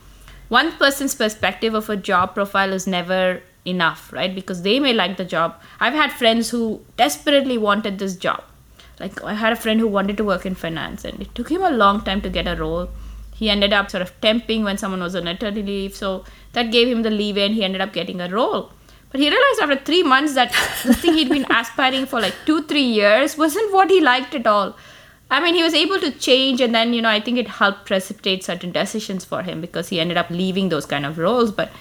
one 0.50 0.72
person's 0.74 1.16
perspective 1.16 1.74
of 1.74 1.90
a 1.90 1.96
job 1.96 2.34
profile 2.34 2.74
is 2.74 2.88
never 2.88 3.42
enough 3.66 4.12
right? 4.12 4.34
Because 4.34 4.64
they 4.64 4.80
may 4.80 4.94
like 4.94 5.18
the 5.18 5.26
job. 5.26 5.62
I've 5.80 5.94
had 5.94 6.12
friends 6.12 6.50
who 6.50 6.82
desperately 6.98 7.58
wanted 7.58 8.00
this 8.00 8.16
job. 8.16 8.44
Like 9.00 9.24
i 9.24 9.34
had 9.34 9.54
a 9.54 9.56
friend 9.56 9.80
who 9.80 9.88
wanted 9.88 10.18
to 10.18 10.24
work 10.24 10.46
in 10.46 10.56
finance 10.56 11.06
and 11.06 11.22
it 11.22 11.34
took 11.36 11.52
him 11.52 11.64
a 11.64 11.72
long 11.72 12.04
time 12.04 12.22
to 12.22 12.30
get 12.30 12.48
a 12.48 12.56
role 12.56 12.90
he 13.36 13.50
ended 13.50 13.74
up 13.74 13.90
sort 13.90 14.02
of 14.02 14.20
temping 14.22 14.64
when 14.64 14.78
someone 14.78 15.02
was 15.02 15.16
on 15.16 15.24
maternity 15.24 15.64
leave 15.64 15.96
so 15.96 16.24
that 16.54 16.72
gave 16.72 16.88
him 16.88 17.04
the 17.04 17.10
leeway 17.10 17.46
and 17.46 17.56
he 17.56 17.64
ended 17.64 17.82
up 17.82 17.94
getting 17.94 18.22
a 18.22 18.30
role 18.30 18.72
but 19.14 19.22
he 19.22 19.30
realized 19.30 19.62
after 19.62 19.76
three 19.76 20.02
months 20.02 20.34
that 20.34 20.52
the 20.86 20.94
thing 20.96 21.14
he'd 21.14 21.30
been 21.30 21.46
aspiring 21.52 22.08
for 22.08 22.20
like 22.20 22.34
two, 22.48 22.64
three 22.64 22.82
years 22.82 23.38
wasn't 23.38 23.72
what 23.72 23.92
he 23.92 24.02
liked 24.02 24.34
at 24.34 24.48
all. 24.48 24.76
I 25.30 25.40
mean, 25.40 25.54
he 25.54 25.64
was 25.64 25.76
able 25.76 26.00
to 26.00 26.12
change, 26.12 26.62
and 26.62 26.74
then, 26.74 26.94
you 26.94 27.02
know, 27.02 27.10
I 27.10 27.20
think 27.20 27.38
it 27.38 27.48
helped 27.48 27.86
precipitate 27.86 28.44
certain 28.44 28.72
decisions 28.72 29.24
for 29.24 29.44
him 29.44 29.62
because 29.62 29.90
he 29.90 30.00
ended 30.00 30.18
up 30.18 30.32
leaving 30.32 30.70
those 30.70 30.88
kind 30.88 31.06
of 31.06 31.20
roles. 31.20 31.52
But 31.52 31.72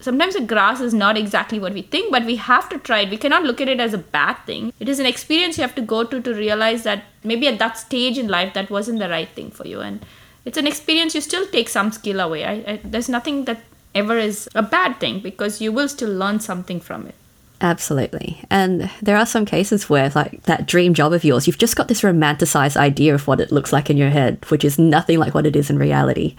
sometimes 0.00 0.34
the 0.34 0.40
grass 0.40 0.80
is 0.80 0.92
not 0.92 1.16
exactly 1.16 1.60
what 1.60 1.72
we 1.72 1.82
think, 1.82 2.10
but 2.10 2.24
we 2.24 2.34
have 2.36 2.68
to 2.70 2.78
try 2.78 3.00
it. 3.00 3.10
We 3.10 3.16
cannot 3.16 3.44
look 3.44 3.60
at 3.60 3.68
it 3.68 3.78
as 3.78 3.94
a 3.94 3.98
bad 3.98 4.34
thing. 4.44 4.72
It 4.80 4.88
is 4.88 4.98
an 4.98 5.06
experience 5.06 5.56
you 5.56 5.62
have 5.62 5.76
to 5.76 5.82
go 5.82 6.02
to 6.02 6.20
to 6.20 6.34
realize 6.34 6.82
that 6.82 7.04
maybe 7.22 7.46
at 7.46 7.60
that 7.60 7.78
stage 7.78 8.18
in 8.18 8.26
life 8.26 8.54
that 8.54 8.70
wasn't 8.70 8.98
the 8.98 9.08
right 9.08 9.28
thing 9.28 9.52
for 9.52 9.66
you. 9.66 9.80
And 9.80 10.04
it's 10.44 10.58
an 10.58 10.66
experience 10.66 11.14
you 11.14 11.20
still 11.20 11.46
take 11.46 11.68
some 11.68 11.92
skill 11.92 12.20
away. 12.20 12.44
I, 12.44 12.52
I, 12.72 12.80
there's 12.82 13.08
nothing 13.08 13.44
that 13.44 13.60
ever 13.94 14.16
is 14.16 14.48
a 14.54 14.62
bad 14.62 15.00
thing 15.00 15.20
because 15.20 15.60
you 15.60 15.72
will 15.72 15.88
still 15.88 16.12
learn 16.12 16.40
something 16.40 16.80
from 16.80 17.06
it. 17.06 17.14
Absolutely. 17.62 18.42
And 18.48 18.90
there 19.02 19.18
are 19.18 19.26
some 19.26 19.44
cases 19.44 19.90
where, 19.90 20.10
like, 20.14 20.44
that 20.44 20.66
dream 20.66 20.94
job 20.94 21.12
of 21.12 21.24
yours, 21.24 21.46
you've 21.46 21.58
just 21.58 21.76
got 21.76 21.88
this 21.88 22.00
romanticized 22.00 22.76
idea 22.76 23.14
of 23.14 23.26
what 23.26 23.40
it 23.40 23.52
looks 23.52 23.72
like 23.72 23.90
in 23.90 23.98
your 23.98 24.08
head, 24.08 24.42
which 24.48 24.64
is 24.64 24.78
nothing 24.78 25.18
like 25.18 25.34
what 25.34 25.44
it 25.44 25.54
is 25.54 25.68
in 25.68 25.78
reality. 25.78 26.36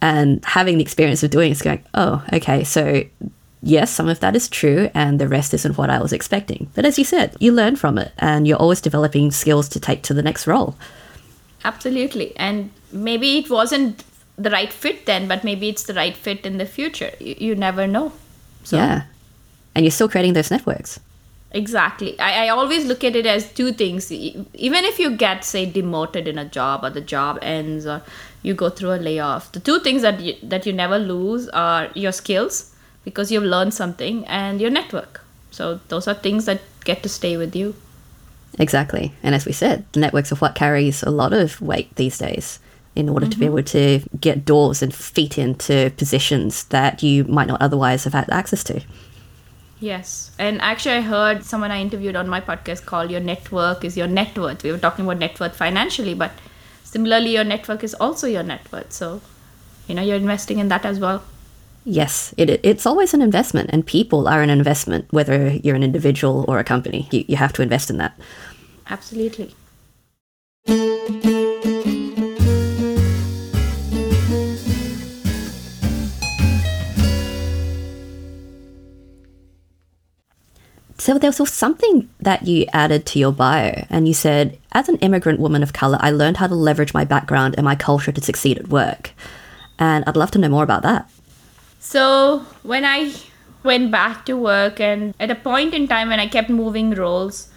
And 0.00 0.44
having 0.44 0.76
the 0.76 0.82
experience 0.82 1.22
of 1.24 1.30
doing 1.30 1.48
it 1.48 1.52
is 1.52 1.62
going, 1.62 1.82
oh, 1.94 2.24
okay, 2.32 2.62
so 2.62 3.02
yes, 3.60 3.90
some 3.90 4.08
of 4.08 4.20
that 4.20 4.36
is 4.36 4.48
true, 4.48 4.88
and 4.94 5.18
the 5.18 5.26
rest 5.26 5.52
isn't 5.52 5.76
what 5.76 5.90
I 5.90 6.00
was 6.00 6.12
expecting. 6.12 6.70
But 6.74 6.84
as 6.84 6.96
you 6.96 7.04
said, 7.04 7.36
you 7.40 7.52
learn 7.52 7.74
from 7.74 7.98
it, 7.98 8.12
and 8.18 8.46
you're 8.46 8.56
always 8.56 8.80
developing 8.80 9.32
skills 9.32 9.68
to 9.70 9.80
take 9.80 10.02
to 10.04 10.14
the 10.14 10.22
next 10.22 10.46
role. 10.46 10.76
Absolutely. 11.64 12.36
And 12.36 12.70
maybe 12.92 13.38
it 13.38 13.50
wasn't 13.50 14.04
the 14.36 14.50
right 14.50 14.72
fit 14.72 15.06
then, 15.06 15.28
but 15.28 15.44
maybe 15.44 15.68
it's 15.68 15.82
the 15.84 15.94
right 15.94 16.16
fit 16.16 16.46
in 16.46 16.58
the 16.58 16.66
future. 16.66 17.12
You, 17.20 17.34
you 17.38 17.54
never 17.54 17.86
know. 17.86 18.12
So, 18.64 18.76
yeah. 18.76 19.02
And 19.74 19.84
you're 19.84 19.90
still 19.90 20.08
creating 20.08 20.32
those 20.32 20.50
networks. 20.50 20.98
Exactly. 21.52 22.18
I, 22.20 22.46
I 22.46 22.48
always 22.48 22.86
look 22.86 23.02
at 23.02 23.16
it 23.16 23.26
as 23.26 23.52
two 23.52 23.72
things. 23.72 24.10
Even 24.12 24.84
if 24.84 24.98
you 24.98 25.16
get, 25.16 25.44
say, 25.44 25.66
demoted 25.66 26.28
in 26.28 26.38
a 26.38 26.44
job 26.44 26.84
or 26.84 26.90
the 26.90 27.00
job 27.00 27.38
ends 27.42 27.86
or 27.86 28.02
you 28.42 28.54
go 28.54 28.70
through 28.70 28.92
a 28.92 28.96
layoff, 28.96 29.52
the 29.52 29.60
two 29.60 29.80
things 29.80 30.02
that 30.02 30.20
you, 30.20 30.34
that 30.42 30.64
you 30.64 30.72
never 30.72 30.98
lose 30.98 31.48
are 31.48 31.90
your 31.94 32.12
skills 32.12 32.74
because 33.04 33.32
you've 33.32 33.42
learned 33.44 33.74
something 33.74 34.24
and 34.26 34.60
your 34.60 34.70
network. 34.70 35.22
So 35.50 35.80
those 35.88 36.06
are 36.06 36.14
things 36.14 36.44
that 36.44 36.60
get 36.84 37.02
to 37.02 37.08
stay 37.08 37.36
with 37.36 37.56
you. 37.56 37.74
Exactly. 38.58 39.12
And 39.22 39.34
as 39.34 39.46
we 39.46 39.52
said, 39.52 39.84
the 39.92 40.00
networks 40.00 40.32
are 40.32 40.36
what 40.36 40.54
carries 40.54 41.02
a 41.02 41.10
lot 41.10 41.32
of 41.32 41.60
weight 41.60 41.94
these 41.96 42.18
days 42.18 42.58
in 42.96 43.08
order 43.08 43.26
to 43.26 43.38
be 43.38 43.46
mm-hmm. 43.46 43.58
able 43.58 43.62
to 43.62 44.00
get 44.20 44.44
doors 44.44 44.82
and 44.82 44.92
feet 44.92 45.38
into 45.38 45.92
positions 45.96 46.64
that 46.64 47.02
you 47.02 47.24
might 47.24 47.46
not 47.46 47.62
otherwise 47.62 48.04
have 48.04 48.12
had 48.12 48.28
access 48.30 48.64
to. 48.64 48.82
Yes. 49.78 50.30
And 50.38 50.60
actually, 50.60 50.96
I 50.96 51.00
heard 51.00 51.44
someone 51.44 51.70
I 51.70 51.80
interviewed 51.80 52.16
on 52.16 52.28
my 52.28 52.40
podcast 52.40 52.84
call 52.84 53.10
Your 53.10 53.20
Network 53.20 53.84
is 53.84 53.96
Your 53.96 54.08
Net 54.08 54.36
Worth. 54.36 54.62
We 54.62 54.72
were 54.72 54.78
talking 54.78 55.06
about 55.06 55.18
net 55.18 55.40
worth 55.40 55.56
financially, 55.56 56.12
but 56.12 56.32
similarly, 56.84 57.32
your 57.32 57.44
network 57.44 57.82
is 57.82 57.94
also 57.94 58.26
your 58.26 58.42
net 58.42 58.70
worth. 58.70 58.92
So, 58.92 59.22
you 59.86 59.94
know, 59.94 60.02
you're 60.02 60.16
investing 60.16 60.58
in 60.58 60.68
that 60.68 60.84
as 60.84 61.00
well. 61.00 61.22
Yes, 61.84 62.34
it, 62.36 62.60
it's 62.62 62.86
always 62.86 63.14
an 63.14 63.22
investment, 63.22 63.70
and 63.72 63.84
people 63.84 64.28
are 64.28 64.42
an 64.42 64.50
investment, 64.50 65.10
whether 65.12 65.48
you're 65.48 65.74
an 65.74 65.82
individual 65.82 66.44
or 66.46 66.58
a 66.58 66.64
company. 66.64 67.08
You, 67.10 67.24
you 67.26 67.36
have 67.36 67.52
to 67.54 67.62
invest 67.62 67.90
in 67.90 67.96
that. 67.96 68.18
Absolutely. 68.88 69.54
So 80.98 81.18
there 81.18 81.32
was 81.38 81.52
something 81.52 82.10
that 82.20 82.46
you 82.46 82.66
added 82.74 83.06
to 83.06 83.18
your 83.18 83.32
bio, 83.32 83.86
and 83.88 84.06
you 84.06 84.12
said, 84.12 84.58
as 84.72 84.88
an 84.90 84.96
immigrant 84.96 85.40
woman 85.40 85.62
of 85.62 85.72
color, 85.72 85.98
I 86.00 86.10
learned 86.10 86.36
how 86.36 86.46
to 86.46 86.54
leverage 86.54 86.92
my 86.92 87.06
background 87.06 87.54
and 87.56 87.64
my 87.64 87.74
culture 87.74 88.12
to 88.12 88.20
succeed 88.20 88.58
at 88.58 88.68
work. 88.68 89.12
And 89.78 90.04
I'd 90.06 90.16
love 90.16 90.30
to 90.32 90.38
know 90.38 90.50
more 90.50 90.62
about 90.62 90.82
that. 90.82 91.10
So, 91.90 92.46
when 92.62 92.84
I 92.84 93.12
went 93.64 93.90
back 93.90 94.24
to 94.26 94.36
work, 94.36 94.78
and 94.78 95.12
at 95.18 95.28
a 95.28 95.34
point 95.34 95.74
in 95.74 95.88
time 95.88 96.10
when 96.10 96.20
I 96.20 96.28
kept 96.28 96.48
moving 96.48 96.90
roles, 96.90 97.48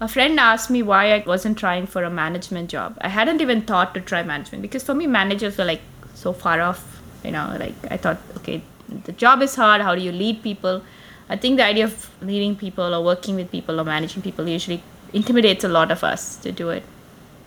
a 0.00 0.08
friend 0.08 0.40
asked 0.40 0.70
me 0.70 0.82
why 0.82 1.12
I 1.12 1.22
wasn't 1.26 1.58
trying 1.58 1.86
for 1.86 2.02
a 2.02 2.08
management 2.08 2.70
job. 2.70 2.96
I 3.02 3.08
hadn't 3.08 3.42
even 3.42 3.60
thought 3.60 3.92
to 3.92 4.00
try 4.00 4.22
management 4.22 4.62
because 4.62 4.82
for 4.82 4.94
me, 4.94 5.06
managers 5.06 5.58
were 5.58 5.66
like 5.66 5.82
so 6.14 6.32
far 6.32 6.62
off. 6.62 7.02
You 7.22 7.32
know, 7.32 7.54
like 7.60 7.74
I 7.90 7.98
thought, 7.98 8.16
okay, 8.38 8.62
the 9.04 9.12
job 9.12 9.42
is 9.42 9.56
hard. 9.56 9.82
How 9.82 9.94
do 9.94 10.00
you 10.00 10.10
lead 10.10 10.42
people? 10.42 10.82
I 11.28 11.36
think 11.36 11.58
the 11.58 11.66
idea 11.66 11.84
of 11.84 12.08
leading 12.22 12.56
people 12.56 12.94
or 12.94 13.04
working 13.04 13.34
with 13.34 13.50
people 13.50 13.78
or 13.78 13.84
managing 13.84 14.22
people 14.22 14.48
usually 14.48 14.82
intimidates 15.12 15.64
a 15.64 15.68
lot 15.68 15.90
of 15.90 16.02
us 16.02 16.36
to 16.36 16.50
do 16.50 16.70
it. 16.70 16.82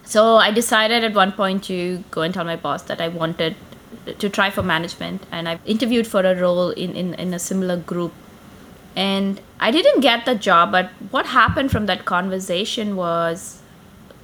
So 0.04 0.36
I 0.36 0.52
decided 0.52 1.04
at 1.04 1.16
one 1.16 1.32
point 1.32 1.64
to 1.64 2.04
go 2.12 2.22
and 2.22 2.32
tell 2.36 2.46
my 2.46 2.56
boss 2.56 2.84
that 2.84 3.02
I 3.02 3.08
wanted 3.08 3.56
to 4.20 4.30
try 4.30 4.50
for 4.50 4.64
management 4.64 5.24
and 5.32 5.48
I 5.48 5.60
interviewed 5.66 6.08
for 6.08 6.22
a 6.22 6.40
role 6.40 6.70
in, 6.72 6.96
in, 6.96 7.14
in 7.16 7.34
a 7.34 7.40
similar 7.40 7.78
group. 7.78 8.14
And 8.96 9.42
I 9.60 9.72
didn't 9.72 10.02
get 10.02 10.26
the 10.26 10.36
job, 10.36 10.72
but 10.72 10.90
what 11.12 11.26
happened 11.26 11.72
from 11.72 11.86
that 11.88 12.06
conversation 12.06 12.96
was 12.96 13.62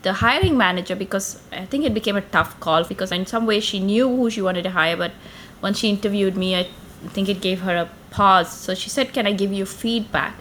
the 0.01 0.13
hiring 0.13 0.57
manager, 0.57 0.95
because 0.95 1.41
I 1.51 1.65
think 1.65 1.86
it 1.86 1.93
became 1.93 2.15
a 2.15 2.21
tough 2.21 2.60
call 2.60 2.84
because 2.84 3.12
in 3.12 3.25
some 3.25 3.45
ways 3.45 3.63
she 3.63 3.79
knew 3.79 4.07
who 4.07 4.29
she 4.29 4.41
wanted 4.41 4.63
to 4.63 4.71
hire, 4.71 4.97
but 4.97 5.12
when 5.60 5.73
she 5.73 5.89
interviewed 5.89 6.36
me, 6.36 6.55
I 6.55 6.67
think 7.10 7.29
it 7.29 7.41
gave 7.41 7.62
her 7.62 7.75
a 7.75 7.89
pause. 8.10 8.51
So 8.51 8.73
she 8.73 8.89
said, 8.89 9.13
Can 9.13 9.27
I 9.27 9.34
give 9.34 9.53
you 9.53 9.65
feedback? 9.65 10.36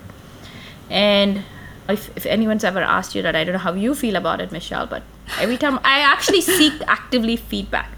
And 0.89 1.43
if, 1.89 2.17
if 2.17 2.27
anyone's 2.27 2.65
ever 2.65 2.81
asked 2.81 3.15
you 3.15 3.23
that, 3.23 3.37
I 3.37 3.45
don't 3.45 3.53
know 3.53 3.59
how 3.59 3.75
you 3.75 3.95
feel 3.95 4.17
about 4.17 4.41
it, 4.41 4.53
Michelle, 4.53 4.87
but 4.87 5.03
every 5.39 5.57
time 5.57 5.79
I 5.85 6.01
actually 6.01 6.41
seek 6.41 6.75
actively 6.87 7.37
feedback. 7.37 7.91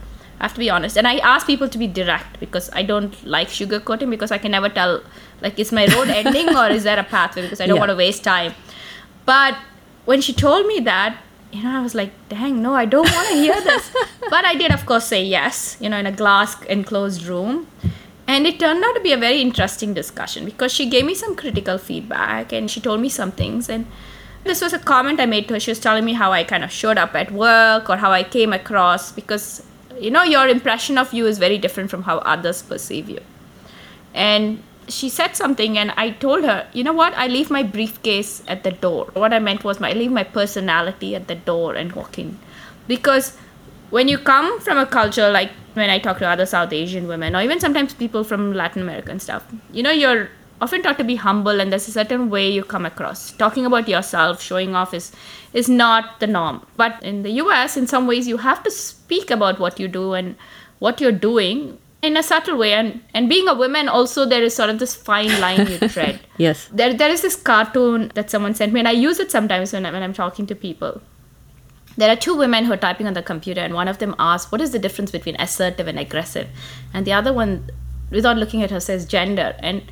I 0.43 0.47
have 0.47 0.55
to 0.55 0.59
be 0.59 0.69
honest. 0.71 0.99
And 0.99 1.07
I 1.07 1.19
ask 1.19 1.47
people 1.47 1.69
to 1.69 1.79
be 1.79 1.87
direct 1.87 2.41
because 2.41 2.69
I 2.75 2.83
don't 2.83 3.15
like 3.25 3.49
sugarcoating 3.49 4.11
because 4.11 4.33
I 4.33 4.39
can 4.39 4.51
never 4.51 4.69
tell, 4.69 5.03
like, 5.41 5.57
is 5.59 5.71
my 5.71 5.87
road 5.95 6.09
ending 6.21 6.55
or 6.57 6.69
is 6.69 6.83
there 6.83 6.99
a 6.99 7.05
pathway 7.05 7.43
because 7.43 7.61
I 7.61 7.67
don't 7.67 7.77
Yeah. 7.77 7.81
want 7.87 7.91
to 7.91 7.97
waste 7.97 8.25
time. 8.25 8.53
But 9.25 9.57
when 10.05 10.21
she 10.21 10.33
told 10.33 10.67
me 10.67 10.81
that, 10.81 11.17
you 11.53 11.63
know, 11.63 11.79
I 11.79 11.81
was 11.81 11.95
like, 11.95 12.11
dang, 12.29 12.61
no, 12.61 12.75
I 12.75 12.87
don't 12.87 13.05
want 13.17 13.29
to 13.29 13.35
hear 13.37 13.61
this. 13.61 13.93
but 14.31 14.45
I 14.45 14.55
did, 14.57 14.73
of 14.73 14.85
course, 14.85 15.05
say 15.05 15.23
yes, 15.23 15.77
you 15.81 15.89
know, 15.89 15.97
in 15.99 16.07
a 16.07 16.13
glass 16.13 16.61
enclosed 16.65 17.25
room. 17.25 17.69
And 18.27 18.47
it 18.47 18.59
turned 18.59 18.83
out 18.83 18.95
to 18.95 19.01
be 19.01 19.13
a 19.13 19.17
very 19.17 19.41
interesting 19.41 19.95
discussion 19.95 20.45
because 20.45 20.73
she 20.73 20.89
gave 20.89 21.05
me 21.05 21.15
some 21.15 21.37
critical 21.37 21.79
feedback 21.79 22.53
and 22.53 22.69
she 22.71 22.81
told 22.81 23.01
me 23.01 23.09
some 23.09 23.31
things. 23.31 23.69
And 23.69 23.87
this 24.45 24.61
was 24.61 24.73
a 24.73 24.79
comment 24.79 25.21
I 25.21 25.27
made 25.27 25.47
to 25.49 25.55
her. 25.55 25.61
She 25.61 25.71
was 25.71 25.79
telling 25.79 26.05
me 26.05 26.15
how 26.15 26.33
I 26.33 26.43
kind 26.43 26.65
of 26.65 26.73
showed 26.73 26.99
up 26.99 27.15
at 27.15 27.31
work 27.31 27.89
or 27.91 27.97
how 27.99 28.11
I 28.11 28.25
came 28.25 28.53
across 28.53 29.13
because, 29.13 29.63
you 30.01 30.11
know, 30.11 30.23
your 30.23 30.49
impression 30.49 30.99
of 30.99 31.13
you 31.13 31.27
is 31.27 31.39
very 31.39 31.59
different 31.59 31.91
from 31.91 32.03
how 32.03 32.19
others 32.19 32.63
perceive 32.63 33.09
you. 33.09 33.21
And 34.15 34.63
she 34.89 35.09
said 35.09 35.37
something, 35.37 35.79
and 35.79 35.93
I 35.97 36.11
told 36.11 36.45
her, 36.45 36.69
you 36.73 36.85
know 36.85 36.93
what? 36.93 37.15
I 37.15 37.27
leave 37.29 37.51
my 37.51 37.63
briefcase 37.63 38.43
at 38.49 38.65
the 38.65 38.73
door. 38.73 39.11
What 39.15 39.33
I 39.33 39.39
meant 39.39 39.65
was, 39.65 39.81
my, 39.81 39.91
I 39.91 39.93
leave 39.93 40.11
my 40.11 40.25
personality 40.25 41.15
at 41.15 41.29
the 41.29 41.35
door 41.35 41.75
and 41.75 41.93
walk 41.93 42.19
in. 42.19 42.39
Because 42.89 43.37
when 43.91 44.09
you 44.09 44.19
come 44.19 44.61
from 44.61 44.79
a 44.79 44.87
culture 44.87 45.31
like 45.31 45.51
when 45.75 45.89
I 45.89 45.99
talk 45.99 46.19
to 46.19 46.27
other 46.29 46.47
South 46.47 46.73
Asian 46.73 47.09
women, 47.09 47.35
or 47.37 47.43
even 47.43 47.61
sometimes 47.61 47.95
people 47.95 48.25
from 48.25 48.53
Latin 48.53 48.83
America 48.83 49.11
and 49.11 49.23
stuff, 49.23 49.45
you 49.73 49.83
know, 49.83 49.91
you're 49.91 50.29
often 50.63 50.83
taught 50.83 50.99
to 50.99 51.05
be 51.05 51.17
humble, 51.17 51.61
and 51.61 51.73
there's 51.73 51.89
a 51.89 51.93
certain 51.93 52.31
way 52.31 52.49
you 52.49 52.63
come 52.63 52.87
across. 52.87 53.33
Talking 53.33 53.67
about 53.67 53.89
yourself, 53.89 54.41
showing 54.41 54.75
off 54.75 54.95
is 54.95 55.13
is 55.53 55.69
not 55.69 56.19
the 56.21 56.27
norm. 56.27 56.65
But 56.77 57.03
in 57.03 57.23
the 57.23 57.33
US, 57.43 57.77
in 57.77 57.87
some 57.87 58.07
ways, 58.07 58.29
you 58.29 58.39
have 58.39 58.63
to 58.63 58.71
speak 58.71 59.31
about 59.31 59.59
what 59.59 59.81
you 59.81 59.89
do 59.89 60.13
and 60.15 60.37
what 60.79 61.01
you're 61.01 61.21
doing 61.25 61.79
in 62.01 62.17
a 62.17 62.23
subtle 62.23 62.57
way. 62.57 62.73
And 62.73 63.01
and 63.13 63.29
being 63.29 63.49
a 63.49 63.55
woman, 63.55 63.89
also 63.89 64.25
there 64.25 64.43
is 64.43 64.55
sort 64.55 64.71
of 64.71 64.79
this 64.79 64.95
fine 64.95 65.41
line 65.41 65.67
you 65.67 65.79
tread. 65.97 66.21
Yes. 66.39 66.69
There, 66.73 66.93
there 66.95 67.11
is 67.11 67.23
this 67.23 67.37
cartoon 67.37 68.13
that 68.15 68.31
someone 68.31 68.55
sent 68.55 68.73
me, 68.73 68.85
and 68.85 68.89
I 68.89 68.93
use 68.93 69.19
it 69.25 69.31
sometimes 69.31 69.73
when, 69.73 69.87
I, 69.87 69.93
when 69.93 70.03
I'm 70.03 70.15
talking 70.21 70.47
to 70.47 70.55
people. 70.55 71.01
There 71.97 72.11
are 72.11 72.17
two 72.17 72.35
women 72.35 72.65
who 72.65 72.73
are 72.73 72.83
typing 72.85 73.07
on 73.07 73.15
the 73.15 73.23
computer, 73.23 73.61
and 73.61 73.75
one 73.75 73.89
of 73.89 73.99
them 73.99 74.15
asks, 74.19 74.53
What 74.53 74.61
is 74.61 74.71
the 74.71 74.79
difference 74.79 75.11
between 75.11 75.37
assertive 75.39 75.89
and 75.89 75.99
aggressive? 75.99 76.49
And 76.95 77.07
the 77.07 77.13
other 77.13 77.33
one, 77.33 77.69
without 78.11 78.39
looking 78.39 78.63
at 78.63 78.71
her, 78.71 78.81
says 78.81 79.05
gender. 79.05 79.55
And 79.59 79.83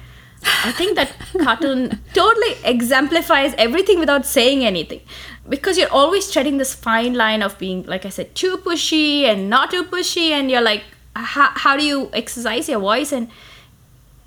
I 0.42 0.72
think 0.72 0.96
that 0.96 1.12
cartoon 1.38 2.00
totally 2.14 2.54
exemplifies 2.64 3.54
everything 3.58 3.98
without 3.98 4.24
saying 4.26 4.64
anything. 4.64 5.00
Because 5.48 5.76
you're 5.76 5.92
always 5.92 6.30
treading 6.30 6.58
this 6.58 6.74
fine 6.74 7.14
line 7.14 7.42
of 7.42 7.58
being, 7.58 7.84
like 7.84 8.06
I 8.06 8.08
said, 8.08 8.34
too 8.34 8.56
pushy 8.58 9.24
and 9.24 9.50
not 9.50 9.70
too 9.70 9.84
pushy, 9.84 10.30
and 10.30 10.50
you're 10.50 10.60
like, 10.60 10.84
how, 11.16 11.50
how 11.54 11.76
do 11.76 11.84
you 11.84 12.10
exercise 12.12 12.68
your 12.68 12.80
voice? 12.80 13.12
And 13.12 13.28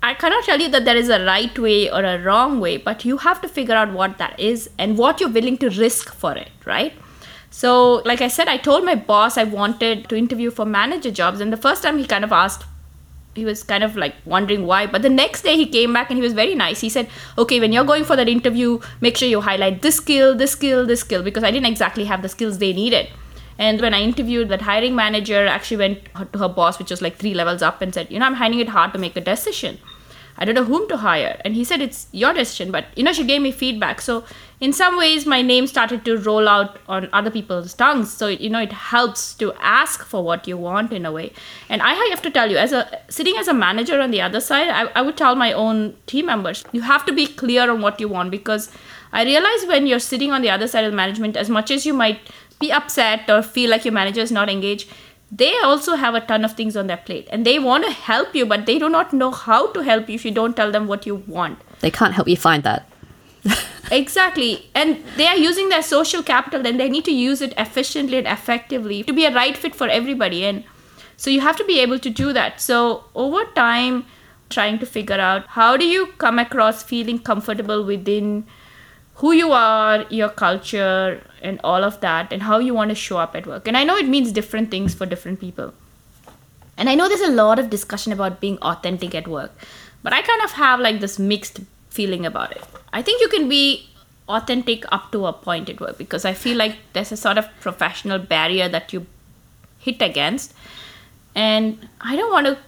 I 0.02 0.14
cannot 0.14 0.44
tell 0.44 0.60
you 0.60 0.68
that 0.68 0.84
there 0.84 0.96
is 0.96 1.08
a 1.08 1.24
right 1.24 1.58
way 1.58 1.90
or 1.90 2.04
a 2.04 2.22
wrong 2.22 2.60
way, 2.60 2.76
but 2.76 3.04
you 3.04 3.16
have 3.18 3.40
to 3.40 3.48
figure 3.48 3.74
out 3.74 3.92
what 3.92 4.18
that 4.18 4.38
is 4.38 4.68
and 4.78 4.98
what 4.98 5.20
you're 5.20 5.30
willing 5.30 5.56
to 5.58 5.70
risk 5.70 6.12
for 6.14 6.36
it, 6.36 6.50
right? 6.66 6.92
So, 7.50 8.02
like 8.04 8.20
I 8.20 8.28
said, 8.28 8.48
I 8.48 8.56
told 8.58 8.84
my 8.84 8.96
boss 8.96 9.38
I 9.38 9.44
wanted 9.44 10.08
to 10.08 10.16
interview 10.16 10.50
for 10.50 10.66
manager 10.66 11.10
jobs, 11.10 11.40
and 11.40 11.52
the 11.52 11.56
first 11.56 11.82
time 11.82 11.98
he 11.98 12.06
kind 12.06 12.24
of 12.24 12.32
asked, 12.32 12.64
he 13.34 13.44
was 13.44 13.62
kind 13.62 13.84
of 13.84 13.96
like 13.96 14.14
wondering 14.24 14.66
why. 14.66 14.86
But 14.86 15.02
the 15.02 15.08
next 15.10 15.42
day 15.42 15.56
he 15.56 15.66
came 15.66 15.92
back 15.92 16.10
and 16.10 16.16
he 16.16 16.22
was 16.22 16.32
very 16.32 16.54
nice. 16.54 16.80
He 16.80 16.88
said, 16.88 17.08
Okay, 17.38 17.60
when 17.60 17.72
you're 17.72 17.84
going 17.84 18.04
for 18.04 18.16
that 18.16 18.28
interview, 18.28 18.80
make 19.00 19.16
sure 19.16 19.28
you 19.28 19.40
highlight 19.40 19.82
this 19.82 19.96
skill, 19.96 20.34
this 20.34 20.52
skill, 20.52 20.86
this 20.86 21.00
skill, 21.00 21.22
because 21.22 21.44
I 21.44 21.50
didn't 21.50 21.66
exactly 21.66 22.04
have 22.04 22.22
the 22.22 22.28
skills 22.28 22.58
they 22.58 22.72
needed. 22.72 23.08
And 23.58 23.80
when 23.80 23.94
I 23.94 24.00
interviewed, 24.00 24.48
that 24.48 24.62
hiring 24.62 24.96
manager 24.96 25.46
actually 25.46 25.76
went 25.76 26.32
to 26.32 26.38
her 26.38 26.48
boss, 26.48 26.78
which 26.78 26.90
was 26.90 27.00
like 27.00 27.16
three 27.16 27.34
levels 27.34 27.62
up, 27.62 27.80
and 27.82 27.94
said, 27.94 28.10
You 28.10 28.18
know, 28.18 28.26
I'm 28.26 28.36
finding 28.36 28.60
it 28.60 28.68
hard 28.68 28.92
to 28.92 28.98
make 28.98 29.16
a 29.16 29.20
decision. 29.20 29.78
I 30.36 30.44
don't 30.44 30.54
know 30.54 30.64
whom 30.64 30.88
to 30.88 30.96
hire. 30.96 31.40
And 31.44 31.54
he 31.54 31.64
said, 31.64 31.80
It's 31.80 32.08
your 32.12 32.32
decision. 32.32 32.70
But, 32.70 32.86
you 32.96 33.04
know, 33.04 33.12
she 33.12 33.24
gave 33.24 33.40
me 33.40 33.52
feedback. 33.52 34.00
So, 34.00 34.24
in 34.60 34.72
some 34.72 34.96
ways, 34.96 35.26
my 35.26 35.42
name 35.42 35.66
started 35.66 36.04
to 36.04 36.16
roll 36.16 36.48
out 36.48 36.78
on 36.88 37.08
other 37.12 37.30
people's 37.30 37.74
tongues. 37.74 38.12
So, 38.12 38.28
you 38.28 38.48
know, 38.50 38.60
it 38.60 38.72
helps 38.72 39.34
to 39.34 39.52
ask 39.60 40.04
for 40.04 40.24
what 40.24 40.48
you 40.48 40.56
want 40.56 40.92
in 40.92 41.04
a 41.04 41.12
way. 41.12 41.32
And 41.68 41.82
I 41.82 41.94
have 42.10 42.22
to 42.22 42.30
tell 42.30 42.50
you, 42.50 42.56
as 42.56 42.72
a 42.72 43.00
sitting 43.08 43.36
as 43.36 43.48
a 43.48 43.54
manager 43.54 44.00
on 44.00 44.10
the 44.10 44.20
other 44.20 44.40
side, 44.40 44.68
I, 44.68 44.84
I 44.94 45.02
would 45.02 45.16
tell 45.16 45.34
my 45.34 45.52
own 45.52 45.96
team 46.06 46.26
members, 46.26 46.64
you 46.72 46.82
have 46.82 47.04
to 47.06 47.12
be 47.12 47.26
clear 47.26 47.70
on 47.70 47.80
what 47.80 48.00
you 48.00 48.08
want 48.08 48.30
because 48.30 48.70
I 49.12 49.24
realize 49.24 49.66
when 49.66 49.86
you're 49.86 50.00
sitting 50.00 50.32
on 50.32 50.42
the 50.42 50.50
other 50.50 50.66
side 50.66 50.84
of 50.84 50.92
management, 50.92 51.36
as 51.36 51.48
much 51.48 51.70
as 51.70 51.86
you 51.86 51.94
might 51.94 52.20
be 52.58 52.72
upset 52.72 53.28
or 53.28 53.42
feel 53.42 53.70
like 53.70 53.84
your 53.84 53.92
manager 53.92 54.20
is 54.20 54.32
not 54.32 54.48
engaged, 54.48 54.90
they 55.36 55.52
also 55.58 55.96
have 55.96 56.14
a 56.14 56.20
ton 56.20 56.44
of 56.44 56.52
things 56.52 56.76
on 56.76 56.86
their 56.86 56.96
plate 56.96 57.28
and 57.30 57.44
they 57.44 57.58
want 57.58 57.84
to 57.84 57.90
help 57.90 58.34
you, 58.34 58.46
but 58.46 58.66
they 58.66 58.78
do 58.78 58.88
not 58.88 59.12
know 59.12 59.30
how 59.30 59.72
to 59.72 59.82
help 59.82 60.08
you 60.08 60.14
if 60.14 60.24
you 60.24 60.30
don't 60.30 60.56
tell 60.56 60.70
them 60.70 60.86
what 60.86 61.06
you 61.06 61.16
want. 61.26 61.58
They 61.80 61.90
can't 61.90 62.14
help 62.14 62.28
you 62.28 62.36
find 62.36 62.62
that. 62.62 62.88
Exactly. 63.90 64.70
And 64.74 65.04
they 65.16 65.26
are 65.26 65.36
using 65.36 65.68
their 65.68 65.82
social 65.82 66.22
capital 66.22 66.66
and 66.66 66.80
they 66.80 66.88
need 66.88 67.04
to 67.04 67.12
use 67.12 67.42
it 67.42 67.52
efficiently 67.58 68.16
and 68.16 68.26
effectively 68.26 69.02
to 69.02 69.12
be 69.12 69.26
a 69.26 69.34
right 69.34 69.56
fit 69.56 69.74
for 69.74 69.88
everybody. 69.88 70.44
And 70.44 70.64
So 71.16 71.30
you 71.30 71.40
have 71.42 71.56
to 71.56 71.64
be 71.64 71.80
able 71.80 71.98
to 71.98 72.10
do 72.10 72.32
that. 72.32 72.60
So 72.60 73.04
over 73.14 73.44
time, 73.54 74.06
trying 74.50 74.78
to 74.78 74.86
figure 74.86 75.20
out 75.20 75.46
how 75.48 75.76
do 75.76 75.86
you 75.86 76.06
come 76.18 76.38
across 76.38 76.82
feeling 76.82 77.18
comfortable 77.18 77.84
within 77.84 78.46
who 79.16 79.32
you 79.32 79.52
are, 79.52 80.04
your 80.10 80.28
culture, 80.28 81.22
and 81.42 81.60
all 81.62 81.84
of 81.84 82.00
that, 82.00 82.32
and 82.32 82.42
how 82.42 82.58
you 82.58 82.74
want 82.74 82.88
to 82.90 82.94
show 82.94 83.18
up 83.18 83.36
at 83.36 83.46
work. 83.46 83.68
And 83.68 83.76
I 83.76 83.84
know 83.84 83.96
it 83.96 84.08
means 84.08 84.32
different 84.32 84.70
things 84.70 84.94
for 84.94 85.06
different 85.06 85.40
people. 85.40 85.72
And 86.76 86.88
I 86.88 86.94
know 86.94 87.08
there's 87.08 87.20
a 87.20 87.30
lot 87.30 87.58
of 87.58 87.70
discussion 87.70 88.12
about 88.12 88.40
being 88.40 88.58
authentic 88.58 89.14
at 89.14 89.28
work, 89.28 89.52
but 90.02 90.12
I 90.12 90.22
kind 90.22 90.42
of 90.42 90.52
have 90.52 90.80
like 90.80 91.00
this 91.00 91.18
mixed 91.18 91.60
feeling 91.90 92.26
about 92.26 92.50
it. 92.52 92.64
I 92.92 93.02
think 93.02 93.20
you 93.20 93.28
can 93.28 93.48
be 93.48 93.88
authentic 94.28 94.84
up 94.90 95.12
to 95.12 95.26
a 95.26 95.32
point 95.32 95.68
at 95.68 95.80
work 95.80 95.98
because 95.98 96.24
I 96.24 96.32
feel 96.32 96.56
like 96.56 96.76
there's 96.92 97.12
a 97.12 97.16
sort 97.16 97.38
of 97.38 97.48
professional 97.60 98.18
barrier 98.18 98.68
that 98.68 98.92
you 98.92 99.06
hit 99.78 100.02
against. 100.02 100.54
And 101.34 101.88
I 102.00 102.16
don't 102.16 102.32
want 102.32 102.46
to 102.46 102.58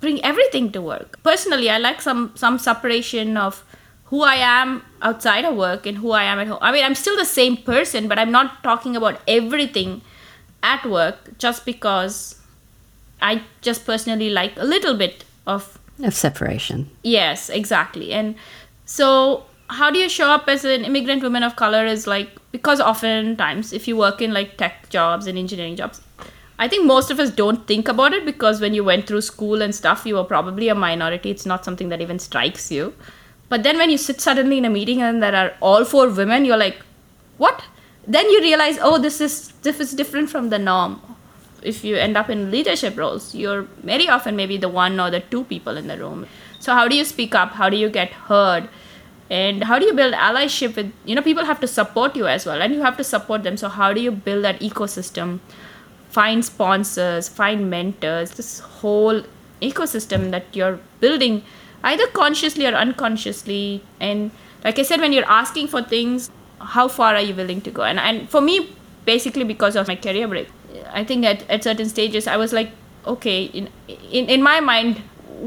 bring 0.00 0.24
everything 0.24 0.72
to 0.72 0.80
work. 0.80 1.22
Personally, 1.22 1.70
I 1.70 1.78
like 1.78 2.00
some 2.00 2.32
some 2.34 2.58
separation 2.58 3.36
of 3.36 3.64
who 4.06 4.22
I 4.22 4.36
am 4.36 4.82
outside 5.02 5.44
of 5.44 5.56
work 5.56 5.86
and 5.86 5.98
who 5.98 6.12
I 6.12 6.24
am 6.24 6.38
at 6.38 6.46
home. 6.46 6.58
I 6.60 6.72
mean, 6.72 6.84
I'm 6.84 6.94
still 6.94 7.16
the 7.16 7.24
same 7.24 7.56
person, 7.56 8.08
but 8.08 8.18
I'm 8.18 8.30
not 8.30 8.62
talking 8.62 8.96
about 8.96 9.20
everything 9.26 10.02
at 10.62 10.84
work 10.86 11.38
just 11.38 11.64
because 11.64 12.40
I 13.20 13.42
just 13.62 13.84
personally 13.84 14.30
like 14.30 14.56
a 14.56 14.64
little 14.64 14.96
bit 14.96 15.24
of 15.46 15.78
of 16.02 16.14
separation. 16.14 16.90
Yes, 17.02 17.48
exactly. 17.48 18.12
And 18.12 18.34
so 18.84 19.44
how 19.68 19.90
do 19.90 19.98
you 19.98 20.08
show 20.08 20.28
up 20.28 20.48
as 20.48 20.64
an 20.64 20.84
immigrant 20.84 21.22
woman 21.22 21.42
of 21.42 21.56
color 21.56 21.84
is 21.84 22.06
like 22.06 22.28
because 22.52 22.80
oftentimes 22.80 23.72
if 23.72 23.88
you 23.88 23.96
work 23.96 24.20
in 24.22 24.32
like 24.32 24.56
tech 24.56 24.88
jobs 24.90 25.26
and 25.26 25.36
engineering 25.36 25.74
jobs 25.74 26.00
I 26.58 26.68
think 26.68 26.86
most 26.86 27.10
of 27.10 27.20
us 27.20 27.30
don't 27.30 27.66
think 27.66 27.88
about 27.88 28.12
it 28.14 28.24
because 28.24 28.60
when 28.60 28.72
you 28.72 28.82
went 28.82 29.06
through 29.06 29.20
school 29.20 29.60
and 29.60 29.74
stuff, 29.74 30.06
you 30.06 30.14
were 30.14 30.24
probably 30.24 30.68
a 30.68 30.74
minority. 30.74 31.30
It's 31.30 31.44
not 31.44 31.64
something 31.64 31.90
that 31.90 32.00
even 32.00 32.18
strikes 32.18 32.70
you. 32.72 32.94
But 33.48 33.62
then 33.62 33.78
when 33.78 33.90
you 33.90 33.98
sit 33.98 34.20
suddenly 34.20 34.58
in 34.58 34.64
a 34.64 34.70
meeting 34.70 35.02
and 35.02 35.22
there 35.22 35.34
are 35.34 35.52
all 35.60 35.84
four 35.84 36.08
women, 36.08 36.44
you're 36.44 36.56
like, 36.56 36.78
what? 37.38 37.64
Then 38.06 38.28
you 38.30 38.40
realize, 38.40 38.78
oh, 38.80 38.98
this 38.98 39.20
is 39.20 39.52
this 39.62 39.80
is 39.80 39.92
different 39.92 40.30
from 40.30 40.50
the 40.50 40.58
norm. 40.58 41.00
If 41.62 41.84
you 41.84 41.96
end 41.96 42.16
up 42.16 42.30
in 42.30 42.50
leadership 42.50 42.96
roles, 42.96 43.34
you're 43.34 43.62
very 43.82 44.08
often 44.08 44.36
maybe 44.36 44.56
the 44.56 44.68
one 44.68 45.00
or 45.00 45.10
the 45.10 45.20
two 45.20 45.44
people 45.44 45.76
in 45.76 45.88
the 45.88 45.98
room. 45.98 46.26
So 46.60 46.72
how 46.74 46.88
do 46.88 46.96
you 46.96 47.04
speak 47.04 47.34
up? 47.34 47.52
How 47.52 47.68
do 47.68 47.76
you 47.76 47.88
get 47.88 48.10
heard? 48.10 48.68
And 49.28 49.64
how 49.64 49.78
do 49.80 49.86
you 49.86 49.92
build 49.92 50.14
allyship 50.14 50.76
with 50.76 50.92
you 51.04 51.16
know 51.16 51.22
people 51.22 51.44
have 51.44 51.58
to 51.60 51.66
support 51.66 52.14
you 52.14 52.28
as 52.28 52.46
well 52.46 52.62
and 52.62 52.72
you 52.72 52.82
have 52.82 52.96
to 52.96 53.04
support 53.04 53.42
them. 53.42 53.56
So 53.56 53.68
how 53.68 53.92
do 53.92 54.00
you 54.00 54.12
build 54.12 54.44
that 54.44 54.60
ecosystem? 54.60 55.40
Find 56.10 56.44
sponsors, 56.44 57.28
find 57.28 57.68
mentors, 57.68 58.30
this 58.32 58.60
whole 58.60 59.22
ecosystem 59.60 60.30
that 60.30 60.44
you're 60.54 60.78
building 61.00 61.42
either 61.84 62.06
consciously 62.08 62.66
or 62.66 62.74
unconsciously. 62.74 63.82
And 64.00 64.30
like 64.64 64.78
i 64.78 64.82
said 64.82 65.00
when 65.00 65.12
you're 65.12 65.30
asking 65.30 65.68
for 65.68 65.82
things 65.82 66.30
how 66.60 66.88
far 66.88 67.14
are 67.14 67.20
you 67.20 67.34
willing 67.34 67.60
to 67.62 67.70
go? 67.70 67.82
And 67.82 67.98
and 67.98 68.28
for 68.28 68.40
me 68.40 68.74
basically 69.04 69.44
because 69.44 69.76
of 69.76 69.86
my 69.86 69.94
career 69.94 70.26
break 70.26 70.48
i 70.92 71.04
think 71.04 71.24
at, 71.24 71.48
at 71.48 71.62
certain 71.62 71.88
stages 71.88 72.26
i 72.26 72.36
was 72.36 72.52
like 72.52 72.70
okay 73.06 73.44
in, 73.44 73.68
in 73.88 74.28
in 74.28 74.42
my 74.42 74.58
mind 74.60 75.02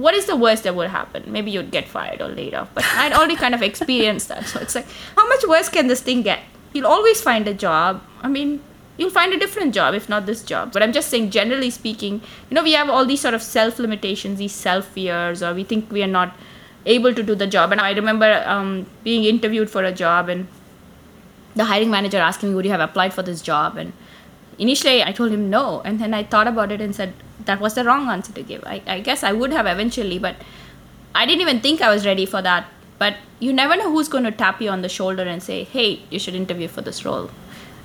what 0.05 0.13
is 0.13 0.27
the 0.27 0.35
worst 0.35 0.63
that 0.65 0.75
would 0.75 0.91
happen? 0.91 1.23
Maybe 1.31 1.49
you'd 1.49 1.71
get 1.71 1.87
fired 1.87 2.21
or 2.21 2.27
laid 2.27 2.53
off 2.53 2.73
but 2.73 2.85
i'd 3.03 3.11
already 3.11 3.35
kind 3.35 3.55
of 3.55 3.61
experienced 3.69 4.29
that. 4.29 4.45
So 4.45 4.59
it's 4.59 4.75
like 4.75 4.87
how 5.15 5.27
much 5.27 5.45
worse 5.47 5.69
can 5.69 5.87
this 5.87 6.01
thing 6.01 6.21
get? 6.21 6.41
You'll 6.73 6.87
always 6.87 7.21
find 7.21 7.47
a 7.47 7.53
job. 7.53 8.01
I 8.21 8.27
mean 8.27 8.61
you'll 8.99 9.15
find 9.17 9.33
a 9.33 9.39
different 9.39 9.73
job 9.73 9.95
if 9.95 10.09
not 10.09 10.25
this 10.25 10.43
job. 10.43 10.73
But 10.73 10.83
i'm 10.83 10.93
just 10.99 11.09
saying 11.09 11.31
generally 11.31 11.69
speaking 11.69 12.21
you 12.49 12.55
know 12.55 12.63
we 12.69 12.73
have 12.73 12.89
all 12.89 13.05
these 13.05 13.21
sort 13.21 13.33
of 13.33 13.41
self 13.41 13.79
limitations 13.79 14.39
these 14.39 14.57
self 14.67 14.85
fears 14.99 15.41
or 15.41 15.53
we 15.53 15.63
think 15.63 15.91
we 15.97 16.03
are 16.03 16.13
not 16.19 16.35
able 16.85 17.13
to 17.13 17.23
do 17.23 17.35
the 17.35 17.47
job. 17.47 17.71
And 17.71 17.81
i 17.81 17.91
remember 17.93 18.43
um, 18.45 18.85
being 19.03 19.23
interviewed 19.23 19.69
for 19.69 19.83
a 19.83 19.91
job 19.91 20.29
and 20.29 20.47
the 21.55 21.65
hiring 21.65 21.89
manager 21.89 22.17
asking 22.17 22.49
me 22.49 22.55
would 22.55 22.65
you 22.65 22.71
have 22.71 22.85
applied 22.89 23.13
for 23.13 23.23
this 23.23 23.41
job? 23.41 23.77
And 23.77 23.93
initially 24.57 25.01
i 25.03 25.11
told 25.11 25.31
him 25.31 25.49
no. 25.49 25.81
And 25.85 25.99
then 25.99 26.13
i 26.13 26.23
thought 26.23 26.47
about 26.47 26.71
it 26.71 26.81
and 26.81 26.95
said 26.95 27.13
that 27.45 27.61
was 27.61 27.75
the 27.75 27.85
wrong 27.85 28.09
answer 28.09 28.33
to 28.33 28.43
give. 28.43 28.63
I, 28.65 28.81
I 28.95 28.99
guess 28.99 29.23
i 29.23 29.31
would 29.31 29.53
have 29.53 29.65
eventually 29.75 30.19
but 30.19 30.35
i 31.15 31.25
didn't 31.25 31.41
even 31.41 31.61
think 31.61 31.81
i 31.81 31.89
was 31.89 32.05
ready 32.05 32.25
for 32.25 32.41
that. 32.41 32.67
But 32.97 33.15
you 33.39 33.53
never 33.53 33.77
know 33.77 33.89
who's 33.91 34.09
going 34.13 34.25
to 34.25 34.31
tap 34.39 34.61
you 34.61 34.69
on 34.71 34.81
the 34.81 34.89
shoulder 34.89 35.23
and 35.23 35.41
say 35.41 35.63
hey 35.63 36.01
you 36.09 36.19
should 36.19 36.35
interview 36.35 36.67
for 36.67 36.81
this 36.81 37.05
role 37.05 37.29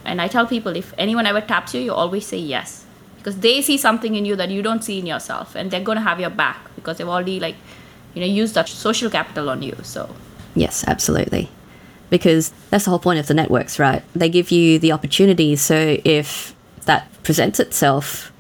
and 0.05 0.21
I 0.21 0.29
tell 0.29 0.47
people 0.47 0.77
if 0.77 0.93
anyone 0.99 1.27
ever 1.27 1.41
taps 1.41 1.75
you, 1.75 1.81
you 1.81 1.93
always 1.93 2.27
say 2.27 2.39
yes. 2.39 2.85
Because 3.17 3.39
they 3.39 3.63
see 3.63 3.79
something 3.79 4.15
in 4.15 4.25
you 4.25 4.37
that 4.37 4.51
you 4.51 4.63
don't 4.63 4.85
see 4.85 4.99
in 4.99 5.07
yourself 5.07 5.55
and 5.55 5.71
they're 5.71 5.81
gonna 5.81 6.03
have 6.03 6.21
your 6.21 6.31
back 6.31 6.59
because 6.75 6.99
they've 6.99 7.09
already 7.09 7.41
like, 7.41 7.57
you 8.13 8.21
know, 8.21 8.27
used 8.27 8.55
that 8.55 8.69
social 8.69 9.09
capital 9.11 9.49
on 9.49 9.63
you. 9.63 9.77
So 9.83 10.15
Yes, 10.55 10.85
absolutely. 10.87 11.51
Because 12.11 12.53
that's 12.71 12.85
the 12.85 12.91
whole 12.91 12.99
point 12.99 13.19
of 13.19 13.27
the 13.27 13.35
networks, 13.35 13.79
right? 13.79 14.03
They 14.15 14.29
give 14.29 14.51
you 14.51 14.79
the 14.79 14.93
opportunity. 14.93 15.57
So 15.57 15.99
if 16.05 16.55
that 16.85 17.11
presents 17.23 17.59
itself, 17.59 18.31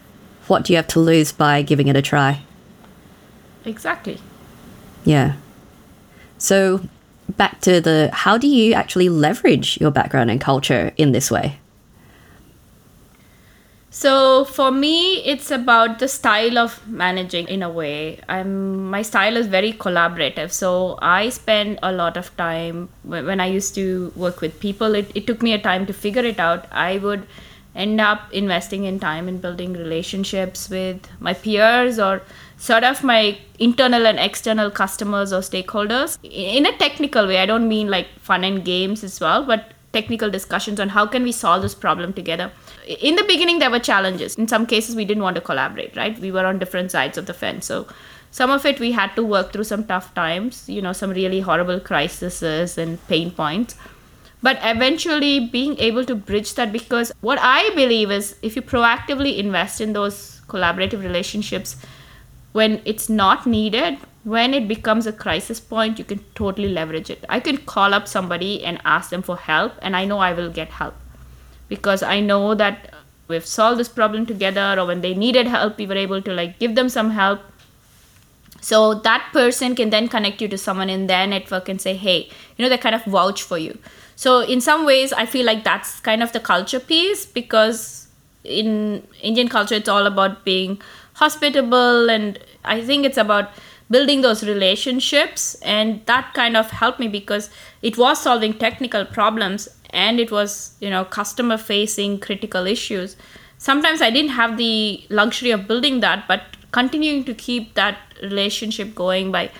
what 0.46 0.64
do 0.64 0.72
you 0.72 0.76
have 0.76 0.86
to 0.88 1.00
lose 1.00 1.32
by 1.32 1.62
giving 1.62 1.88
it 1.88 1.96
a 1.96 2.02
try? 2.02 2.42
Exactly. 3.64 4.20
Yeah. 5.04 5.34
So 6.38 6.86
back 7.36 7.60
to 7.62 7.80
the 7.80 8.10
how 8.12 8.38
do 8.38 8.46
you 8.46 8.74
actually 8.74 9.08
leverage 9.08 9.80
your 9.80 9.90
background 9.90 10.30
and 10.30 10.40
culture 10.40 10.92
in 10.96 11.12
this 11.12 11.30
way? 11.30 11.58
So 13.90 14.44
for 14.44 14.72
me, 14.72 15.22
it's 15.24 15.52
about 15.52 16.00
the 16.00 16.08
style 16.08 16.58
of 16.58 16.84
managing 16.88 17.46
in 17.46 17.62
a 17.62 17.70
way. 17.70 18.18
I'm 18.28 18.90
my 18.90 19.02
style 19.02 19.36
is 19.36 19.46
very 19.46 19.72
collaborative. 19.72 20.50
So 20.50 20.98
I 21.00 21.28
spend 21.28 21.78
a 21.80 21.92
lot 21.92 22.16
of 22.16 22.36
time 22.36 22.88
when 23.04 23.38
I 23.38 23.46
used 23.46 23.76
to 23.76 24.12
work 24.16 24.40
with 24.40 24.58
people. 24.58 24.96
It, 24.96 25.12
it 25.14 25.28
took 25.28 25.42
me 25.42 25.52
a 25.52 25.60
time 25.60 25.86
to 25.86 25.92
figure 25.92 26.24
it 26.24 26.40
out. 26.40 26.66
I 26.72 26.98
would 26.98 27.28
end 27.76 28.00
up 28.00 28.32
investing 28.32 28.82
in 28.84 28.98
time 28.98 29.28
in 29.28 29.38
building 29.38 29.74
relationships 29.74 30.68
with 30.68 31.08
my 31.20 31.34
peers 31.34 32.00
or 32.00 32.22
sort 32.56 32.84
of 32.84 33.02
my 33.02 33.38
internal 33.58 34.06
and 34.06 34.18
external 34.18 34.70
customers 34.70 35.32
or 35.32 35.40
stakeholders 35.40 36.18
in 36.22 36.66
a 36.66 36.76
technical 36.78 37.26
way. 37.26 37.38
I 37.38 37.46
don't 37.46 37.68
mean 37.68 37.88
like 37.88 38.08
fun 38.18 38.44
and 38.44 38.64
games 38.64 39.04
as 39.04 39.20
well 39.20 39.44
but 39.44 39.72
technical 39.92 40.30
discussions 40.30 40.80
on 40.80 40.88
how 40.88 41.06
can 41.06 41.22
we 41.22 41.32
solve 41.32 41.62
this 41.62 41.74
problem 41.74 42.12
together. 42.12 42.50
In 42.86 43.16
the 43.16 43.24
beginning 43.24 43.58
there 43.58 43.70
were 43.70 43.78
challenges. 43.78 44.34
In 44.36 44.48
some 44.48 44.66
cases 44.66 44.96
we 44.96 45.04
didn't 45.04 45.22
want 45.22 45.36
to 45.36 45.40
collaborate 45.40 45.96
right? 45.96 46.18
We 46.18 46.32
were 46.32 46.44
on 46.46 46.58
different 46.58 46.90
sides 46.90 47.18
of 47.18 47.26
the 47.26 47.34
fence. 47.34 47.66
So 47.66 47.86
some 48.30 48.50
of 48.50 48.66
it 48.66 48.80
we 48.80 48.92
had 48.92 49.14
to 49.14 49.22
work 49.22 49.52
through 49.52 49.64
some 49.64 49.84
tough 49.84 50.12
times 50.14 50.68
you 50.68 50.82
know 50.82 50.92
some 50.92 51.10
really 51.10 51.40
horrible 51.40 51.80
crises 51.80 52.78
and 52.78 53.06
pain 53.08 53.30
points. 53.30 53.76
But 54.42 54.58
eventually 54.62 55.40
being 55.40 55.78
able 55.78 56.04
to 56.04 56.14
bridge 56.14 56.54
that 56.56 56.70
because 56.70 57.12
what 57.22 57.38
i 57.40 57.70
believe 57.74 58.10
is 58.10 58.36
if 58.42 58.56
you 58.56 58.62
proactively 58.62 59.38
invest 59.38 59.80
in 59.80 59.94
those 59.94 60.42
collaborative 60.48 61.02
relationships 61.02 61.76
when 62.58 62.80
it's 62.84 63.08
not 63.20 63.46
needed 63.46 63.98
when 64.32 64.54
it 64.54 64.66
becomes 64.66 65.06
a 65.06 65.12
crisis 65.12 65.60
point 65.70 65.98
you 65.98 66.04
can 66.04 66.20
totally 66.34 66.68
leverage 66.68 67.10
it. 67.10 67.24
I 67.28 67.40
can 67.40 67.58
call 67.58 67.92
up 67.92 68.08
somebody 68.08 68.64
and 68.64 68.80
ask 68.84 69.10
them 69.10 69.22
for 69.22 69.36
help 69.36 69.72
and 69.82 69.96
i 69.96 70.04
know 70.04 70.18
i 70.18 70.32
will 70.32 70.50
get 70.50 70.76
help. 70.82 70.94
Because 71.68 72.02
i 72.02 72.20
know 72.20 72.54
that 72.54 72.94
we've 73.28 73.50
solved 73.54 73.80
this 73.80 73.88
problem 73.88 74.26
together 74.26 74.68
or 74.78 74.86
when 74.86 75.00
they 75.00 75.14
needed 75.14 75.46
help 75.56 75.78
we 75.78 75.86
were 75.86 76.00
able 76.04 76.22
to 76.22 76.32
like 76.32 76.58
give 76.58 76.74
them 76.74 76.88
some 76.88 77.10
help. 77.10 77.40
So 78.60 78.94
that 79.06 79.28
person 79.32 79.74
can 79.74 79.90
then 79.90 80.08
connect 80.08 80.40
you 80.40 80.48
to 80.48 80.56
someone 80.56 80.88
in 80.88 81.06
their 81.08 81.26
network 81.26 81.68
and 81.68 81.80
say 81.80 81.94
hey 81.94 82.18
you 82.56 82.64
know 82.64 82.68
they 82.68 82.78
kind 82.78 82.94
of 82.94 83.04
vouch 83.04 83.42
for 83.42 83.58
you. 83.58 83.78
So 84.16 84.40
in 84.40 84.60
some 84.60 84.86
ways 84.92 85.12
i 85.24 85.26
feel 85.26 85.44
like 85.52 85.64
that's 85.64 85.98
kind 86.12 86.22
of 86.22 86.32
the 86.38 86.40
culture 86.52 86.80
piece 86.94 87.26
because 87.26 87.84
in 88.44 89.02
indian 89.22 89.48
culture 89.48 89.74
it's 89.74 89.88
all 89.88 90.06
about 90.06 90.44
being 90.44 90.78
hospitable 91.14 92.10
and 92.10 92.38
i 92.64 92.80
think 92.80 93.04
it's 93.04 93.18
about 93.18 93.50
building 93.90 94.22
those 94.22 94.42
relationships 94.44 95.54
and 95.62 96.04
that 96.06 96.32
kind 96.34 96.56
of 96.56 96.70
helped 96.70 96.98
me 96.98 97.08
because 97.08 97.50
it 97.82 97.98
was 97.98 98.20
solving 98.20 98.52
technical 98.54 99.04
problems 99.04 99.68
and 99.90 100.18
it 100.18 100.30
was 100.30 100.74
you 100.80 100.90
know 100.90 101.04
customer 101.04 101.56
facing 101.56 102.18
critical 102.18 102.66
issues. 102.66 103.16
Sometimes 103.58 104.02
i 104.02 104.10
didn't 104.10 104.30
have 104.30 104.56
the 104.56 105.04
luxury 105.10 105.50
of 105.50 105.68
building 105.68 106.00
that 106.00 106.26
but 106.26 106.42
continuing 106.72 107.24
to 107.24 107.34
keep 107.34 107.74
that 107.74 107.98
relationship 108.22 108.94
going 108.94 109.30
by 109.30 109.50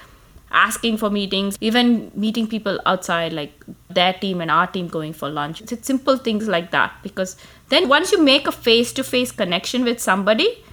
asking 0.51 0.97
for 0.97 1.11
meetings 1.11 1.57
even 1.61 2.11
meeting 2.15 2.47
people 2.47 2.81
outside 2.87 3.33
like 3.33 3.65
their 3.91 4.13
team 4.15 4.41
and 4.41 4.51
our 4.51 4.67
team 4.67 4.89
going 4.89 5.13
for 5.13 5.29
lunch. 5.29 5.61
It's 5.61 5.87
simple 5.87 6.17
things 6.17 6.49
like 6.49 6.71
that 6.71 6.93
because 7.03 7.37
then 7.69 7.89
once 7.89 8.13
you 8.13 8.23
make 8.23 8.47
a 8.47 8.53
face 8.53 8.93
to 8.95 9.05
face 9.05 9.33
connection 9.33 9.85
with 9.85 10.01
somebody 10.01 10.64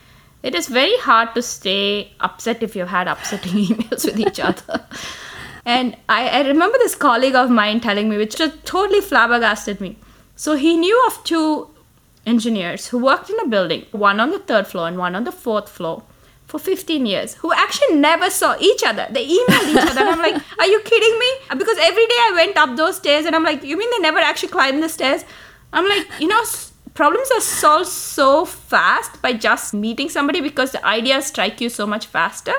it 0.44 0.56
is 0.56 0.68
very 0.68 0.98
hard 0.98 1.34
to 1.36 1.42
stay 1.42 2.14
upset 2.20 2.64
if 2.64 2.76
you've 2.76 2.88
had 2.88 3.08
upsetting 3.08 3.54
emails 3.66 4.06
with 4.06 4.20
each 4.20 4.40
other. 4.40 4.86
And 5.66 5.96
I, 6.10 6.28
I, 6.28 6.48
remember 6.48 6.78
this 6.80 6.96
colleague 6.96 7.36
of 7.36 7.52
mine 7.52 7.82
telling 7.82 8.10
me, 8.10 8.18
which 8.18 8.36
just 8.36 8.66
totally 8.66 9.02
flabbergasted 9.02 9.80
me. 9.80 9.98
So 10.36 10.56
he 10.56 10.76
knew 10.76 11.00
of 11.06 11.24
two 11.24 11.70
engineers 12.26 12.88
who 12.88 12.98
worked 12.98 13.30
in 13.30 13.40
a 13.40 13.48
building, 13.48 13.86
one 13.92 14.20
on 14.20 14.32
the 14.32 14.40
third 14.40 14.66
floor 14.66 14.88
and 14.88 14.98
one 14.98 15.16
on 15.16 15.24
the 15.24 15.32
fourth 15.32 15.70
floor, 15.70 16.04
for 16.48 16.60
15 16.60 17.06
years, 17.06 17.36
who 17.36 17.54
actually 17.54 17.96
never 17.96 18.30
saw 18.30 18.58
each 18.60 18.84
other. 18.86 19.08
They 19.10 19.26
emailed 19.26 19.70
each 19.70 19.90
other. 19.90 20.02
And 20.02 20.10
I'm 20.10 20.20
like, 20.20 20.42
are 20.60 20.68
you 20.68 20.82
kidding 20.82 21.18
me? 21.20 21.28
Because 21.58 21.78
every 21.80 22.06
day 22.08 22.16
I 22.18 22.32
went 22.36 22.58
up 22.58 22.76
those 22.76 22.98
stairs 22.98 23.26
and 23.26 23.36
I'm 23.36 23.44
like, 23.44 23.64
you 23.64 23.78
mean 23.78 23.90
they 23.92 24.00
never 24.00 24.20
actually 24.20 24.50
climbed 24.50 24.84
the 24.84 24.90
stairs? 24.90 25.24
I'm 25.72 25.88
like, 25.88 26.08
you 26.20 26.28
know, 26.28 26.44
problems 26.94 27.30
are 27.32 27.42
solved 27.42 27.90
so 27.90 28.46
fast 28.46 29.22
by 29.22 29.34
just 29.34 29.74
meeting 29.74 30.10
somebody 30.10 30.42
because 30.42 30.72
the 30.72 30.86
ideas 30.86 31.28
strike 31.28 31.62
you 31.62 31.70
so 31.70 31.88
much 31.88 32.06
faster. 32.06 32.54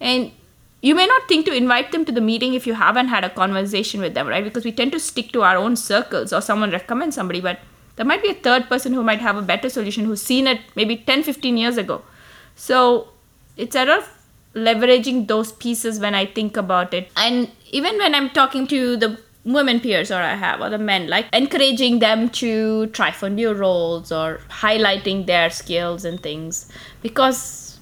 And 0.00 0.32
you 0.82 0.94
may 0.94 1.06
not 1.06 1.26
think 1.26 1.46
to 1.46 1.54
invite 1.54 1.92
them 1.92 2.04
to 2.04 2.12
the 2.12 2.20
meeting 2.20 2.54
if 2.54 2.66
you 2.66 2.74
haven't 2.74 3.08
had 3.08 3.24
a 3.24 3.30
conversation 3.30 4.00
with 4.00 4.14
them, 4.14 4.28
right? 4.28 4.44
Because 4.44 4.64
we 4.64 4.72
tend 4.72 4.92
to 4.92 5.00
stick 5.00 5.32
to 5.32 5.42
our 5.42 5.56
own 5.56 5.76
circles 5.76 6.32
or 6.32 6.40
someone 6.40 6.70
recommends 6.70 7.16
somebody, 7.16 7.40
but 7.40 7.58
there 7.96 8.04
might 8.04 8.22
be 8.22 8.30
a 8.30 8.34
third 8.34 8.68
person 8.68 8.92
who 8.92 9.02
might 9.02 9.20
have 9.20 9.36
a 9.36 9.42
better 9.42 9.70
solution 9.70 10.04
who's 10.04 10.22
seen 10.22 10.46
it 10.46 10.60
maybe 10.74 10.96
10, 10.96 11.22
15 11.22 11.56
years 11.56 11.78
ago. 11.78 12.02
So 12.54 13.08
it's 13.56 13.74
lot 13.74 13.88
of 13.88 14.08
leveraging 14.54 15.28
those 15.28 15.52
pieces 15.52 15.98
when 15.98 16.14
I 16.14 16.26
think 16.26 16.56
about 16.56 16.94
it. 16.94 17.10
And 17.16 17.50
even 17.70 17.96
when 17.98 18.14
I'm 18.14 18.30
talking 18.30 18.66
to 18.68 18.96
the 18.96 19.18
women 19.46 19.80
peers 19.80 20.10
or 20.10 20.16
I 20.16 20.34
have 20.34 20.60
or 20.60 20.68
the 20.68 20.78
men, 20.78 21.08
like 21.08 21.26
encouraging 21.32 22.00
them 22.00 22.28
to 22.30 22.86
try 22.88 23.12
for 23.12 23.30
new 23.30 23.52
roles 23.52 24.12
or 24.12 24.40
highlighting 24.50 25.26
their 25.26 25.48
skills 25.50 26.04
and 26.04 26.20
things. 26.20 26.70
Because 27.00 27.78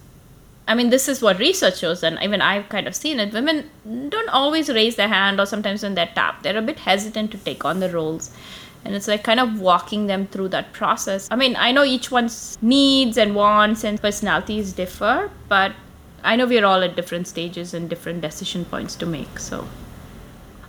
I 0.69 0.75
mean, 0.75 0.91
this 0.91 1.09
is 1.09 1.21
what 1.21 1.39
research 1.39 1.79
shows, 1.81 2.03
and 2.03 2.19
even 2.23 2.41
I've 2.41 2.71
kind 2.71 2.87
of 2.87 2.95
seen 2.95 3.21
it. 3.21 3.35
Women 3.35 3.71
don't 4.09 4.29
always 4.31 4.71
raise 4.71 4.97
their 4.97 5.09
hand, 5.09 5.39
or 5.39 5.45
sometimes 5.45 5.83
when 5.83 5.95
they're 5.95 6.11
tapped, 6.15 6.43
they're 6.43 6.57
a 6.57 6.63
bit 6.63 6.79
hesitant 6.79 7.33
to 7.33 7.39
take 7.39 7.65
on 7.65 7.81
the 7.81 7.91
roles 7.91 8.31
and 8.85 8.95
it's 8.95 9.09
like 9.09 9.25
kind 9.25 9.41
of 9.41 9.61
walking 9.61 10.07
them 10.07 10.27
through 10.27 10.49
that 10.49 10.73
process 10.73 11.27
i 11.31 11.37
mean 11.37 11.57
i 11.57 11.73
know 11.73 11.85
each 11.85 12.11
one's 12.11 12.59
needs 12.61 13.17
and 13.17 13.35
wants 13.35 13.83
and 13.83 14.01
personalities 14.01 14.73
differ 14.73 15.31
but 15.49 15.73
i 16.23 16.37
know 16.37 16.47
we're 16.47 16.67
all 16.67 16.83
at 16.83 16.95
different 16.95 17.27
stages 17.27 17.73
and 17.73 17.89
different 17.89 18.21
decision 18.21 18.65
points 18.67 18.95
to 18.95 19.07
make 19.07 19.39
so 19.39 19.67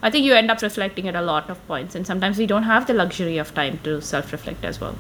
i 0.05 0.09
think 0.09 0.25
you 0.25 0.33
end 0.33 0.49
up 0.55 0.61
reflecting 0.61 1.09
at 1.09 1.15
a 1.15 1.21
lot 1.21 1.49
of 1.49 1.67
points 1.67 1.95
and 1.95 2.07
sometimes 2.07 2.37
we 2.37 2.47
don't 2.53 2.63
have 2.63 2.87
the 2.87 2.93
luxury 2.93 3.37
of 3.37 3.53
time 3.53 3.77
to 3.83 3.99
self-reflect 4.01 4.63
as 4.63 4.79
well 4.79 4.95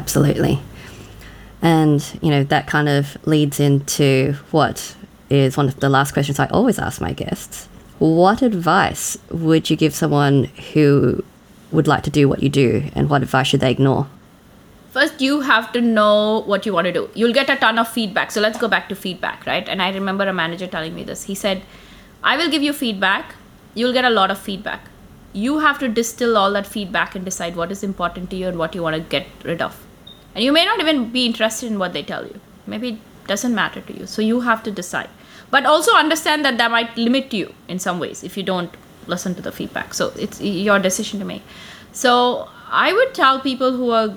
absolutely 0.00 0.58
and 1.62 2.18
you 2.22 2.30
know 2.30 2.42
that 2.42 2.66
kind 2.66 2.88
of 2.88 3.16
leads 3.26 3.60
into 3.60 4.34
what 4.50 4.96
is 5.30 5.56
one 5.56 5.68
of 5.68 5.80
the 5.80 5.88
last 5.88 6.12
questions 6.12 6.40
i 6.40 6.46
always 6.46 6.78
ask 6.78 7.00
my 7.00 7.12
guests 7.12 7.68
what 7.98 8.42
advice 8.42 9.16
would 9.30 9.70
you 9.70 9.76
give 9.76 9.94
someone 9.94 10.44
who 10.72 11.24
would 11.72 11.86
like 11.86 12.02
to 12.02 12.10
do 12.10 12.28
what 12.28 12.42
you 12.42 12.48
do 12.48 12.90
and 12.94 13.08
what 13.08 13.22
advice 13.22 13.48
should 13.48 13.60
they 13.60 13.70
ignore? 13.70 14.06
First, 14.90 15.20
you 15.20 15.40
have 15.40 15.72
to 15.72 15.80
know 15.80 16.42
what 16.46 16.64
you 16.64 16.72
want 16.72 16.86
to 16.86 16.92
do. 16.92 17.10
You'll 17.14 17.34
get 17.34 17.50
a 17.50 17.56
ton 17.56 17.78
of 17.78 17.88
feedback. 17.88 18.30
So 18.30 18.40
let's 18.40 18.58
go 18.58 18.68
back 18.68 18.88
to 18.88 18.96
feedback, 18.96 19.46
right? 19.46 19.68
And 19.68 19.82
I 19.82 19.90
remember 19.92 20.26
a 20.26 20.32
manager 20.32 20.66
telling 20.66 20.94
me 20.94 21.04
this. 21.04 21.24
He 21.24 21.34
said, 21.34 21.62
I 22.22 22.36
will 22.36 22.50
give 22.50 22.62
you 22.62 22.72
feedback. 22.72 23.34
You'll 23.76 23.92
get 23.92 24.06
a 24.06 24.10
lot 24.10 24.30
of 24.30 24.38
feedback. 24.38 24.88
You 25.32 25.58
have 25.58 25.78
to 25.80 25.88
distill 25.88 26.36
all 26.36 26.52
that 26.54 26.66
feedback 26.66 27.14
and 27.14 27.24
decide 27.24 27.56
what 27.56 27.70
is 27.70 27.82
important 27.84 28.30
to 28.30 28.36
you 28.36 28.48
and 28.48 28.58
what 28.58 28.74
you 28.74 28.82
want 28.82 28.96
to 28.96 29.02
get 29.02 29.26
rid 29.44 29.60
of. 29.60 29.86
And 30.34 30.42
you 30.42 30.50
may 30.50 30.64
not 30.64 30.80
even 30.80 31.10
be 31.10 31.26
interested 31.26 31.70
in 31.70 31.78
what 31.78 31.92
they 31.92 32.02
tell 32.02 32.24
you. 32.24 32.40
Maybe 32.66 32.88
it 32.88 32.98
doesn't 33.26 33.54
matter 33.54 33.82
to 33.82 33.98
you. 33.98 34.06
So 34.06 34.22
you 34.22 34.40
have 34.40 34.62
to 34.62 34.70
decide. 34.70 35.10
But 35.50 35.66
also 35.66 35.92
understand 35.94 36.44
that 36.46 36.56
that 36.58 36.70
might 36.70 36.96
limit 36.96 37.34
you 37.34 37.54
in 37.68 37.78
some 37.78 37.98
ways 37.98 38.24
if 38.24 38.36
you 38.36 38.42
don't 38.42 38.74
listen 39.06 39.34
to 39.34 39.42
the 39.42 39.52
feedback. 39.52 39.92
So 39.92 40.12
it's 40.16 40.40
your 40.40 40.78
decision 40.78 41.18
to 41.20 41.26
make. 41.26 41.42
So 41.92 42.48
I 42.70 42.92
would 42.94 43.14
tell 43.14 43.40
people 43.40 43.72
who 43.72 43.90
are 43.90 44.16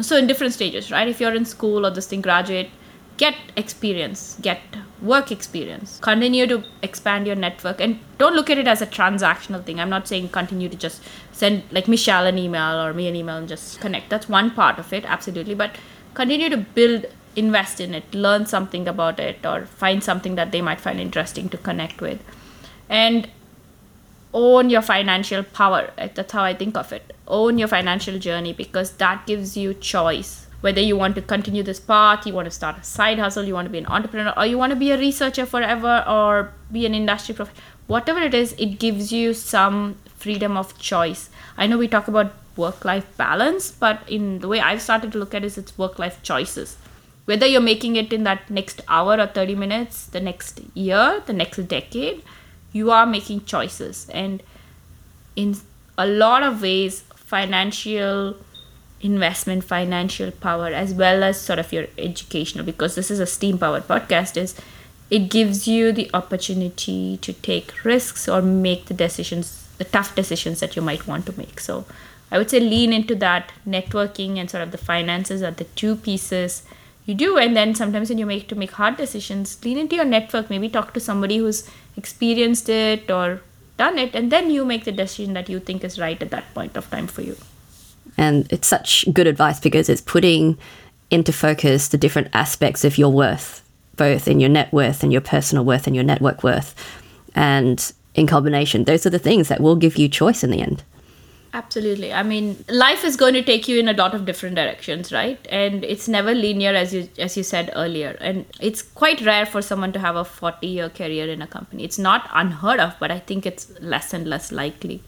so 0.00 0.16
in 0.16 0.26
different 0.26 0.54
stages, 0.54 0.90
right? 0.90 1.06
If 1.06 1.20
you're 1.20 1.34
in 1.34 1.44
school 1.44 1.86
or 1.86 1.90
this 1.90 2.06
thing, 2.06 2.22
graduate, 2.22 2.70
get 3.18 3.34
experience, 3.56 4.38
get 4.40 4.60
work 5.02 5.32
experience, 5.32 5.98
continue 6.00 6.46
to 6.46 6.62
expand 6.82 7.26
your 7.26 7.36
network, 7.36 7.80
and 7.80 7.98
don't 8.18 8.34
look 8.34 8.50
at 8.50 8.58
it 8.58 8.66
as 8.66 8.82
a 8.82 8.86
transactional 8.86 9.64
thing. 9.64 9.80
I'm 9.80 9.90
not 9.90 10.06
saying 10.06 10.28
continue 10.28 10.68
to 10.68 10.76
just 10.76 11.02
send 11.32 11.62
like 11.70 11.88
Michelle 11.88 12.26
an 12.26 12.38
email 12.38 12.80
or 12.80 12.92
me 12.92 13.08
an 13.08 13.16
email 13.16 13.36
and 13.36 13.48
just 13.48 13.80
connect. 13.80 14.10
That's 14.10 14.28
one 14.28 14.50
part 14.50 14.78
of 14.78 14.92
it, 14.92 15.04
absolutely. 15.04 15.54
But 15.54 15.76
continue 16.14 16.48
to 16.50 16.58
build, 16.58 17.06
invest 17.34 17.80
in 17.80 17.94
it, 17.94 18.14
learn 18.14 18.46
something 18.46 18.86
about 18.86 19.18
it, 19.18 19.44
or 19.44 19.66
find 19.66 20.04
something 20.04 20.34
that 20.34 20.52
they 20.52 20.60
might 20.60 20.80
find 20.80 21.00
interesting 21.00 21.48
to 21.48 21.56
connect 21.56 22.00
with. 22.00 22.22
And 22.88 23.28
own 24.32 24.70
your 24.70 24.82
financial 24.82 25.42
power. 25.42 25.90
That's 25.96 26.32
how 26.32 26.44
I 26.44 26.54
think 26.54 26.76
of 26.76 26.92
it. 26.92 27.14
Own 27.26 27.58
your 27.58 27.68
financial 27.68 28.18
journey 28.18 28.52
because 28.52 28.92
that 28.92 29.26
gives 29.26 29.56
you 29.56 29.74
choice. 29.74 30.46
Whether 30.60 30.80
you 30.80 30.96
want 30.96 31.14
to 31.14 31.22
continue 31.22 31.62
this 31.62 31.80
path, 31.80 32.26
you 32.26 32.34
want 32.34 32.46
to 32.46 32.50
start 32.50 32.78
a 32.78 32.84
side 32.84 33.18
hustle, 33.18 33.44
you 33.44 33.54
want 33.54 33.66
to 33.66 33.70
be 33.70 33.78
an 33.78 33.86
entrepreneur, 33.86 34.34
or 34.36 34.44
you 34.44 34.58
want 34.58 34.70
to 34.70 34.76
be 34.76 34.90
a 34.90 34.98
researcher 34.98 35.46
forever 35.46 36.04
or 36.06 36.52
be 36.70 36.84
an 36.84 36.94
industry 36.94 37.34
prof, 37.34 37.50
whatever 37.86 38.20
it 38.20 38.34
is, 38.34 38.52
it 38.58 38.78
gives 38.78 39.10
you 39.12 39.32
some 39.32 39.96
freedom 40.16 40.56
of 40.56 40.78
choice. 40.78 41.30
I 41.56 41.66
know 41.66 41.78
we 41.78 41.88
talk 41.88 42.08
about 42.08 42.34
work 42.56 42.84
life 42.84 43.06
balance, 43.16 43.70
but 43.70 44.02
in 44.08 44.40
the 44.40 44.48
way 44.48 44.60
I've 44.60 44.82
started 44.82 45.12
to 45.12 45.18
look 45.18 45.34
at 45.34 45.44
it, 45.44 45.56
it's 45.56 45.78
work 45.78 45.98
life 45.98 46.22
choices. 46.22 46.76
Whether 47.24 47.46
you're 47.46 47.60
making 47.60 47.96
it 47.96 48.12
in 48.12 48.24
that 48.24 48.50
next 48.50 48.82
hour 48.88 49.18
or 49.18 49.26
30 49.26 49.54
minutes, 49.54 50.06
the 50.06 50.20
next 50.20 50.60
year, 50.74 51.22
the 51.24 51.32
next 51.32 51.56
decade, 51.68 52.22
you 52.72 52.90
are 52.90 53.06
making 53.06 53.44
choices 53.44 54.08
and 54.10 54.42
in 55.36 55.56
a 55.96 56.06
lot 56.06 56.42
of 56.42 56.62
ways 56.62 57.00
financial 57.14 58.36
investment 59.02 59.64
financial 59.64 60.30
power 60.30 60.66
as 60.66 60.92
well 60.92 61.22
as 61.22 61.40
sort 61.40 61.58
of 61.58 61.72
your 61.72 61.86
educational 61.96 62.64
because 62.64 62.94
this 62.94 63.10
is 63.10 63.18
a 63.18 63.26
steam 63.26 63.56
powered 63.56 63.86
podcast 63.88 64.36
is 64.36 64.54
it 65.10 65.30
gives 65.30 65.66
you 65.66 65.90
the 65.90 66.08
opportunity 66.14 67.16
to 67.18 67.32
take 67.32 67.84
risks 67.84 68.28
or 68.28 68.40
make 68.40 68.86
the 68.86 68.94
decisions 68.94 69.68
the 69.78 69.84
tough 69.84 70.14
decisions 70.14 70.60
that 70.60 70.76
you 70.76 70.82
might 70.82 71.06
want 71.06 71.26
to 71.26 71.36
make. 71.36 71.58
So 71.58 71.84
i 72.30 72.38
would 72.38 72.50
say 72.50 72.60
lean 72.60 72.92
into 72.92 73.14
that. 73.16 73.52
Networking 73.66 74.36
and 74.38 74.50
sort 74.50 74.62
of 74.62 74.70
the 74.70 74.78
finances 74.78 75.42
are 75.42 75.50
the 75.50 75.64
two 75.82 75.96
pieces 75.96 76.62
you 77.06 77.14
do 77.14 77.38
and 77.38 77.56
then 77.56 77.74
sometimes 77.74 78.08
when 78.10 78.18
you 78.18 78.26
make 78.26 78.46
to 78.48 78.54
make 78.54 78.72
hard 78.72 78.96
decisions 78.96 79.64
lean 79.64 79.78
into 79.78 79.96
your 79.96 80.04
network. 80.04 80.50
Maybe 80.50 80.68
talk 80.68 80.92
to 80.94 81.00
somebody 81.00 81.38
who's 81.38 81.68
experienced 81.96 82.68
it 82.68 83.10
or 83.10 83.40
done 83.78 83.98
it 83.98 84.14
and 84.14 84.30
then 84.30 84.50
you 84.50 84.64
make 84.64 84.84
the 84.84 84.92
decision 84.92 85.32
that 85.32 85.48
you 85.48 85.58
think 85.58 85.82
is 85.82 85.98
right 85.98 86.22
at 86.22 86.30
that 86.30 86.52
point 86.54 86.76
of 86.76 86.90
time 86.90 87.06
for 87.06 87.22
you 87.22 87.36
and 88.20 88.46
it's 88.52 88.68
such 88.68 89.12
good 89.12 89.26
advice 89.26 89.58
because 89.58 89.88
it's 89.88 90.00
putting 90.00 90.56
into 91.10 91.32
focus 91.32 91.88
the 91.88 91.98
different 91.98 92.28
aspects 92.32 92.84
of 92.84 92.96
your 92.96 93.10
worth 93.10 93.62
both 94.00 94.26
in 94.26 94.40
your 94.40 94.48
net 94.48 94.72
worth 94.72 95.02
and 95.02 95.12
your 95.12 95.20
personal 95.20 95.62
worth 95.62 95.86
and 95.86 95.94
your 95.94 96.02
network 96.02 96.42
worth. 96.42 96.74
And 97.34 97.78
in 98.14 98.26
combination 98.26 98.84
those 98.84 99.04
are 99.04 99.10
the 99.10 99.18
things 99.18 99.48
that 99.48 99.60
will 99.60 99.76
give 99.76 99.98
you 99.98 100.08
choice 100.08 100.42
in 100.42 100.50
the 100.50 100.62
end. 100.62 100.82
Absolutely. 101.52 102.10
I 102.10 102.22
mean 102.22 102.64
life 102.68 103.04
is 103.04 103.16
going 103.16 103.34
to 103.34 103.42
take 103.42 103.68
you 103.68 103.78
in 103.78 103.88
a 103.88 103.92
lot 103.92 104.14
of 104.14 104.24
different 104.24 104.56
directions 104.56 105.12
right? 105.12 105.38
And 105.50 105.84
it's 105.84 106.08
never 106.08 106.34
linear 106.34 106.72
as 106.82 106.94
you 106.94 107.08
as 107.18 107.36
you 107.36 107.42
said 107.42 107.70
earlier. 107.76 108.16
And 108.20 108.46
it's 108.58 108.80
quite 108.80 109.20
rare 109.20 109.44
for 109.44 109.60
someone 109.60 109.92
to 109.92 109.98
have 109.98 110.16
a 110.16 110.24
40 110.24 110.66
year 110.66 110.88
career 110.88 111.28
in 111.28 111.42
a 111.42 111.46
company. 111.46 111.84
It's 111.84 111.98
not 111.98 112.30
unheard 112.32 112.80
of 112.80 112.98
but 112.98 113.10
i 113.10 113.18
think 113.18 113.44
it's 113.44 113.70
less 113.80 114.14
and 114.14 114.26
less 114.26 114.50
likely. 114.50 115.02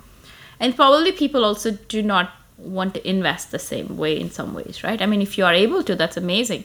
And 0.61 0.77
probably 0.77 1.13
people 1.13 1.47
also 1.47 1.73
do 1.97 2.03
not 2.03 2.31
want 2.63 2.95
to 2.95 3.09
invest 3.09 3.51
the 3.51 3.59
same 3.59 3.97
way 3.97 4.19
in 4.19 4.31
some 4.31 4.55
ways 4.55 4.83
right 4.85 5.03
i 5.03 5.07
mean 5.07 5.23
if 5.23 5.37
you 5.37 5.45
are 5.45 5.55
able 5.55 5.83
to 5.83 5.95
that's 5.95 6.17
amazing 6.17 6.65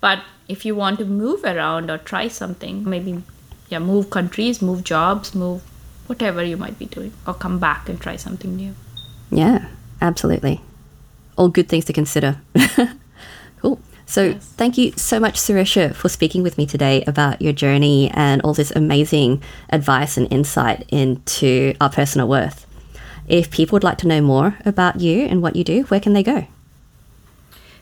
but 0.00 0.20
if 0.48 0.64
you 0.64 0.74
want 0.74 0.98
to 0.98 1.04
move 1.04 1.44
around 1.44 1.90
or 1.90 1.98
try 1.98 2.28
something 2.28 2.88
maybe 2.88 3.22
yeah 3.68 3.78
move 3.78 4.10
countries 4.10 4.60
move 4.60 4.84
jobs 4.84 5.34
move 5.34 5.62
whatever 6.06 6.42
you 6.42 6.56
might 6.56 6.78
be 6.78 6.86
doing 6.86 7.12
or 7.26 7.34
come 7.34 7.58
back 7.58 7.88
and 7.88 8.00
try 8.00 8.16
something 8.16 8.56
new 8.56 8.74
yeah, 9.30 9.66
absolutely. 10.00 10.60
All 11.36 11.48
good 11.48 11.68
things 11.68 11.84
to 11.86 11.92
consider. 11.92 12.40
cool. 13.60 13.80
So, 14.06 14.24
yes. 14.24 14.46
thank 14.56 14.78
you 14.78 14.92
so 14.92 15.20
much, 15.20 15.34
Sirisha, 15.34 15.94
for 15.94 16.08
speaking 16.08 16.42
with 16.42 16.56
me 16.56 16.66
today 16.66 17.04
about 17.06 17.42
your 17.42 17.52
journey 17.52 18.10
and 18.14 18.40
all 18.42 18.54
this 18.54 18.70
amazing 18.70 19.42
advice 19.70 20.16
and 20.16 20.32
insight 20.32 20.86
into 20.88 21.74
our 21.80 21.90
personal 21.90 22.26
worth. 22.26 22.66
If 23.28 23.50
people 23.50 23.76
would 23.76 23.84
like 23.84 23.98
to 23.98 24.06
know 24.06 24.20
more 24.20 24.58
about 24.64 25.00
you 25.00 25.22
and 25.26 25.42
what 25.42 25.54
you 25.54 25.64
do, 25.64 25.82
where 25.84 26.00
can 26.00 26.12
they 26.12 26.22
go? 26.22 26.46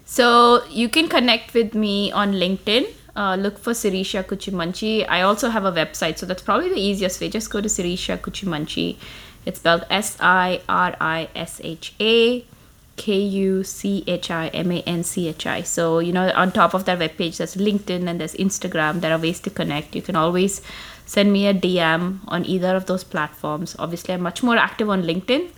So, 0.04 0.64
you 0.68 0.88
can 0.88 1.08
connect 1.08 1.54
with 1.54 1.74
me 1.74 2.12
on 2.12 2.32
LinkedIn. 2.32 2.86
Uh, 3.16 3.36
look 3.36 3.58
for 3.58 3.72
Sirisha 3.72 4.22
Kuchimanchi. 4.22 5.06
I 5.08 5.22
also 5.22 5.48
have 5.48 5.64
a 5.64 5.72
website, 5.72 6.18
so 6.18 6.26
that's 6.26 6.42
probably 6.42 6.68
the 6.68 6.80
easiest 6.80 7.20
way. 7.20 7.28
Just 7.28 7.50
go 7.50 7.60
to 7.60 7.68
Sirisha 7.68 8.18
Kuchimanchi 8.18 8.96
it's 9.46 9.60
spelled 9.60 9.86
S 9.88 10.16
I 10.20 10.60
R 10.68 10.96
I 11.00 11.28
S 11.34 11.60
H 11.62 11.94
A 12.00 12.44
K 12.96 13.18
U 13.18 13.62
C 13.62 14.02
H 14.06 14.30
I 14.30 14.48
M 14.48 14.72
A 14.72 14.82
N 14.82 15.04
C 15.04 15.28
H 15.28 15.46
I. 15.46 15.62
So, 15.62 16.00
you 16.00 16.12
know, 16.12 16.30
on 16.34 16.50
top 16.50 16.74
of 16.74 16.84
that 16.86 16.98
webpage, 16.98 17.36
there's 17.36 17.54
LinkedIn 17.54 18.08
and 18.08 18.20
there's 18.20 18.34
Instagram. 18.34 19.00
There 19.00 19.12
are 19.12 19.18
ways 19.18 19.38
to 19.40 19.50
connect. 19.50 19.94
You 19.94 20.02
can 20.02 20.16
always 20.16 20.60
send 21.06 21.32
me 21.32 21.46
a 21.46 21.54
DM 21.54 22.18
on 22.28 22.44
either 22.44 22.76
of 22.76 22.86
those 22.86 23.04
platforms. 23.04 23.74
Obviously, 23.78 24.12
I'm 24.14 24.20
much 24.20 24.42
more 24.42 24.56
active 24.56 24.90
on 24.90 25.02
LinkedIn. 25.02 25.50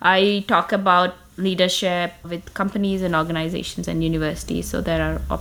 I 0.00 0.44
talk 0.46 0.72
about 0.72 1.14
leadership 1.36 2.12
with 2.22 2.52
companies 2.54 3.02
and 3.02 3.16
organizations 3.16 3.88
and 3.88 4.04
universities. 4.04 4.68
So 4.68 4.80
there 4.80 5.20
are 5.30 5.40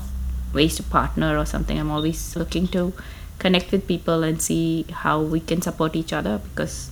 ways 0.54 0.76
to 0.78 0.84
partner 0.84 1.38
or 1.38 1.46
something. 1.46 1.78
I'm 1.80 1.92
always 1.92 2.36
looking 2.36 2.68
to 2.70 2.94
connect 3.38 3.72
with 3.72 3.88
people 3.88 4.24
and 4.24 4.42
see 4.42 4.86
how 4.92 5.22
we 5.22 5.40
can 5.40 5.62
support 5.62 5.96
each 5.96 6.12
other 6.14 6.40
because 6.40 6.92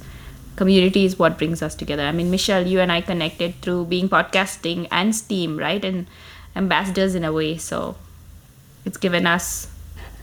community 0.55 1.05
is 1.05 1.17
what 1.19 1.37
brings 1.37 1.61
us 1.61 1.75
together. 1.75 2.03
I 2.03 2.11
mean, 2.11 2.31
Michelle, 2.31 2.65
you 2.65 2.79
and 2.79 2.91
I 2.91 3.01
connected 3.01 3.55
through 3.61 3.85
being 3.85 4.09
podcasting 4.09 4.87
and 4.91 5.15
Steam, 5.15 5.57
right? 5.57 5.83
And 5.83 6.07
ambassadors 6.55 7.15
in 7.15 7.23
a 7.23 7.31
way. 7.31 7.57
So 7.57 7.95
it's 8.85 8.97
given 8.97 9.27
us 9.27 9.67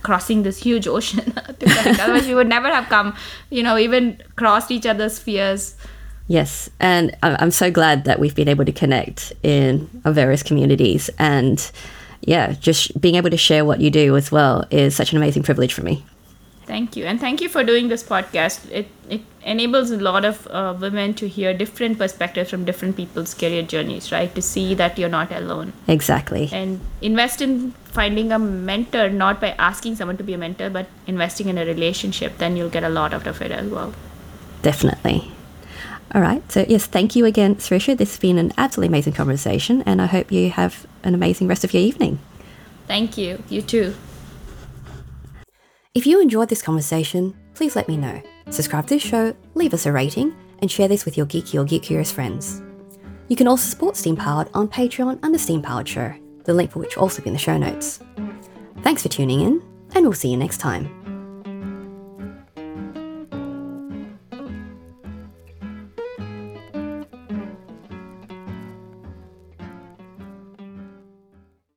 crossing 0.05 0.45
this 0.45 0.63
huge 0.63 0.87
ocean. 0.87 1.33
Otherwise, 1.67 2.29
we 2.29 2.35
would 2.35 2.49
never 2.49 2.69
have 2.69 2.89
come, 2.89 3.17
you 3.51 3.63
know, 3.63 3.77
even 3.77 4.23
crossed 4.37 4.71
each 4.71 4.87
other's 4.87 5.19
fears. 5.19 5.75
Yes, 6.29 6.71
and 6.81 7.15
I'm 7.23 7.51
so 7.51 7.71
glad 7.71 8.05
that 8.05 8.19
we've 8.19 8.35
been 8.35 8.49
able 8.49 8.65
to 8.65 8.73
connect 8.73 9.33
in 9.43 9.91
our 10.05 10.13
various 10.13 10.43
communities. 10.43 11.11
And 11.19 11.71
yeah, 12.23 12.53
just 12.53 12.99
being 12.99 13.17
able 13.17 13.31
to 13.31 13.37
share 13.37 13.65
what 13.65 13.81
you 13.81 13.91
do 13.91 14.17
as 14.17 14.33
well 14.33 14.65
is 14.71 14.97
such 14.97 15.13
an 15.13 15.19
amazing 15.19 15.43
privilege 15.43 15.75
for 15.75 15.83
me. 15.83 16.05
Thank 16.67 16.97
you, 16.97 17.05
and 17.05 17.21
thank 17.21 17.43
you 17.43 17.49
for 17.51 17.63
doing 17.63 17.89
this 17.89 18.03
podcast. 18.03 18.71
It 18.71 18.89
it 19.11 19.21
enables 19.43 19.91
a 19.91 19.99
lot 19.99 20.25
of 20.25 20.47
uh, 20.51 20.75
women 20.81 21.13
to 21.15 21.29
hear 21.29 21.53
different 21.53 21.99
perspectives 21.99 22.49
from 22.49 22.65
different 22.65 22.97
people's 22.97 23.35
career 23.35 23.63
journeys, 23.63 24.11
right? 24.11 24.35
To 24.35 24.41
see 24.41 24.75
that 24.75 24.99
you're 24.99 25.11
not 25.11 25.31
alone, 25.31 25.75
Exactly. 25.89 26.49
and 26.53 26.81
invest 27.03 27.43
in 27.43 27.73
finding 27.99 28.33
a 28.33 28.39
mentor, 28.39 29.11
not 29.11 29.43
by 29.43 29.51
asking 29.59 29.97
someone 29.97 30.17
to 30.17 30.25
be 30.25 30.33
a 30.33 30.39
mentor, 30.39 30.71
but 30.71 30.87
investing 31.07 31.49
in 31.49 31.59
a 31.59 31.67
relationship. 31.67 32.39
Then 32.39 32.57
you'll 32.57 32.71
get 32.71 32.83
a 32.83 32.89
lot 32.89 33.13
out 33.13 33.27
of 33.27 33.43
it 33.43 33.51
as 33.51 33.69
well. 33.69 33.93
Definitely. 34.63 35.31
All 36.15 36.23
right. 36.23 36.43
So, 36.51 36.65
yes, 36.69 36.87
thank 36.87 37.15
you 37.15 37.27
again, 37.27 37.57
Sirisha. 37.57 37.99
This 37.99 38.13
has 38.13 38.19
been 38.21 38.39
an 38.39 38.53
absolutely 38.57 38.89
amazing 38.89 39.13
conversation, 39.13 39.83
and 39.83 40.01
I 40.01 40.07
hope 40.07 40.33
you 40.33 40.51
have 40.51 40.87
an 41.03 41.15
amazing 41.15 41.49
rest 41.49 41.65
of 41.65 41.75
your 41.75 41.83
evening. 41.83 42.21
Thank 42.87 43.19
you. 43.19 43.43
You 43.51 43.61
too. 43.63 43.95
If 45.95 46.09
you 46.09 46.21
enjoyed 46.21 46.49
this 46.49 46.61
conversation, 46.61 47.37
please 47.55 47.77
let 47.77 47.87
me 47.87 47.97
know. 47.97 48.21
Subscribe 48.51 48.89
to 48.89 48.95
this 48.95 49.03
show, 49.03 49.33
leave 49.55 49.73
us 49.73 49.87
a 49.87 49.93
rating, 49.93 50.35
and 50.59 50.69
share 50.69 50.89
this 50.89 51.05
with 51.05 51.17
your 51.17 51.25
geeky 51.25 51.55
or 51.55 51.63
geek 51.63 51.85
curious 51.85 52.11
friends. 52.11 52.61
You 53.29 53.37
can 53.37 53.47
also 53.47 53.69
support 53.69 53.95
Steam 53.95 54.17
Powered 54.17 54.49
on 54.55 54.67
Patreon 54.67 55.21
under 55.23 55.39
Steam 55.39 55.63
Powered 55.63 55.89
Show, 55.89 56.13
the 56.43 56.53
link 56.53 56.73
for 56.73 56.81
which 56.81 56.97
will 56.97 57.05
also 57.05 57.23
be 57.23 57.29
in 57.29 57.33
the 57.33 57.39
show 57.39 57.57
notes. 57.57 58.01
Thanks 58.83 59.05
for 59.05 59.09
tuning 59.09 59.41
in, 59.41 59.63
and 59.95 60.05
we'll 60.05 60.15
see 60.15 60.31
you 60.31 60.37
next 60.37 60.59
time. 60.59 61.04